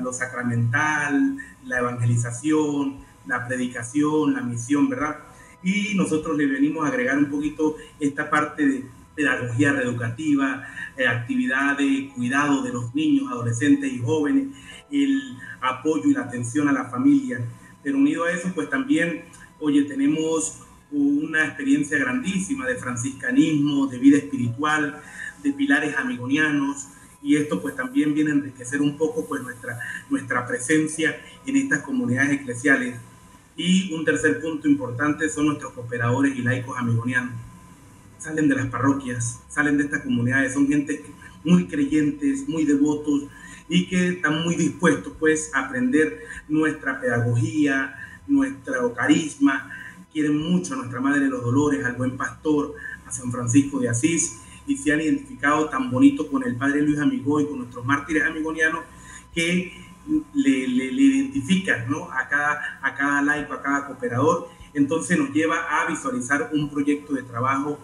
lo 0.02 0.14
sacramental, 0.14 1.38
la 1.66 1.80
evangelización, 1.80 2.98
la 3.28 3.48
predicación, 3.48 4.34
la 4.34 4.42
misión, 4.42 4.90
¿verdad? 4.90 5.20
Y 5.62 5.94
nosotros 5.96 6.38
le 6.38 6.48
venimos 6.48 6.86
a 6.86 6.90
agregar 6.90 7.18
un 7.18 7.30
poquito 7.30 7.76
esta 8.00 8.30
parte 8.30 8.66
de 8.66 8.86
pedagogía 9.20 9.74
reeducativa, 9.74 10.66
eh, 10.96 11.06
actividad 11.06 11.78
de 11.78 12.10
cuidado 12.16 12.64
de 12.64 12.72
los 12.72 12.96
niños, 12.96 13.30
adolescentes 13.30 13.92
y 13.92 14.00
jóvenes, 14.00 14.48
el 14.90 15.38
apoyo 15.60 16.06
y 16.06 16.14
la 16.14 16.22
atención 16.22 16.70
a 16.70 16.72
la 16.72 16.86
familia. 16.86 17.42
Pero 17.84 17.98
unido 17.98 18.24
a 18.24 18.32
eso, 18.32 18.50
pues 18.56 18.70
también, 18.70 19.26
oye, 19.60 19.84
tenemos 19.84 20.60
una 20.92 21.46
experiencia 21.46 21.98
grandísima 21.98 22.66
de 22.66 22.76
franciscanismo, 22.76 23.88
de 23.88 24.00
vida 24.00 24.18
espiritual, 24.18 25.02
de 25.44 25.52
pilares 25.52 25.98
amigonianos, 25.98 26.88
y 27.22 27.36
esto 27.36 27.62
pues 27.62 27.76
también 27.76 28.14
viene 28.14 28.32
a 28.32 28.36
enriquecer 28.36 28.82
un 28.82 28.98
poco 28.98 29.28
pues 29.28 29.42
nuestra, 29.44 29.78
nuestra 30.10 30.48
presencia 30.48 31.20
en 31.46 31.58
estas 31.58 31.82
comunidades 31.82 32.40
eclesiales. 32.40 32.96
Y 33.58 33.94
un 33.94 34.06
tercer 34.06 34.40
punto 34.40 34.70
importante 34.70 35.28
son 35.28 35.48
nuestros 35.48 35.74
cooperadores 35.74 36.38
y 36.38 36.42
laicos 36.42 36.78
amigonianos 36.78 37.49
salen 38.20 38.48
de 38.48 38.56
las 38.56 38.68
parroquias, 38.68 39.40
salen 39.48 39.78
de 39.78 39.86
estas 39.86 40.02
comunidades, 40.04 40.54
son 40.54 40.68
gente 40.68 41.04
muy 41.44 41.68
creyentes, 41.68 42.48
muy 42.48 42.66
devotos 42.66 43.24
y 43.68 43.88
que 43.88 44.10
están 44.10 44.44
muy 44.44 44.56
dispuestos 44.56 45.14
pues 45.20 45.52
a 45.54 45.66
aprender 45.66 46.24
nuestra 46.48 47.00
pedagogía, 47.00 47.96
nuestro 48.28 48.94
carisma, 48.94 49.72
quieren 50.12 50.38
mucho 50.38 50.74
a 50.74 50.78
nuestra 50.78 51.00
Madre 51.00 51.22
de 51.22 51.30
los 51.30 51.44
Dolores, 51.44 51.86
al 51.86 51.96
buen 51.96 52.18
pastor, 52.18 52.76
a 53.06 53.12
San 53.12 53.32
Francisco 53.32 53.80
de 53.80 53.90
Asís 53.90 54.40
y 54.68 54.76
se 54.76 54.92
han 54.92 55.02
identificado 55.02 55.70
tan 55.70 55.90
bonito 55.90 56.30
con 56.30 56.44
el 56.44 56.56
Padre 56.56 56.82
Luis 56.82 57.00
Amigo 57.00 57.40
y 57.40 57.48
con 57.48 57.60
nuestros 57.60 57.86
mártires 57.86 58.24
amigonianos 58.24 58.84
que 59.34 59.74
le, 60.34 60.68
le, 60.68 60.92
le 60.92 61.02
identifican 61.02 61.90
¿no? 61.90 62.12
a, 62.12 62.28
cada, 62.28 62.80
a 62.82 62.96
cada 62.96 63.22
laico, 63.22 63.54
a 63.54 63.62
cada 63.62 63.88
cooperador. 63.88 64.50
Entonces 64.74 65.18
nos 65.18 65.32
lleva 65.32 65.56
a 65.70 65.88
visualizar 65.88 66.52
un 66.54 66.70
proyecto 66.70 67.14
de 67.14 67.24
trabajo 67.24 67.80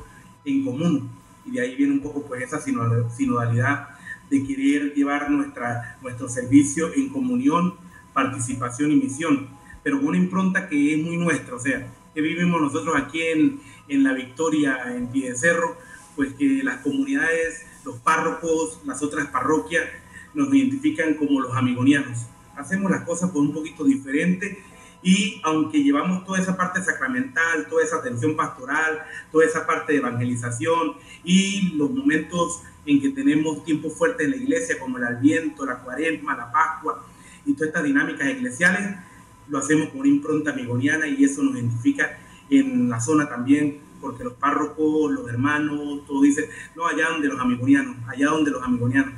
en 0.46 0.64
común. 0.64 1.10
Y 1.46 1.52
de 1.52 1.62
ahí 1.62 1.76
viene 1.76 1.94
un 1.94 2.02
poco 2.02 2.26
pues 2.26 2.44
esa 2.44 2.60
sinodalidad 2.60 3.90
de 4.30 4.44
querer 4.44 4.94
llevar 4.94 5.30
nuestra, 5.30 5.98
nuestro 6.02 6.28
servicio 6.28 6.94
en 6.94 7.10
comunión, 7.10 7.76
participación 8.14 8.92
y 8.92 8.96
misión, 8.96 9.50
pero 9.84 9.98
con 9.98 10.08
una 10.08 10.18
impronta 10.18 10.68
que 10.68 10.96
es 10.96 11.04
muy 11.04 11.18
nuestra, 11.18 11.56
o 11.56 11.60
sea, 11.60 11.88
que 12.14 12.22
vivimos 12.22 12.60
nosotros 12.60 12.96
aquí 12.98 13.22
en, 13.22 13.60
en 13.88 14.04
la 14.04 14.14
Victoria, 14.14 14.80
en 14.96 15.10
Cerro, 15.36 15.78
pues 16.16 16.34
que 16.34 16.64
las 16.64 16.78
comunidades, 16.78 17.66
los 17.84 17.98
párrocos, 17.98 18.80
las 18.86 19.04
otras 19.04 19.28
parroquias 19.28 19.84
nos 20.34 20.54
identifican 20.54 21.16
como 21.16 21.42
los 21.42 21.56
amigonianos. 21.56 22.26
Hacemos 22.56 22.90
las 22.90 23.04
cosas 23.04 23.32
por 23.32 23.42
un 23.42 23.54
poquito 23.54 23.84
diferente 23.84 24.64
y 25.06 25.40
aunque 25.44 25.84
llevamos 25.84 26.26
toda 26.26 26.40
esa 26.40 26.58
parte 26.58 26.82
sacramental, 26.82 27.68
toda 27.70 27.84
esa 27.84 27.98
atención 27.98 28.36
pastoral, 28.36 29.04
toda 29.32 29.46
esa 29.46 29.68
parte 29.68 29.94
de 29.94 30.00
evangelización 30.00 30.96
y 31.24 31.74
los 31.76 31.92
momentos 31.92 32.64
en 32.88 33.00
que 33.00 33.10
tenemos 33.10 33.64
tiempo 33.64 33.92
fuerte 33.92 34.24
en 34.24 34.32
la 34.32 34.38
iglesia, 34.38 34.80
como 34.80 34.98
el 34.98 35.04
Adviento, 35.04 35.64
la 35.64 35.78
Cuaresma, 35.78 36.36
la 36.36 36.52
Pascua 36.52 37.06
y 37.46 37.54
todas 37.54 37.68
estas 37.68 37.84
dinámicas 37.84 38.28
eclesiales, 38.28 38.96
lo 39.48 39.60
hacemos 39.60 39.90
con 39.90 40.00
una 40.00 40.10
impronta 40.10 40.54
amigoniana 40.54 41.06
y 41.08 41.24
eso 41.24 41.44
nos 41.44 41.54
identifica 41.54 42.18
en 42.50 42.90
la 42.90 43.00
zona 43.00 43.30
también, 43.30 43.82
porque 44.02 44.24
los 44.24 44.34
párrocos, 44.34 45.12
los 45.12 45.30
hermanos, 45.30 46.04
todos 46.08 46.24
dicen, 46.24 46.46
no, 46.76 46.88
allá 46.88 47.10
donde 47.10 47.28
los 47.28 47.40
amigonianos, 47.40 47.96
allá 48.08 48.26
donde 48.30 48.50
los 48.50 48.64
amigonianos. 48.64 49.14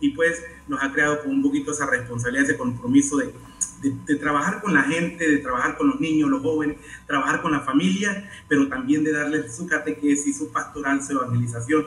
Y 0.00 0.10
pues 0.10 0.42
nos 0.68 0.82
ha 0.82 0.92
creado 0.92 1.22
con 1.22 1.30
un 1.30 1.42
poquito 1.42 1.72
esa 1.72 1.86
responsabilidad, 1.86 2.44
ese 2.44 2.58
compromiso 2.58 3.16
de 3.16 3.32
de, 3.80 4.16
trabajar 4.16 4.60
con 4.60 4.74
la 4.74 4.82
gente, 4.82 5.28
de 5.28 5.38
trabajar 5.38 5.76
con 5.76 5.88
los 5.88 6.00
niños, 6.00 6.28
los 6.28 6.42
jóvenes, 6.42 6.76
trabajar 7.06 7.40
con 7.40 7.52
la 7.52 7.60
familia, 7.60 8.30
pero 8.48 8.68
también 8.68 9.04
de 9.04 9.12
darles 9.12 9.54
su 9.54 9.66
catequesis, 9.66 10.36
su 10.38 10.52
pastoral, 10.52 11.02
su 11.02 11.12
evangelización. 11.12 11.86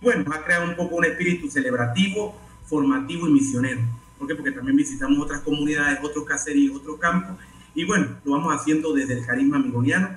Bueno, 0.00 0.32
ha 0.32 0.42
creado 0.42 0.70
un 0.70 0.76
poco 0.76 0.96
un 0.96 1.04
espíritu 1.04 1.50
celebrativo, 1.50 2.38
formativo 2.64 3.28
y 3.28 3.32
misionero. 3.32 3.80
¿Por 4.18 4.28
qué? 4.28 4.34
Porque 4.34 4.52
también 4.52 4.76
visitamos 4.76 5.18
otras 5.18 5.40
comunidades, 5.40 5.98
otros 6.02 6.24
caseríos, 6.24 6.76
otros 6.76 6.98
campos. 6.98 7.36
Y 7.74 7.84
bueno, 7.84 8.08
lo 8.24 8.32
vamos 8.32 8.54
haciendo 8.54 8.92
desde 8.94 9.18
el 9.18 9.26
carisma 9.26 9.56
amigoniano, 9.56 10.08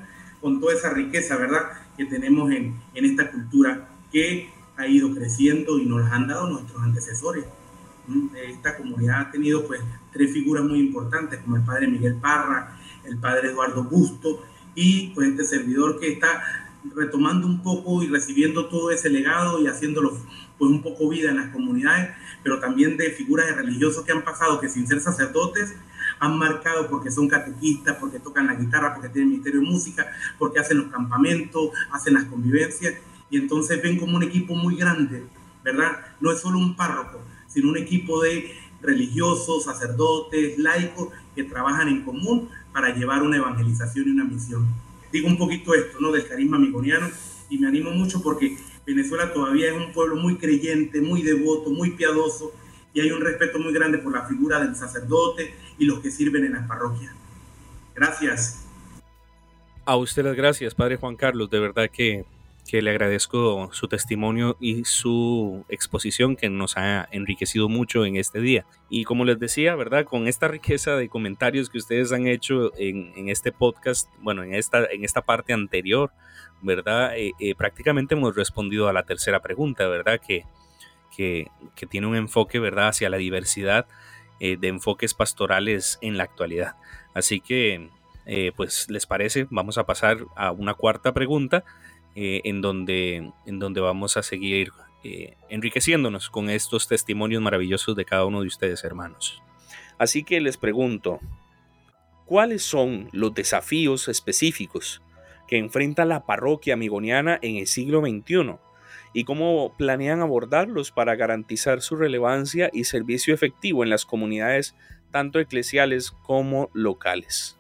con 0.42 0.60
toda 0.60 0.74
esa 0.74 0.90
riqueza, 0.90 1.38
¿verdad?, 1.38 1.62
que 1.98 2.06
tenemos 2.06 2.52
en, 2.52 2.76
en 2.96 3.06
esta 3.06 3.30
cultura 3.30 3.90
que 4.12 4.50
ha 4.78 4.88
ido 4.88 5.14
creciendo 5.14 5.78
y 5.80 5.86
nos 5.86 6.10
han 6.12 6.28
dado 6.28 6.50
nuestros 6.50 6.82
antecesores. 6.82 7.46
Esta 8.50 8.78
comunidad 8.78 9.22
ha 9.22 9.32
tenido 9.32 9.66
pues 9.66 9.82
tres 10.12 10.32
figuras 10.32 10.64
muy 10.64 10.80
importantes 10.80 11.40
como 11.40 11.56
el 11.56 11.64
padre 11.64 11.88
Miguel 11.88 12.16
Parra, 12.16 12.78
el 13.06 13.18
padre 13.18 13.50
Eduardo 13.50 13.84
Busto 13.84 14.44
y 14.76 15.10
pues 15.10 15.30
este 15.30 15.46
servidor 15.46 16.00
que 16.00 16.12
está 16.12 16.42
retomando 16.96 17.48
un 17.48 17.64
poco 17.64 18.04
y 18.04 18.08
recibiendo 18.08 18.68
todo 18.68 18.92
ese 18.92 19.10
legado 19.10 19.62
y 19.62 19.68
haciéndolo 19.68 20.18
pues 20.58 20.70
un 20.70 20.82
poco 20.82 21.10
vida 21.10 21.30
en 21.30 21.38
las 21.38 21.50
comunidades, 21.52 22.10
pero 22.44 22.60
también 22.60 22.98
de 22.98 23.12
figuras 23.12 23.48
de 23.48 23.54
religiosos 23.54 24.04
que 24.04 24.12
han 24.12 24.24
pasado 24.24 24.60
que 24.60 24.70
sin 24.70 24.88
ser 24.88 25.00
sacerdotes 25.00 25.76
han 26.20 26.38
marcado 26.38 26.90
porque 26.90 27.12
son 27.12 27.28
catequistas, 27.28 27.98
porque 27.98 28.20
tocan 28.20 28.48
la 28.48 28.56
guitarra, 28.56 28.94
porque 28.94 29.10
tienen 29.10 29.32
ministerio 29.32 29.62
de 29.62 29.68
música, 29.68 30.06
porque 30.38 30.60
hacen 30.60 30.78
los 30.78 30.88
campamentos, 30.88 31.70
hacen 31.92 32.14
las 32.14 32.26
convivencias 32.26 32.96
y 33.30 33.38
entonces 33.38 33.82
ven 33.82 33.98
como 33.98 34.18
un 34.18 34.24
equipo 34.24 34.54
muy 34.54 34.76
grande, 34.76 35.24
¿verdad? 35.64 35.92
No 36.20 36.32
es 36.32 36.40
solo 36.40 36.58
un 36.58 36.76
párroco, 36.76 37.22
sino 37.54 37.70
un 37.70 37.78
equipo 37.78 38.22
de 38.22 38.54
religiosos, 38.82 39.64
sacerdotes, 39.64 40.58
laicos 40.58 41.10
que 41.36 41.44
trabajan 41.44 41.88
en 41.88 42.04
común 42.04 42.50
para 42.74 42.94
llevar 42.94 43.22
una 43.22 43.38
evangelización 43.38 44.08
y 44.08 44.12
una 44.12 44.26
misión. 44.26 44.68
Digo 45.12 45.28
un 45.28 45.38
poquito 45.38 45.74
esto, 45.74 46.00
¿no? 46.00 46.12
Del 46.12 46.28
carisma 46.28 46.58
amigoniano 46.58 47.10
y 47.50 47.58
me 47.58 47.68
animo 47.68 47.92
mucho 47.92 48.22
porque 48.22 48.58
Venezuela 48.86 49.32
todavía 49.32 49.72
es 49.72 49.78
un 49.78 49.94
pueblo 49.94 50.16
muy 50.16 50.38
creyente, 50.38 51.02
muy 51.02 51.22
devoto, 51.22 51.70
muy 51.70 51.92
piadoso 51.92 52.52
y 52.94 53.00
hay 53.00 53.12
un 53.12 53.22
respeto 53.22 53.60
muy 53.60 53.74
grande 53.74 54.00
por 54.00 54.14
la 54.14 54.28
figura 54.28 54.60
del 54.60 54.76
sacerdote 54.76 55.54
y 55.78 55.86
los 55.86 56.00
que 56.00 56.12
sirven 56.12 56.46
en 56.46 56.54
las 56.54 56.68
parroquias. 56.68 57.14
Gracias. 57.96 58.66
A 59.86 59.96
usted 59.98 60.24
las 60.24 60.36
gracias, 60.36 60.74
Padre 60.74 60.98
Juan 60.98 61.16
Carlos. 61.16 61.50
De 61.50 61.60
verdad 61.60 61.90
que, 61.92 62.26
que 62.68 62.82
le 62.82 62.92
agradezco 62.92 63.70
su 63.74 63.88
testimonio 63.88 64.58
y 64.60 64.86
su 64.86 65.66
exposición 65.68 66.36
que 66.36 66.50
nos 66.50 66.78
ha 66.78 67.08
enriquecido 67.12 67.68
mucho 67.68 68.06
en 68.06 68.16
este 68.16 68.40
día. 68.40 68.66
Y 68.90 69.04
como 69.04 69.26
les 69.26 69.40
decía, 69.40 69.76
¿verdad? 69.76 70.06
Con 70.06 70.28
esta 70.28 70.48
riqueza 70.48 70.96
de 70.96 71.10
comentarios 71.10 71.70
que 71.70 71.78
ustedes 71.78 72.12
han 72.14 72.28
hecho 72.28 72.72
en, 72.78 73.12
en 73.16 73.30
este 73.30 73.52
podcast, 73.52 74.10
bueno, 74.20 74.44
en 74.44 74.54
esta, 74.54 74.86
en 74.86 75.04
esta 75.04 75.22
parte 75.22 75.52
anterior, 75.54 76.12
¿verdad? 76.62 77.16
Eh, 77.18 77.34
eh, 77.40 77.54
prácticamente 77.54 78.16
hemos 78.16 78.36
respondido 78.36 78.88
a 78.88 78.94
la 78.94 79.04
tercera 79.04 79.42
pregunta, 79.42 79.88
¿verdad? 79.88 80.20
Que, 80.26 80.46
que, 81.16 81.48
tiene 81.90 82.08
un 82.08 82.16
enfoque, 82.16 82.60
¿verdad? 82.60 82.88
Hacia 82.88 83.10
la 83.10 83.18
diversidad 83.18 83.86
eh, 84.40 84.58
de 84.58 84.70
enfoques 84.70 85.14
pastorales 85.14 86.00
en 86.02 86.18
la 86.18 86.24
actualidad. 86.24 86.76
Así 87.14 87.40
que 87.40 87.90
pues 88.56 88.90
les 88.90 89.06
parece, 89.06 89.48
vamos 89.50 89.78
a 89.78 89.86
pasar 89.86 90.20
a 90.38 90.52
una 90.54 90.76
cuarta 90.76 91.14
pregunta 91.14 91.66
eh, 92.16 92.42
en, 92.44 92.62
donde, 92.62 93.32
en 93.46 93.60
donde 93.60 93.82
vamos 93.82 94.18
a 94.18 94.24
seguir 94.24 94.72
eh, 95.04 95.36
enriqueciéndonos 95.50 96.30
con 96.30 96.50
estos 96.50 96.88
testimonios 96.88 97.42
maravillosos 97.42 97.96
de 97.96 98.06
cada 98.06 98.26
uno 98.26 98.42
de 98.42 98.48
ustedes, 98.48 98.84
hermanos. 98.84 99.42
Así 99.98 100.24
que 100.24 100.40
les 100.42 100.58
pregunto, 100.58 101.20
¿cuáles 102.26 102.64
son 102.64 103.10
los 103.12 103.34
desafíos 103.34 104.08
específicos 104.08 105.02
que 105.48 105.58
enfrenta 105.58 106.06
la 106.06 106.26
parroquia 106.26 106.76
amigoniana 106.76 107.40
en 107.42 107.58
el 107.58 107.68
siglo 107.68 108.02
XXI? 108.02 108.58
y 109.14 109.26
cómo 109.26 109.76
planean 109.78 110.22
abordarlos 110.22 110.92
para 110.92 111.16
garantizar 111.16 111.82
su 111.82 111.96
relevancia 111.96 112.70
y 112.74 112.86
servicio 112.86 113.34
efectivo 113.34 113.84
en 113.84 113.92
las 113.92 114.06
comunidades 114.06 114.76
tanto 115.12 115.40
eclesiales 115.40 116.12
como 116.12 116.70
locales. 116.74 117.60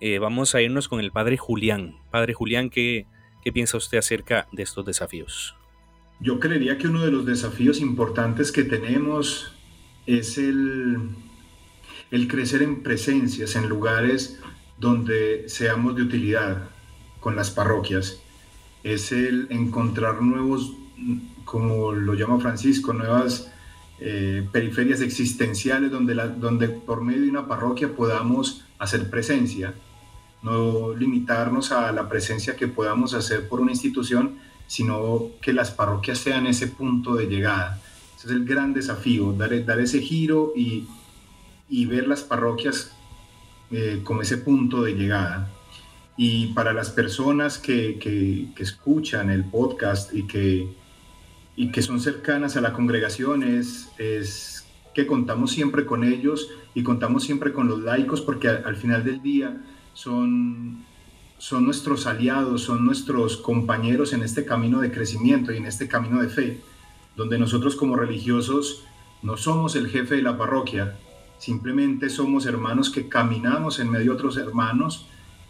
Eh, 0.00 0.18
vamos 0.18 0.54
a 0.54 0.62
irnos 0.62 0.88
con 0.88 1.00
el 1.00 1.12
padre 1.12 1.36
Julián. 1.36 1.96
Padre 2.10 2.32
Julián, 2.32 2.70
¿qué, 2.70 3.06
¿qué 3.42 3.52
piensa 3.52 3.76
usted 3.76 3.98
acerca 3.98 4.48
de 4.52 4.62
estos 4.62 4.84
desafíos? 4.84 5.54
Yo 6.20 6.38
creería 6.38 6.78
que 6.78 6.88
uno 6.88 7.04
de 7.04 7.10
los 7.10 7.26
desafíos 7.26 7.80
importantes 7.80 8.52
que 8.52 8.62
tenemos 8.62 9.52
es 10.06 10.38
el, 10.38 11.10
el 12.10 12.28
crecer 12.28 12.62
en 12.62 12.82
presencias, 12.82 13.56
en 13.56 13.68
lugares 13.68 14.40
donde 14.78 15.48
seamos 15.48 15.96
de 15.96 16.02
utilidad 16.02 16.68
con 17.20 17.36
las 17.36 17.50
parroquias. 17.50 18.20
Es 18.84 19.12
el 19.12 19.46
encontrar 19.50 20.22
nuevos, 20.22 20.72
como 21.44 21.92
lo 21.92 22.14
llama 22.14 22.38
Francisco, 22.40 22.92
nuevas 22.92 23.52
eh, 24.00 24.46
periferias 24.50 25.00
existenciales 25.00 25.90
donde, 25.90 26.14
la, 26.14 26.26
donde 26.26 26.68
por 26.68 27.02
medio 27.02 27.22
de 27.22 27.30
una 27.30 27.46
parroquia 27.46 27.94
podamos 27.94 28.64
hacer 28.78 29.08
presencia 29.10 29.74
no 30.42 30.94
limitarnos 30.94 31.72
a 31.72 31.92
la 31.92 32.08
presencia 32.08 32.56
que 32.56 32.68
podamos 32.68 33.14
hacer 33.14 33.48
por 33.48 33.60
una 33.60 33.72
institución, 33.72 34.38
sino 34.66 35.30
que 35.40 35.52
las 35.52 35.70
parroquias 35.70 36.18
sean 36.18 36.46
ese 36.46 36.68
punto 36.68 37.14
de 37.14 37.26
llegada. 37.26 37.80
Ese 38.16 38.28
es 38.28 38.32
el 38.32 38.44
gran 38.44 38.72
desafío, 38.72 39.32
dar, 39.32 39.64
dar 39.64 39.80
ese 39.80 40.00
giro 40.00 40.52
y, 40.56 40.86
y 41.68 41.86
ver 41.86 42.06
las 42.06 42.22
parroquias 42.22 42.92
eh, 43.70 44.02
como 44.04 44.20
ese 44.20 44.36
punto 44.36 44.82
de 44.82 44.92
llegada. 44.92 45.50
Y 46.18 46.48
para 46.48 46.74
las 46.74 46.90
personas 46.90 47.56
que, 47.56 47.98
que, 47.98 48.62
escuchan 48.62 49.30
el 49.30 49.44
podcast 49.44 50.12
y 50.12 50.26
que, 50.26 50.68
y 51.56 51.72
que 51.72 51.80
son 51.80 51.98
cercanas 51.98 52.58
a 52.58 52.60
la 52.60 52.74
congregación, 52.74 53.42
es, 53.42 54.66
que 54.94 55.06
contamos 55.06 55.52
siempre 55.52 55.86
con 55.86 56.04
ellos 56.04 56.50
y 56.74 56.82
contamos 56.82 57.24
siempre 57.24 57.54
con 57.54 57.66
los 57.66 57.80
laicos, 57.80 58.20
porque 58.20 58.48
al 58.48 58.76
final 58.76 59.04
del 59.04 59.22
día 59.22 59.56
son, 59.94 60.84
son 61.38 61.64
nuestros 61.64 62.06
aliados, 62.06 62.62
son 62.62 62.84
nuestros 62.84 63.36
compañeros 63.36 64.12
en 64.12 64.22
este 64.22 64.44
camino 64.44 64.80
de 64.80 64.92
crecimiento 64.92 65.52
y 65.52 65.56
en 65.56 65.66
este 65.66 65.88
camino 65.88 66.20
de 66.20 66.28
fe, 66.28 66.60
donde 67.16 67.38
nosotros 67.38 67.76
como 67.76 67.96
religiosos 67.96 68.84
no 69.22 69.36
somos 69.36 69.76
el 69.76 69.88
jefe 69.88 70.16
de 70.16 70.22
la 70.22 70.36
parroquia, 70.36 70.96
simplemente 71.38 72.08
somos 72.08 72.46
hermanos 72.46 72.90
que 72.90 73.08
caminamos 73.08 73.78
en 73.78 73.90
medio 73.90 74.12
de 74.12 74.16
otros 74.16 74.36
hermanos 74.36 75.06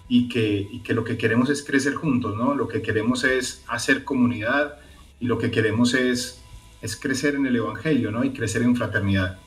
y 0.09 0.29
que, 0.29 0.69
y 0.71 0.81
que 0.81 0.95
lo 0.95 1.05
que 1.05 1.17
queremos 1.17 1.49
es 1.51 1.63
crecer 1.63 1.95
juntos, 1.95 2.37
¿no? 2.37 2.55
Lo 2.55 2.69
que 2.69 2.83
queremos 2.83 3.25
es 3.25 3.65
hacer 3.69 4.05
comunidad 4.05 4.79
y 5.21 5.27
lo 5.27 5.39
que 5.39 5.51
queremos 5.51 5.95
es, 5.95 6.43
es 6.83 6.97
crecer 6.97 7.35
en 7.35 7.47
el 7.47 7.57
Evangelio, 7.57 8.11
¿no? 8.11 8.25
Y 8.25 8.33
crecer 8.33 8.63
en 8.63 8.77
fraternidad. 8.77 9.39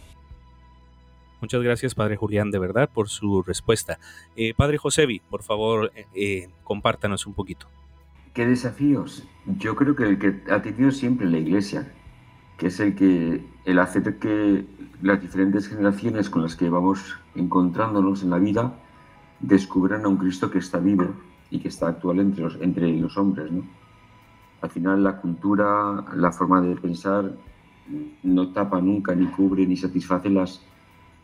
Muchas 1.42 1.62
gracias, 1.62 1.96
Padre 1.96 2.16
Julián, 2.16 2.52
de 2.52 2.60
verdad, 2.60 2.90
por 2.92 3.10
su 3.10 3.44
respuesta. 3.44 4.00
Eh, 4.36 4.54
padre 4.56 4.78
Josevi, 4.78 5.20
por 5.30 5.44
favor, 5.44 5.92
eh, 5.96 6.06
eh, 6.16 6.50
compártanos 6.64 7.28
un 7.28 7.34
poquito. 7.34 7.68
¿Qué 8.34 8.46
desafíos? 8.46 9.28
Yo 9.46 9.76
creo 9.76 9.96
que 9.96 10.04
el 10.04 10.20
que 10.20 10.42
ha 10.52 10.62
tenido 10.62 10.92
siempre 10.92 11.30
la 11.30 11.38
Iglesia, 11.38 11.92
que 12.58 12.68
es 12.68 12.80
el 12.80 12.96
que 12.96 13.44
el 13.66 13.80
hacer 13.80 14.18
que 14.20 14.66
las 15.02 15.22
diferentes 15.22 15.68
generaciones 15.68 16.30
con 16.30 16.42
las 16.42 16.56
que 16.56 16.70
vamos 16.70 17.16
encontrándonos 17.36 18.24
en 18.24 18.30
la 18.30 18.40
vida 18.40 18.74
descubran 19.40 20.06
a 20.06 20.08
un 20.08 20.18
Cristo 20.18 20.50
que 20.50 20.60
está 20.60 20.80
vivo 20.80 21.14
y 21.50 21.60
que 21.60 21.68
está 21.68 21.88
actual 21.88 22.20
entre 22.20 22.44
los, 22.44 22.56
entre 22.62 22.92
los 22.98 23.18
hombres. 23.18 23.52
¿no? 23.52 23.64
Al 24.62 24.70
final 24.70 25.04
la 25.04 25.18
cultura, 25.18 26.06
la 26.16 26.32
forma 26.32 26.62
de 26.62 26.76
pensar 26.76 27.32
no 28.24 28.52
tapa 28.52 28.82
nunca, 28.82 29.14
ni 29.14 29.28
cubre, 29.28 29.66
ni 29.66 29.78
satisface 29.78 30.30
las, 30.30 30.62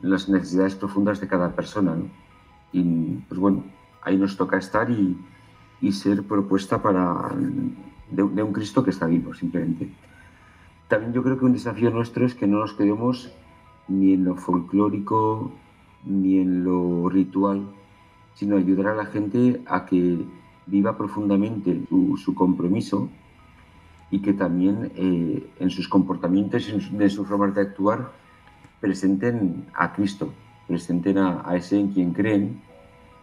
las 0.02 0.30
necesidades 0.30 0.76
profundas 0.76 1.20
de 1.20 1.28
cada 1.28 1.56
persona. 1.56 1.95
¿no? 1.95 2.06
Y 2.72 2.84
pues 3.28 3.39
bueno, 3.39 3.64
ahí 4.02 4.18
nos 4.18 4.38
toca 4.38 4.58
estar 4.58 4.89
y, 4.89 5.18
y 5.82 5.91
ser 5.91 6.24
propuesta 6.24 6.82
para, 6.82 7.32
de, 8.10 8.24
de, 8.24 8.43
un 8.43 8.54
Cristo 8.54 8.84
que 8.84 8.91
está 8.91 9.06
vivo, 9.06 9.34
simplemente. 9.34 9.89
También 10.88 11.14
yo 11.14 11.24
creo 11.24 11.38
que 11.38 11.45
un 11.45 11.54
desafío 11.54 11.89
nuestro 11.89 12.26
es 12.26 12.36
que 12.36 12.47
no 12.47 12.60
nos 12.60 12.74
quedemos 12.74 13.32
ni 13.88 14.14
en 14.14 14.26
lo 14.26 14.36
folclórico 14.36 15.52
ni 16.06 16.39
en 16.39 16.64
lo 16.64 17.10
ritual, 17.10 17.68
sino 18.34 18.58
ayudar 18.58 18.88
a 18.88 18.95
la 18.95 19.06
gente 19.06 19.62
a 19.68 19.86
que 19.86 20.26
viva 20.66 20.97
profundamente 20.97 21.82
su, 21.89 22.18
su 22.18 22.34
compromiso 22.34 23.10
y 24.10 24.20
que 24.20 24.34
también 24.34 24.91
eh, 24.95 25.47
en 25.60 25.70
sus 25.70 25.88
comportamientos 25.88 26.68
y 26.68 26.72
en, 26.72 27.02
en 27.02 27.10
sus 27.10 27.28
formas 27.28 27.54
de 27.56 27.62
actuar 27.62 28.12
presenten 28.82 29.67
a 29.73 29.93
Cristo, 29.93 30.34
presenten 30.67 31.17
a, 31.19 31.43
a, 31.45 31.55
ese 31.55 31.79
en 31.79 31.93
quien 31.93 32.11
creen, 32.13 32.61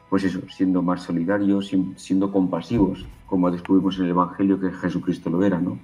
pues 0.08 0.24
eso, 0.24 0.40
siendo 0.48 0.80
más 0.80 1.02
solidarios, 1.02 1.70
siendo 1.96 2.32
compasivos, 2.32 3.04
como 3.26 3.50
descubrimos 3.50 3.98
en 3.98 4.04
el 4.04 4.10
Evangelio 4.10 4.58
que 4.58 4.70
Jesucristo 4.70 5.28
lo 5.28 5.44
era, 5.44 5.58
¿no? 5.60 5.78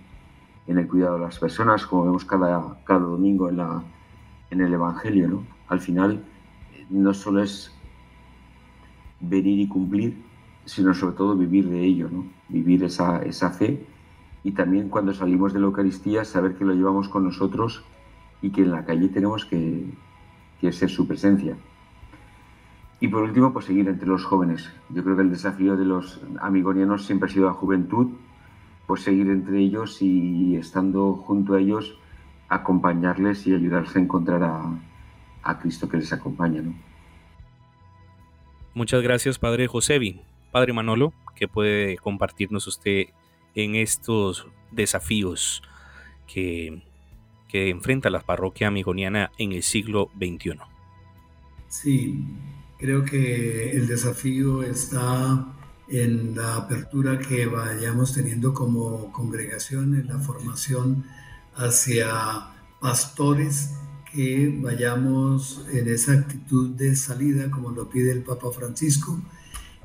En 0.67 0.79
el 0.79 0.89
cuidado 0.89 1.17
de 1.17 1.25
las 1.25 1.39
personas, 1.39 1.85
como 1.87 2.07
vemos 2.07 2.25
cada, 2.25 2.79
cada 2.85 3.01
domingo 3.01 3.51
en, 3.51 3.59
la, 3.59 3.83
en 4.51 4.61
el 4.63 4.73
Evangelio, 4.73 5.29
¿no? 5.29 5.45
Al 5.69 5.81
final, 5.81 6.25
no 6.89 7.13
solo 7.13 7.43
es 7.43 7.71
venir 9.21 9.59
y 9.59 9.69
cumplir, 9.69 10.23
sino 10.65 10.95
sobre 10.95 11.17
todo 11.17 11.37
vivir 11.37 11.69
de 11.69 11.85
ello, 11.85 12.09
¿no? 12.11 12.25
Vivir 12.49 12.85
esa, 12.85 13.23
esa 13.23 13.51
fe 13.51 13.85
y 14.43 14.53
también 14.53 14.89
cuando 14.89 15.13
salimos 15.13 15.53
de 15.53 15.61
la 15.61 15.67
Eucaristía 15.67 16.25
saber 16.25 16.55
que 16.55 16.65
lo 16.65 16.75
llevamos 16.75 17.09
con 17.09 17.25
nosotros 17.25 17.83
y 18.45 18.51
que 18.51 18.61
en 18.61 18.73
la 18.73 18.85
calle 18.85 19.09
tenemos 19.09 19.47
que, 19.47 19.87
que 20.61 20.71
ser 20.71 20.91
su 20.91 21.09
presencia. 21.09 21.57
Y 23.01 23.09
por 23.09 23.23
último, 23.23 23.55
pues 23.55 23.65
seguir 23.65 23.89
entre 23.89 24.07
los 24.07 24.23
jóvenes. 24.23 24.71
Yo 24.91 25.03
creo 25.03 25.17
que 25.17 25.23
el 25.23 25.31
desafío 25.31 25.79
de 25.79 25.87
los 25.87 26.21
amigonianos 26.41 27.07
siempre 27.07 27.31
ha 27.31 27.33
sido 27.33 27.47
la 27.47 27.55
juventud, 27.55 28.09
pues 28.87 29.01
seguir 29.01 29.31
entre 29.31 29.61
ellos 29.61 30.03
y 30.03 30.57
estando 30.57 31.15
junto 31.15 31.55
a 31.55 31.61
ellos, 31.61 31.99
acompañarles 32.51 33.47
y 33.47 33.55
ayudarles 33.55 33.97
a 33.97 34.01
encontrar 34.01 34.43
a, 34.43 34.79
a 35.43 35.59
Cristo 35.59 35.89
que 35.89 35.97
les 35.97 36.13
acompaña. 36.13 36.61
¿no? 36.61 36.75
Muchas 38.75 39.03
gracias, 39.03 39.39
Padre 39.39 39.69
Josevi. 39.69 40.21
Padre 40.53 40.75
Manolo, 40.75 41.15
¿qué 41.35 41.49
puede 41.49 41.97
compartirnos 41.97 42.67
usted 42.67 43.07
en 43.55 43.75
estos 43.75 44.47
desafíos 44.71 45.63
que 46.27 46.83
que 47.55 47.71
enfrenta 47.71 48.11
la 48.11 48.19
parroquia 48.19 48.67
amigoniana 48.67 49.31
en 49.39 49.53
el 49.53 49.63
siglo 49.63 50.11
XXI. 50.17 50.59
Sí, 51.69 52.25
creo 52.79 53.05
que 53.05 53.71
el 53.71 53.87
desafío 53.87 54.65
está 54.65 55.55
en 55.87 56.35
la 56.35 56.57
apertura 56.57 57.17
que 57.21 57.47
vayamos 57.47 58.13
teniendo 58.13 58.53
como 58.53 59.13
congregación, 59.13 59.95
en 59.95 60.09
la 60.09 60.19
formación 60.19 61.05
hacia 61.55 62.09
pastores, 62.81 63.71
que 64.13 64.59
vayamos 64.61 65.65
en 65.73 65.87
esa 65.87 66.15
actitud 66.15 66.71
de 66.71 66.97
salida, 66.97 67.53
como 67.53 67.71
lo 67.71 67.89
pide 67.89 68.11
el 68.11 68.25
Papa 68.25 68.51
Francisco, 68.51 69.23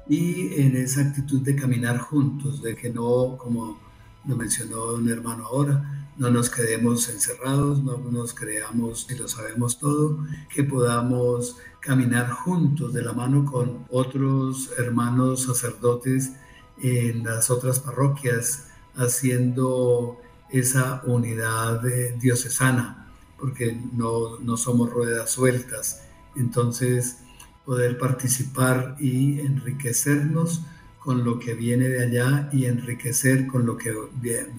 y 0.07 0.59
en 0.59 0.75
esa 0.75 1.01
actitud 1.01 1.41
de 1.41 1.55
caminar 1.55 1.99
juntos, 1.99 2.63
de 2.63 2.75
que 2.75 2.89
no, 2.89 3.37
como 3.37 3.79
lo 4.25 4.35
mencionó 4.35 4.95
un 4.95 5.07
hermano 5.07 5.45
ahora, 5.45 5.98
no 6.19 6.29
nos 6.29 6.49
quedemos 6.49 7.09
encerrados, 7.09 7.81
no 7.81 7.97
nos 7.97 8.33
creamos 8.33 9.05
que 9.05 9.15
lo 9.15 9.29
sabemos 9.29 9.79
todo, 9.79 10.19
que 10.53 10.65
podamos 10.65 11.55
caminar 11.79 12.29
juntos 12.29 12.93
de 12.93 13.01
la 13.01 13.13
mano 13.13 13.45
con 13.45 13.85
otros 13.89 14.69
hermanos 14.77 15.43
sacerdotes 15.43 16.33
en 16.81 17.23
las 17.23 17.49
otras 17.49 17.79
parroquias, 17.79 18.67
haciendo 18.95 20.19
esa 20.49 21.01
unidad 21.05 21.81
diocesana, 22.19 23.07
porque 23.39 23.79
no, 23.93 24.39
no 24.39 24.57
somos 24.57 24.89
ruedas 24.89 25.31
sueltas. 25.31 26.01
Entonces, 26.35 27.19
poder 27.65 27.97
participar 27.97 28.97
y 28.99 29.39
enriquecernos 29.39 30.63
con 30.99 31.23
lo 31.23 31.39
que 31.39 31.53
viene 31.53 31.87
de 31.87 32.03
allá 32.03 32.49
y 32.51 32.65
enriquecer 32.65 33.47
con 33.47 33.65
lo 33.65 33.77
que 33.77 33.93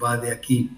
va 0.03 0.17
de 0.17 0.31
aquí. 0.31 0.71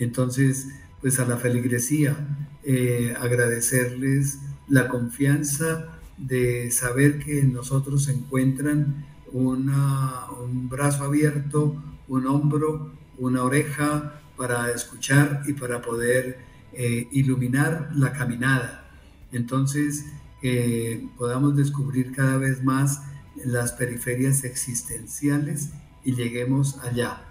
Entonces, 0.00 0.68
pues 1.00 1.20
a 1.20 1.26
la 1.26 1.36
feligresía, 1.36 2.16
eh, 2.64 3.14
agradecerles 3.18 4.40
la 4.68 4.88
confianza 4.88 5.98
de 6.18 6.70
saber 6.70 7.20
que 7.20 7.40
en 7.40 7.52
nosotros 7.52 8.08
encuentran 8.08 9.06
un 9.32 10.68
brazo 10.68 11.04
abierto, 11.04 11.80
un 12.08 12.26
hombro, 12.26 12.92
una 13.18 13.44
oreja 13.44 14.20
para 14.36 14.72
escuchar 14.72 15.42
y 15.46 15.52
para 15.52 15.80
poder 15.80 16.38
eh, 16.72 17.08
iluminar 17.12 17.90
la 17.94 18.12
caminada. 18.12 18.88
Entonces, 19.32 20.06
que 20.40 21.06
podamos 21.18 21.56
descubrir 21.56 22.12
cada 22.12 22.38
vez 22.38 22.64
más 22.64 23.02
las 23.44 23.72
periferias 23.72 24.44
existenciales 24.44 25.70
y 26.04 26.14
lleguemos 26.14 26.78
allá, 26.78 27.22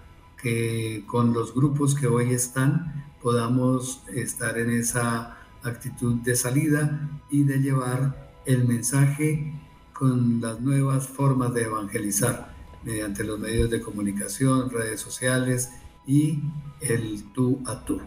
que 0.42 1.04
con 1.06 1.32
los 1.32 1.54
grupos 1.54 1.94
que 1.94 2.06
hoy 2.06 2.32
están 2.32 3.04
podamos 3.22 4.02
estar 4.14 4.58
en 4.58 4.70
esa 4.70 5.36
actitud 5.62 6.16
de 6.16 6.34
salida 6.34 7.08
y 7.30 7.44
de 7.44 7.58
llevar 7.58 8.32
el 8.46 8.66
mensaje 8.66 9.52
con 9.92 10.40
las 10.40 10.60
nuevas 10.60 11.06
formas 11.06 11.52
de 11.52 11.64
evangelizar 11.64 12.54
mediante 12.82 13.24
los 13.24 13.38
medios 13.38 13.68
de 13.68 13.80
comunicación, 13.80 14.70
redes 14.70 15.00
sociales 15.00 15.70
y 16.06 16.40
el 16.80 17.24
tú 17.34 17.62
a 17.66 17.84
tú. 17.84 18.00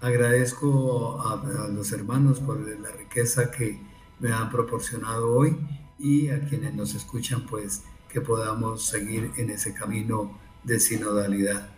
Agradezco 0.00 1.20
a, 1.20 1.64
a 1.64 1.68
los 1.68 1.92
hermanos 1.92 2.40
por 2.40 2.58
la 2.60 2.90
riqueza 2.92 3.50
que 3.50 3.78
me 4.20 4.32
han 4.32 4.50
proporcionado 4.50 5.30
hoy 5.30 5.58
y 5.98 6.30
a 6.30 6.40
quienes 6.48 6.74
nos 6.74 6.94
escuchan, 6.94 7.44
pues 7.46 7.82
que 8.08 8.20
podamos 8.22 8.86
seguir 8.86 9.30
en 9.36 9.50
ese 9.50 9.74
camino 9.74 10.38
sinodalidad. 10.78 11.68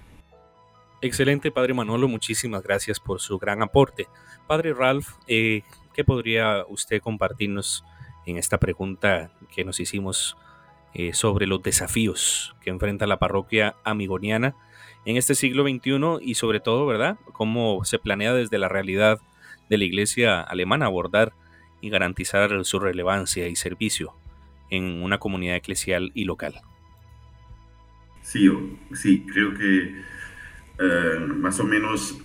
Excelente, 1.02 1.50
Padre 1.50 1.72
Manolo, 1.72 2.08
muchísimas 2.08 2.62
gracias 2.62 3.00
por 3.00 3.20
su 3.20 3.38
gran 3.38 3.62
aporte. 3.62 4.06
Padre 4.46 4.74
Ralph, 4.74 5.08
eh, 5.28 5.62
¿qué 5.94 6.04
podría 6.04 6.66
usted 6.68 7.00
compartirnos 7.00 7.84
en 8.26 8.36
esta 8.36 8.58
pregunta 8.58 9.32
que 9.54 9.64
nos 9.64 9.80
hicimos 9.80 10.36
eh, 10.92 11.14
sobre 11.14 11.46
los 11.46 11.62
desafíos 11.62 12.54
que 12.60 12.70
enfrenta 12.70 13.06
la 13.06 13.18
parroquia 13.18 13.76
amigoniana 13.84 14.56
en 15.04 15.16
este 15.16 15.34
siglo 15.34 15.62
XXI 15.62 16.18
y 16.20 16.34
sobre 16.34 16.60
todo, 16.60 16.84
¿verdad?, 16.84 17.16
cómo 17.32 17.84
se 17.84 17.98
planea 17.98 18.34
desde 18.34 18.58
la 18.58 18.68
realidad 18.68 19.20
de 19.68 19.78
la 19.78 19.84
iglesia 19.84 20.40
alemana 20.40 20.86
abordar 20.86 21.32
y 21.80 21.90
garantizar 21.90 22.64
su 22.64 22.78
relevancia 22.78 23.48
y 23.48 23.56
servicio 23.56 24.14
en 24.68 25.02
una 25.02 25.18
comunidad 25.18 25.56
eclesial 25.56 26.10
y 26.14 26.24
local. 26.24 26.60
Sí, 28.30 28.48
sí, 28.92 29.26
creo 29.26 29.54
que 29.54 29.92
eh, 30.78 31.18
más 31.34 31.58
o 31.58 31.64
menos 31.64 32.16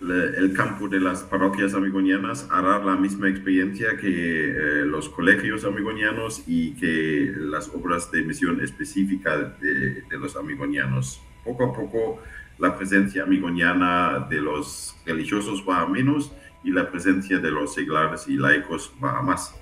el 0.00 0.52
campo 0.54 0.88
de 0.88 0.98
las 0.98 1.22
parroquias 1.22 1.74
amigonianas 1.74 2.48
hará 2.50 2.80
la 2.80 2.96
misma 2.96 3.28
experiencia 3.28 3.96
que 3.96 4.08
eh, 4.08 4.84
los 4.84 5.08
colegios 5.08 5.64
amigonianos 5.64 6.42
y 6.48 6.72
que 6.72 7.32
las 7.36 7.68
obras 7.68 8.10
de 8.10 8.24
misión 8.24 8.60
específica 8.60 9.54
de, 9.60 10.02
de, 10.02 10.18
los 10.18 10.34
amigonianos. 10.34 11.22
Poco 11.44 11.66
a 11.66 11.72
poco 11.72 12.20
la 12.58 12.76
presencia 12.76 13.22
amigoniana 13.22 14.26
de 14.28 14.40
los 14.40 14.96
religiosos 15.06 15.64
va 15.64 15.82
a 15.82 15.86
menos 15.86 16.32
y 16.64 16.72
la 16.72 16.90
presencia 16.90 17.38
de 17.38 17.52
los 17.52 17.72
seglares 17.72 18.26
y 18.26 18.36
laicos 18.36 18.92
va 19.00 19.16
a 19.16 19.22
más. 19.22 19.54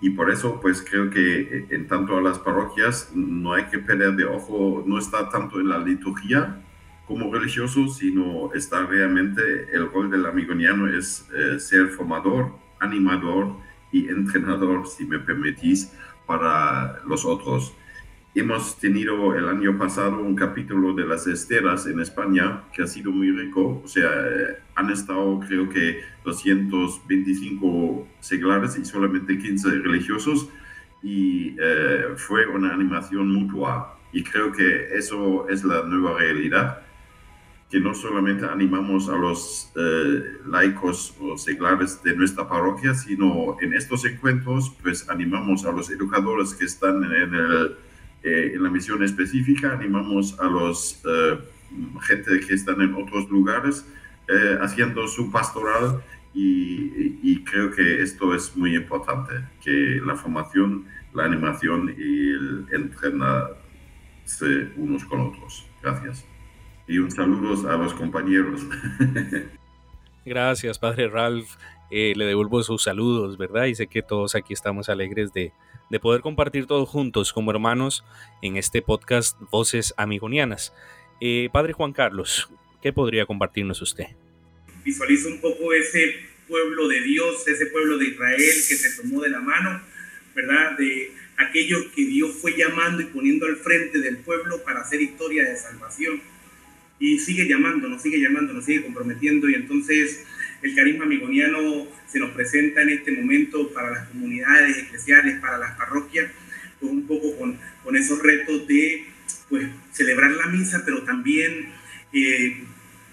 Y 0.00 0.10
por 0.10 0.30
eso, 0.30 0.60
pues 0.60 0.84
creo 0.88 1.10
que 1.10 1.40
eh, 1.40 1.66
en 1.70 1.86
tanto 1.86 2.16
a 2.16 2.20
las 2.20 2.38
parroquias 2.38 3.12
no 3.14 3.54
hay 3.54 3.64
que 3.64 3.78
perder 3.78 4.12
de 4.12 4.24
ojo, 4.24 4.84
no 4.86 4.98
está 4.98 5.28
tanto 5.30 5.58
en 5.58 5.68
la 5.68 5.78
liturgia 5.78 6.60
como 7.06 7.32
religioso, 7.32 7.88
sino 7.88 8.52
está 8.52 8.84
realmente 8.84 9.42
el 9.72 9.90
rol 9.90 10.10
del 10.10 10.26
amigoniano 10.26 10.88
es 10.88 11.28
eh, 11.34 11.58
ser 11.60 11.88
formador, 11.88 12.52
animador 12.80 13.56
y 13.92 14.08
entrenador, 14.08 14.86
si 14.86 15.06
me 15.06 15.18
permitís, 15.18 15.92
para 16.26 17.00
los 17.06 17.24
otros. 17.24 17.72
Hemos 18.38 18.78
tenido 18.78 19.34
el 19.34 19.48
año 19.48 19.78
pasado 19.78 20.20
un 20.20 20.36
capítulo 20.36 20.92
de 20.92 21.06
las 21.06 21.26
esteras 21.26 21.86
en 21.86 22.00
España 22.00 22.64
que 22.70 22.82
ha 22.82 22.86
sido 22.86 23.10
muy 23.10 23.30
rico. 23.30 23.80
O 23.82 23.88
sea, 23.88 24.10
eh, 24.10 24.58
han 24.74 24.90
estado 24.90 25.40
creo 25.40 25.70
que 25.70 26.02
225 26.22 28.06
seglares 28.20 28.76
y 28.76 28.84
solamente 28.84 29.38
15 29.38 29.70
religiosos 29.70 30.50
y 31.02 31.56
eh, 31.58 32.08
fue 32.16 32.46
una 32.46 32.74
animación 32.74 33.32
mutua. 33.32 33.98
Y 34.12 34.22
creo 34.22 34.52
que 34.52 34.94
eso 34.94 35.48
es 35.48 35.64
la 35.64 35.84
nueva 35.84 36.18
realidad, 36.18 36.82
que 37.70 37.80
no 37.80 37.94
solamente 37.94 38.44
animamos 38.44 39.08
a 39.08 39.16
los 39.16 39.72
eh, 39.76 40.40
laicos 40.44 41.16
o 41.22 41.38
seglares 41.38 42.02
de 42.02 42.14
nuestra 42.14 42.46
parroquia, 42.46 42.92
sino 42.92 43.56
en 43.62 43.72
estos 43.72 44.04
encuentros 44.04 44.76
pues 44.82 45.08
animamos 45.08 45.64
a 45.64 45.72
los 45.72 45.90
educadores 45.90 46.52
que 46.52 46.66
están 46.66 47.02
en 47.02 47.34
el 47.34 47.76
eh, 48.26 48.54
en 48.56 48.62
la 48.64 48.70
misión 48.70 49.04
específica 49.04 49.74
animamos 49.74 50.36
a 50.40 50.46
los 50.46 51.00
eh, 51.04 51.38
gente 52.02 52.40
que 52.40 52.54
están 52.54 52.80
en 52.80 52.92
otros 52.94 53.30
lugares 53.30 53.86
eh, 54.26 54.58
haciendo 54.60 55.06
su 55.06 55.30
pastoral 55.30 56.02
y, 56.34 57.44
creo 57.44 57.70
que 57.70 58.02
esto 58.02 58.34
es 58.34 58.56
muy 58.56 58.74
importante, 58.74 59.32
que 59.62 60.00
la 60.04 60.16
formación, 60.16 60.84
la 61.14 61.24
animación 61.24 61.94
y 61.96 62.30
el 62.30 62.66
entrenarse 62.72 63.54
unos 64.76 65.04
con 65.04 65.20
otros. 65.20 65.64
Gracias. 65.80 66.26
Y 66.88 66.98
un 66.98 67.10
saludo 67.10 67.70
a 67.70 67.76
los 67.76 67.94
compañeros. 67.94 68.66
Gracias, 70.26 70.78
Padre 70.80 71.08
Ralph. 71.08 71.54
le 71.90 72.24
devuelvo 72.24 72.62
sus 72.64 72.82
saludos, 72.82 73.38
¿verdad? 73.38 73.66
Y 73.66 73.76
sé 73.76 73.86
que 73.86 74.02
todos 74.02 74.34
aquí 74.34 74.52
estamos 74.52 74.88
alegres 74.88 75.32
de, 75.32 75.52
de 75.90 76.00
poder 76.00 76.20
compartir 76.20 76.66
todos 76.66 76.88
juntos 76.88 77.32
como 77.32 77.50
hermanos 77.50 78.04
en 78.42 78.56
este 78.56 78.82
podcast 78.82 79.38
Voces 79.50 79.94
Amigonianas. 79.96 80.72
Eh, 81.20 81.48
Padre 81.52 81.72
Juan 81.72 81.92
Carlos, 81.92 82.50
¿qué 82.82 82.92
podría 82.92 83.26
compartirnos 83.26 83.80
usted? 83.82 84.06
Visualizo 84.84 85.28
un 85.28 85.40
poco 85.40 85.72
ese 85.72 86.16
pueblo 86.48 86.88
de 86.88 87.00
Dios, 87.02 87.46
ese 87.48 87.66
pueblo 87.66 87.98
de 87.98 88.06
Israel 88.06 88.38
que 88.38 88.76
se 88.76 89.02
tomó 89.02 89.22
de 89.22 89.30
la 89.30 89.40
mano, 89.40 89.80
¿verdad? 90.34 90.76
De 90.76 91.12
aquellos 91.38 91.86
que 91.94 92.04
Dios 92.04 92.36
fue 92.40 92.56
llamando 92.56 93.02
y 93.02 93.06
poniendo 93.06 93.46
al 93.46 93.56
frente 93.56 93.98
del 93.98 94.18
pueblo 94.18 94.62
para 94.64 94.80
hacer 94.80 95.00
historia 95.00 95.44
de 95.44 95.56
salvación. 95.56 96.20
Y 96.98 97.18
sigue 97.18 97.46
llamando, 97.46 97.88
nos 97.88 98.02
sigue 98.02 98.20
llamando, 98.20 98.52
nos 98.52 98.64
sigue 98.64 98.82
comprometiendo 98.82 99.48
y 99.48 99.54
entonces 99.54 100.24
el 100.62 100.74
carisma 100.74 101.04
amigoniano 101.04 101.86
se 102.06 102.18
nos 102.18 102.30
presenta 102.30 102.82
en 102.82 102.90
este 102.90 103.12
momento 103.12 103.72
para 103.72 103.90
las 103.90 104.08
comunidades 104.08 104.78
eclesiales, 104.78 105.40
para 105.40 105.58
las 105.58 105.76
parroquias, 105.76 106.30
pues 106.80 106.92
un 106.92 107.06
poco 107.06 107.36
con, 107.36 107.58
esos 107.96 108.22
retos 108.22 108.66
de 108.66 109.06
pues, 109.48 109.66
celebrar 109.92 110.30
la 110.32 110.48
misa, 110.48 110.82
pero 110.84 111.02
también 111.04 111.72
eh, 112.12 112.64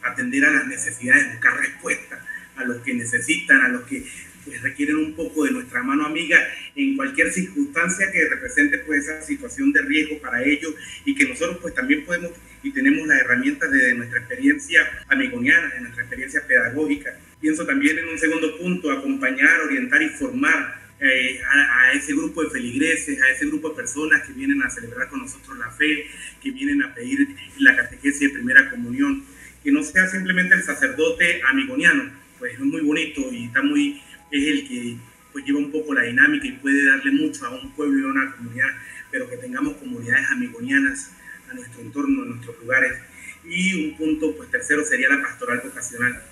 atender 0.01 0.43
a 0.45 0.51
las 0.51 0.67
necesidades, 0.67 1.31
buscar 1.31 1.57
respuestas 1.57 2.19
a 2.55 2.65
los 2.65 2.81
que 2.81 2.93
necesitan, 2.93 3.61
a 3.61 3.67
los 3.69 3.83
que 3.83 4.05
pues, 4.45 4.61
requieren 4.61 4.97
un 4.97 5.15
poco 5.15 5.45
de 5.45 5.51
nuestra 5.51 5.83
mano 5.83 6.05
amiga 6.05 6.37
en 6.75 6.95
cualquier 6.95 7.31
circunstancia 7.31 8.11
que 8.11 8.27
represente 8.27 8.79
pues, 8.79 9.07
esa 9.07 9.21
situación 9.21 9.71
de 9.71 9.81
riesgo 9.83 10.19
para 10.19 10.43
ellos 10.43 10.73
y 11.05 11.15
que 11.15 11.27
nosotros 11.27 11.59
pues 11.61 11.73
también 11.73 12.03
podemos 12.03 12.31
y 12.61 12.71
tenemos 12.71 13.07
las 13.07 13.19
herramientas 13.21 13.71
de 13.71 13.93
nuestra 13.93 14.19
experiencia 14.19 15.05
amigoniana, 15.09 15.69
de 15.69 15.81
nuestra 15.81 16.03
experiencia 16.03 16.45
pedagógica. 16.47 17.17
Pienso 17.43 17.65
también 17.65 17.99
en 17.99 18.07
un 18.07 18.17
segundo 18.17 18.57
punto, 18.57 18.89
acompañar, 18.89 19.59
orientar 19.59 20.01
y 20.01 20.07
formar 20.07 20.81
eh, 21.01 21.41
a, 21.43 21.91
ese 21.91 22.13
grupo 22.13 22.41
de 22.41 22.49
feligreses, 22.49 23.21
a 23.21 23.31
ese 23.31 23.47
grupo 23.47 23.67
de 23.67 23.75
personas 23.75 24.23
que 24.25 24.31
vienen 24.31 24.63
a 24.63 24.69
celebrar 24.69 25.09
con 25.09 25.19
nosotros 25.19 25.57
la 25.57 25.69
fe, 25.69 26.07
que 26.41 26.51
vienen 26.51 26.81
a 26.83 26.95
pedir 26.95 27.35
la 27.57 27.75
catequesis 27.75 28.21
de 28.21 28.29
primera 28.29 28.69
comunión, 28.69 29.25
que 29.61 29.73
no 29.73 29.83
sea 29.83 30.07
simplemente 30.07 30.55
el 30.55 30.63
sacerdote 30.63 31.41
amigoniano, 31.49 32.13
pues 32.39 32.53
es 32.53 32.59
muy 32.61 32.79
bonito 32.79 33.29
y 33.29 33.47
está 33.47 33.61
muy, 33.61 34.01
es 34.31 34.47
el 34.47 34.65
que 34.65 34.95
pues 35.33 35.43
lleva 35.43 35.59
un 35.59 35.69
poco 35.69 35.93
la 35.93 36.03
dinámica 36.03 36.47
y 36.47 36.53
puede 36.53 36.85
darle 36.85 37.11
mucho 37.11 37.45
a 37.45 37.49
un 37.49 37.75
pueblo 37.75 37.99
y 37.99 38.03
a 38.03 38.07
una 38.07 38.35
comunidad, 38.37 38.69
pero 39.11 39.29
que 39.29 39.35
tengamos 39.35 39.73
comunidades 39.73 40.27
amigonianas 40.31 41.11
a 41.51 41.55
nuestro 41.55 41.81
entorno, 41.81 42.23
en 42.23 42.29
nuestros 42.29 42.57
lugares. 42.61 42.99
Y 43.45 43.89
un 43.89 43.97
punto, 43.97 44.33
pues 44.37 44.49
tercero, 44.49 44.85
sería 44.85 45.09
la 45.09 45.21
pastoral 45.21 45.59
vocacional. 45.61 46.23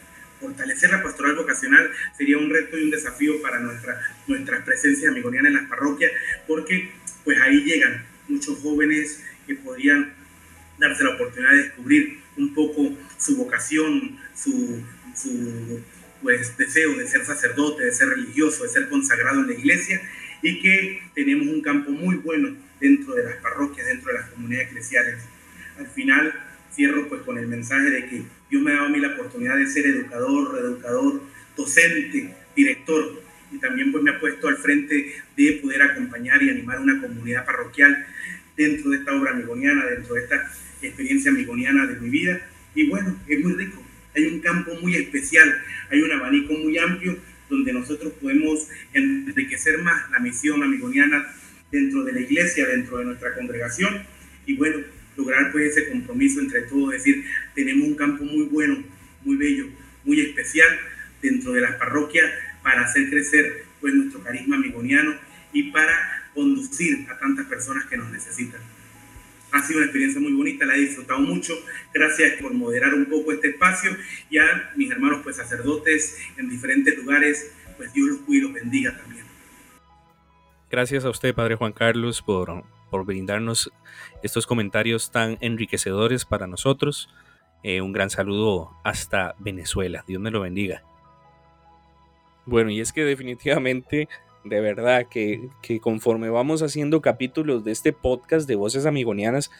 Fortalecer 0.42 0.90
la 0.90 1.04
pastoral 1.04 1.36
vocacional 1.36 1.92
sería 2.18 2.38
un 2.38 2.50
reto 2.50 2.78
y 2.78 2.84
un 2.84 2.92
desafío 2.92 3.42
para 3.42 3.60
nuestra, 3.60 4.02
nuestras 4.28 4.64
presencias 4.64 5.12
amigonianas 5.12 5.52
en 5.52 5.58
las 5.58 5.70
parroquias, 5.70 6.12
porque 6.48 6.92
pues 7.24 7.40
ahí 7.40 7.64
llegan 7.64 8.04
muchos 8.28 8.60
jóvenes 8.60 9.24
que 9.48 9.56
podrían 9.56 10.14
darse 10.78 11.04
la 11.04 11.12
oportunidad 11.12 11.52
de 11.52 11.64
descubrir 11.64 12.20
un 12.38 12.54
poco 12.54 12.98
su 13.18 13.38
vocación, 13.38 14.18
su, 14.36 14.84
su 15.16 15.82
pues, 16.22 16.58
deseo 16.58 16.98
de 16.98 17.08
ser 17.08 17.24
sacerdote, 17.26 17.86
de 17.86 17.92
ser 17.92 18.10
religioso, 18.10 18.64
de 18.64 18.70
ser 18.70 18.90
consagrado 18.90 19.42
en 19.42 19.48
la 19.48 19.54
iglesia 19.54 20.02
y 20.42 20.60
que 20.60 21.02
tenemos 21.14 21.48
un 21.48 21.62
campo 21.62 21.92
muy 21.92 22.16
bueno 22.16 22.56
dentro 22.80 23.14
de 23.14 23.24
las 23.24 23.36
parroquias, 23.38 23.86
dentro 23.86 24.12
de 24.12 24.20
las 24.20 24.30
comunidades 24.32 24.70
eclesiales. 24.70 25.22
Al 25.78 25.88
final 25.88 26.34
cierro 26.74 27.08
pues 27.08 27.22
con 27.22 27.38
el 27.38 27.48
mensaje 27.48 27.90
de 27.90 28.06
que 28.08 28.24
Dios 28.52 28.62
me 28.62 28.72
ha 28.72 28.76
dado 28.76 28.88
a 28.88 28.90
mí 28.90 29.00
la 29.00 29.14
oportunidad 29.14 29.58
de 29.58 29.66
ser 29.66 29.88
educador, 29.88 30.54
reeducador, 30.54 31.24
docente, 31.56 32.36
director 32.54 33.24
y 33.50 33.58
también 33.60 33.94
pues 33.94 34.04
me 34.04 34.12
ha 34.12 34.20
puesto 34.20 34.50
al 34.50 34.58
frente 34.58 35.14
de 35.38 35.60
poder 35.62 35.82
acompañar 35.82 36.44
y 36.44 36.50
animar 36.50 36.80
una 36.80 37.00
comunidad 37.00 37.46
parroquial 37.46 38.06
dentro 38.58 38.92
de 38.92 38.98
esta 38.98 39.14
obra 39.14 39.32
amigoniana, 39.32 39.86
dentro 39.86 40.16
de 40.16 40.24
esta 40.24 40.52
experiencia 40.82 41.32
amigoniana 41.32 41.88
de 41.88 42.00
mi 42.02 42.10
vida. 42.10 42.46
Y 42.76 42.90
bueno, 42.90 43.18
es 43.26 43.40
muy 43.40 43.54
rico. 43.54 43.82
Hay 44.16 44.26
un 44.26 44.42
campo 44.42 44.76
muy 44.82 44.96
especial, 44.96 45.62
hay 45.90 46.02
un 46.02 46.12
abanico 46.12 46.54
muy 46.54 46.78
amplio 46.78 47.18
donde 47.50 47.72
nosotros 47.72 48.14
podemos 48.22 48.68
enriquecer 48.94 49.82
más 49.82 50.12
la 50.12 50.20
misión 50.20 50.62
amigoniana 50.62 51.26
dentro 51.72 52.04
de 52.04 52.12
la 52.12 52.20
iglesia, 52.20 52.68
dentro 52.68 52.98
de 52.98 53.06
nuestra 53.06 53.34
congregación. 53.34 54.04
Y 54.46 54.56
bueno, 54.56 54.80
lograr 55.16 55.52
pues 55.52 55.78
ese 55.78 55.90
compromiso 55.90 56.40
entre 56.40 56.62
todos, 56.62 56.94
es 56.94 57.04
decir, 57.04 57.26
tenemos 57.54 57.88
un 57.88 57.96
campo 57.96 58.24
muy 58.24 58.46
bueno, 58.46 58.84
muy 59.24 59.36
bello, 59.36 59.68
muy 60.04 60.22
especial 60.22 60.68
dentro 61.22 61.54
de 61.54 61.62
las 61.62 61.76
parroquias 61.76 62.32
para 62.64 62.82
hacer 62.82 63.10
crecer 63.10 63.66
pues 63.80 63.94
nuestro 63.94 64.22
carisma 64.22 64.56
amigoniano 64.56 65.16
y 65.54 65.72
para 65.72 66.30
conducir 66.34 67.08
a 67.10 67.18
tantas 67.20 67.46
personas 67.48 67.86
que 67.86 67.98
nos 67.98 68.12
necesitan. 68.12 68.62
Ha 69.52 69.62
sido 69.64 69.80
una 69.80 69.88
experiencia 69.88 70.22
muy 70.22 70.32
bonita, 70.32 70.66
la 70.66 70.78
he 70.78 70.82
disfrutado 70.82 71.20
mucho. 71.20 71.54
Gracias 71.94 72.42
por 72.42 72.54
moderar 72.54 72.94
un 72.94 73.06
poco 73.06 73.34
este 73.34 73.50
espacio 73.50 73.92
y 74.30 74.38
a 74.38 74.72
mis 74.78 74.90
hermanos 74.90 75.22
pues 75.24 75.36
sacerdotes 75.36 76.18
en 76.38 76.50
diferentes 76.50 76.98
lugares, 76.98 77.52
pues 77.76 77.92
Dios 77.92 78.08
los 78.08 78.20
cuide 78.20 78.40
y 78.40 78.44
los 78.44 78.54
bendiga 78.54 78.98
también. 78.98 79.26
Gracias 80.70 81.04
a 81.04 81.10
usted, 81.10 81.36
Padre 81.36 81.56
Juan 81.56 81.74
Carlos, 81.74 82.22
por 82.22 82.64
por 82.92 83.06
brindarnos 83.06 83.72
estos 84.22 84.46
comentarios 84.46 85.10
tan 85.10 85.40
enriquecedores 85.42 86.26
para 86.26 86.46
nosotros. 86.46 87.10
Eh, 87.64 87.82
un 87.82 87.94
gran 87.94 88.12
saludo 88.12 88.72
hasta 88.84 89.34
Venezuela. 89.40 90.04
Dios 90.08 90.22
me 90.22 90.30
lo 90.30 90.42
bendiga. 90.42 90.84
Bueno, 92.46 92.70
y 92.70 92.82
es 92.82 92.92
que 92.92 93.04
definitivamente, 93.04 94.10
de 94.44 94.62
verdad, 94.62 95.08
que, 95.10 95.50
que 95.62 95.80
conforme 95.80 96.30
vamos 96.30 96.62
haciendo 96.62 97.02
capítulos 97.02 97.64
de 97.64 97.72
este 97.72 97.94
podcast 97.94 98.48
de 98.48 98.56
Voces 98.56 98.86
Amigonianas, 98.86 99.52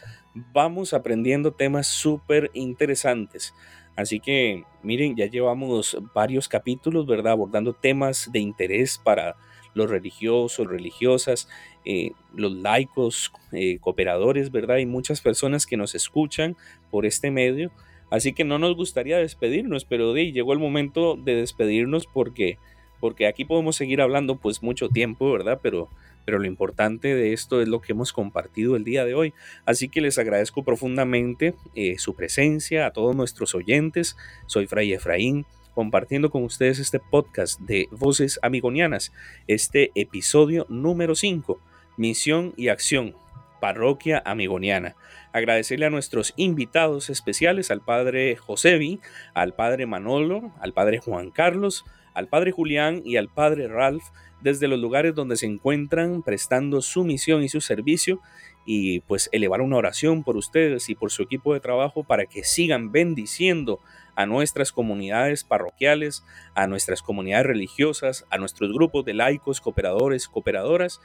vamos 0.52 0.92
aprendiendo 0.92 1.52
temas 1.52 1.86
súper 1.86 2.50
interesantes. 2.54 3.54
Así 3.96 4.20
que, 4.20 4.64
miren, 4.82 5.16
ya 5.16 5.26
llevamos 5.26 5.96
varios 6.14 6.48
capítulos, 6.48 7.06
¿verdad? 7.06 7.32
Abordando 7.32 7.72
temas 7.72 8.30
de 8.32 8.40
interés 8.40 8.98
para 8.98 9.36
los 9.74 9.90
religiosos, 9.90 10.66
religiosas, 10.66 11.48
eh, 11.84 12.12
los 12.34 12.52
laicos, 12.52 13.32
eh, 13.52 13.78
cooperadores, 13.80 14.50
¿verdad? 14.50 14.78
Y 14.78 14.86
muchas 14.86 15.20
personas 15.20 15.66
que 15.66 15.76
nos 15.76 15.94
escuchan 15.94 16.56
por 16.90 17.06
este 17.06 17.30
medio. 17.30 17.70
Así 18.10 18.34
que 18.34 18.44
no 18.44 18.58
nos 18.58 18.76
gustaría 18.76 19.16
despedirnos, 19.16 19.84
pero 19.84 20.12
de, 20.12 20.32
llegó 20.32 20.52
el 20.52 20.58
momento 20.58 21.16
de 21.16 21.34
despedirnos 21.34 22.06
porque, 22.06 22.58
porque 23.00 23.26
aquí 23.26 23.46
podemos 23.46 23.76
seguir 23.76 24.02
hablando 24.02 24.36
pues 24.36 24.62
mucho 24.62 24.90
tiempo, 24.90 25.32
¿verdad? 25.32 25.60
Pero, 25.62 25.88
pero 26.26 26.38
lo 26.38 26.46
importante 26.46 27.14
de 27.14 27.32
esto 27.32 27.62
es 27.62 27.68
lo 27.68 27.80
que 27.80 27.92
hemos 27.92 28.12
compartido 28.12 28.76
el 28.76 28.84
día 28.84 29.06
de 29.06 29.14
hoy. 29.14 29.32
Así 29.64 29.88
que 29.88 30.02
les 30.02 30.18
agradezco 30.18 30.62
profundamente 30.62 31.54
eh, 31.74 31.98
su 31.98 32.14
presencia 32.14 32.84
a 32.84 32.90
todos 32.90 33.16
nuestros 33.16 33.54
oyentes. 33.54 34.14
Soy 34.46 34.66
Fray 34.66 34.92
Efraín 34.92 35.46
compartiendo 35.74 36.30
con 36.30 36.44
ustedes 36.44 36.78
este 36.78 37.00
podcast 37.00 37.60
de 37.60 37.88
Voces 37.90 38.38
Amigonianas, 38.42 39.12
este 39.46 39.90
episodio 39.94 40.66
número 40.68 41.14
5, 41.14 41.58
Misión 41.96 42.52
y 42.56 42.68
Acción, 42.68 43.14
Parroquia 43.60 44.22
Amigoniana. 44.24 44.96
Agradecerle 45.32 45.86
a 45.86 45.90
nuestros 45.90 46.34
invitados 46.36 47.10
especiales, 47.10 47.70
al 47.70 47.80
Padre 47.80 48.36
Josevi, 48.36 49.00
al 49.34 49.54
Padre 49.54 49.86
Manolo, 49.86 50.52
al 50.60 50.72
Padre 50.72 50.98
Juan 50.98 51.30
Carlos, 51.30 51.84
al 52.14 52.28
Padre 52.28 52.52
Julián 52.52 53.02
y 53.04 53.16
al 53.16 53.28
Padre 53.28 53.68
Ralph, 53.68 54.04
desde 54.42 54.68
los 54.68 54.78
lugares 54.78 55.14
donde 55.14 55.36
se 55.36 55.46
encuentran 55.46 56.22
prestando 56.22 56.82
su 56.82 57.04
misión 57.04 57.42
y 57.42 57.48
su 57.48 57.60
servicio 57.60 58.20
y 58.64 59.00
pues 59.00 59.28
elevar 59.32 59.60
una 59.60 59.76
oración 59.76 60.22
por 60.22 60.36
ustedes 60.36 60.88
y 60.88 60.94
por 60.94 61.10
su 61.10 61.22
equipo 61.22 61.54
de 61.54 61.60
trabajo 61.60 62.04
para 62.04 62.26
que 62.26 62.44
sigan 62.44 62.92
bendiciendo 62.92 63.80
a 64.14 64.26
nuestras 64.26 64.72
comunidades 64.72 65.44
parroquiales, 65.44 66.24
a 66.54 66.66
nuestras 66.66 67.02
comunidades 67.02 67.46
religiosas, 67.46 68.26
a 68.30 68.38
nuestros 68.38 68.72
grupos 68.72 69.04
de 69.04 69.14
laicos, 69.14 69.60
cooperadores, 69.60 70.28
cooperadoras 70.28 71.00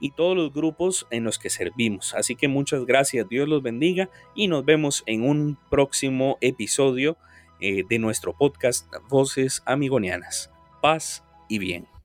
y 0.00 0.10
todos 0.10 0.36
los 0.36 0.52
grupos 0.52 1.06
en 1.10 1.24
los 1.24 1.38
que 1.38 1.50
servimos. 1.50 2.14
Así 2.14 2.36
que 2.36 2.48
muchas 2.48 2.84
gracias, 2.84 3.28
Dios 3.28 3.48
los 3.48 3.62
bendiga 3.62 4.10
y 4.34 4.48
nos 4.48 4.64
vemos 4.64 5.02
en 5.06 5.24
un 5.24 5.58
próximo 5.70 6.38
episodio 6.40 7.16
eh, 7.60 7.84
de 7.88 7.98
nuestro 7.98 8.36
podcast 8.36 8.92
Voces 9.08 9.62
Amigonianas. 9.66 10.50
Paz 10.80 11.24
y 11.48 11.58
bien. 11.58 11.97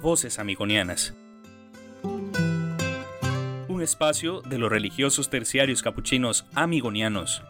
Voces 0.00 0.38
Amigonianas. 0.38 1.14
Un 3.68 3.82
espacio 3.82 4.40
de 4.40 4.56
los 4.56 4.70
religiosos 4.70 5.28
terciarios 5.28 5.82
capuchinos 5.82 6.46
amigonianos. 6.54 7.42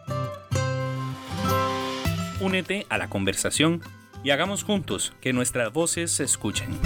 Únete 2.41 2.85
a 2.89 2.97
la 2.97 3.09
conversación 3.09 3.81
y 4.21 4.31
hagamos 4.31 4.63
juntos 4.63 5.13
que 5.21 5.31
nuestras 5.31 5.71
voces 5.71 6.11
se 6.11 6.25
escuchen. 6.25 6.77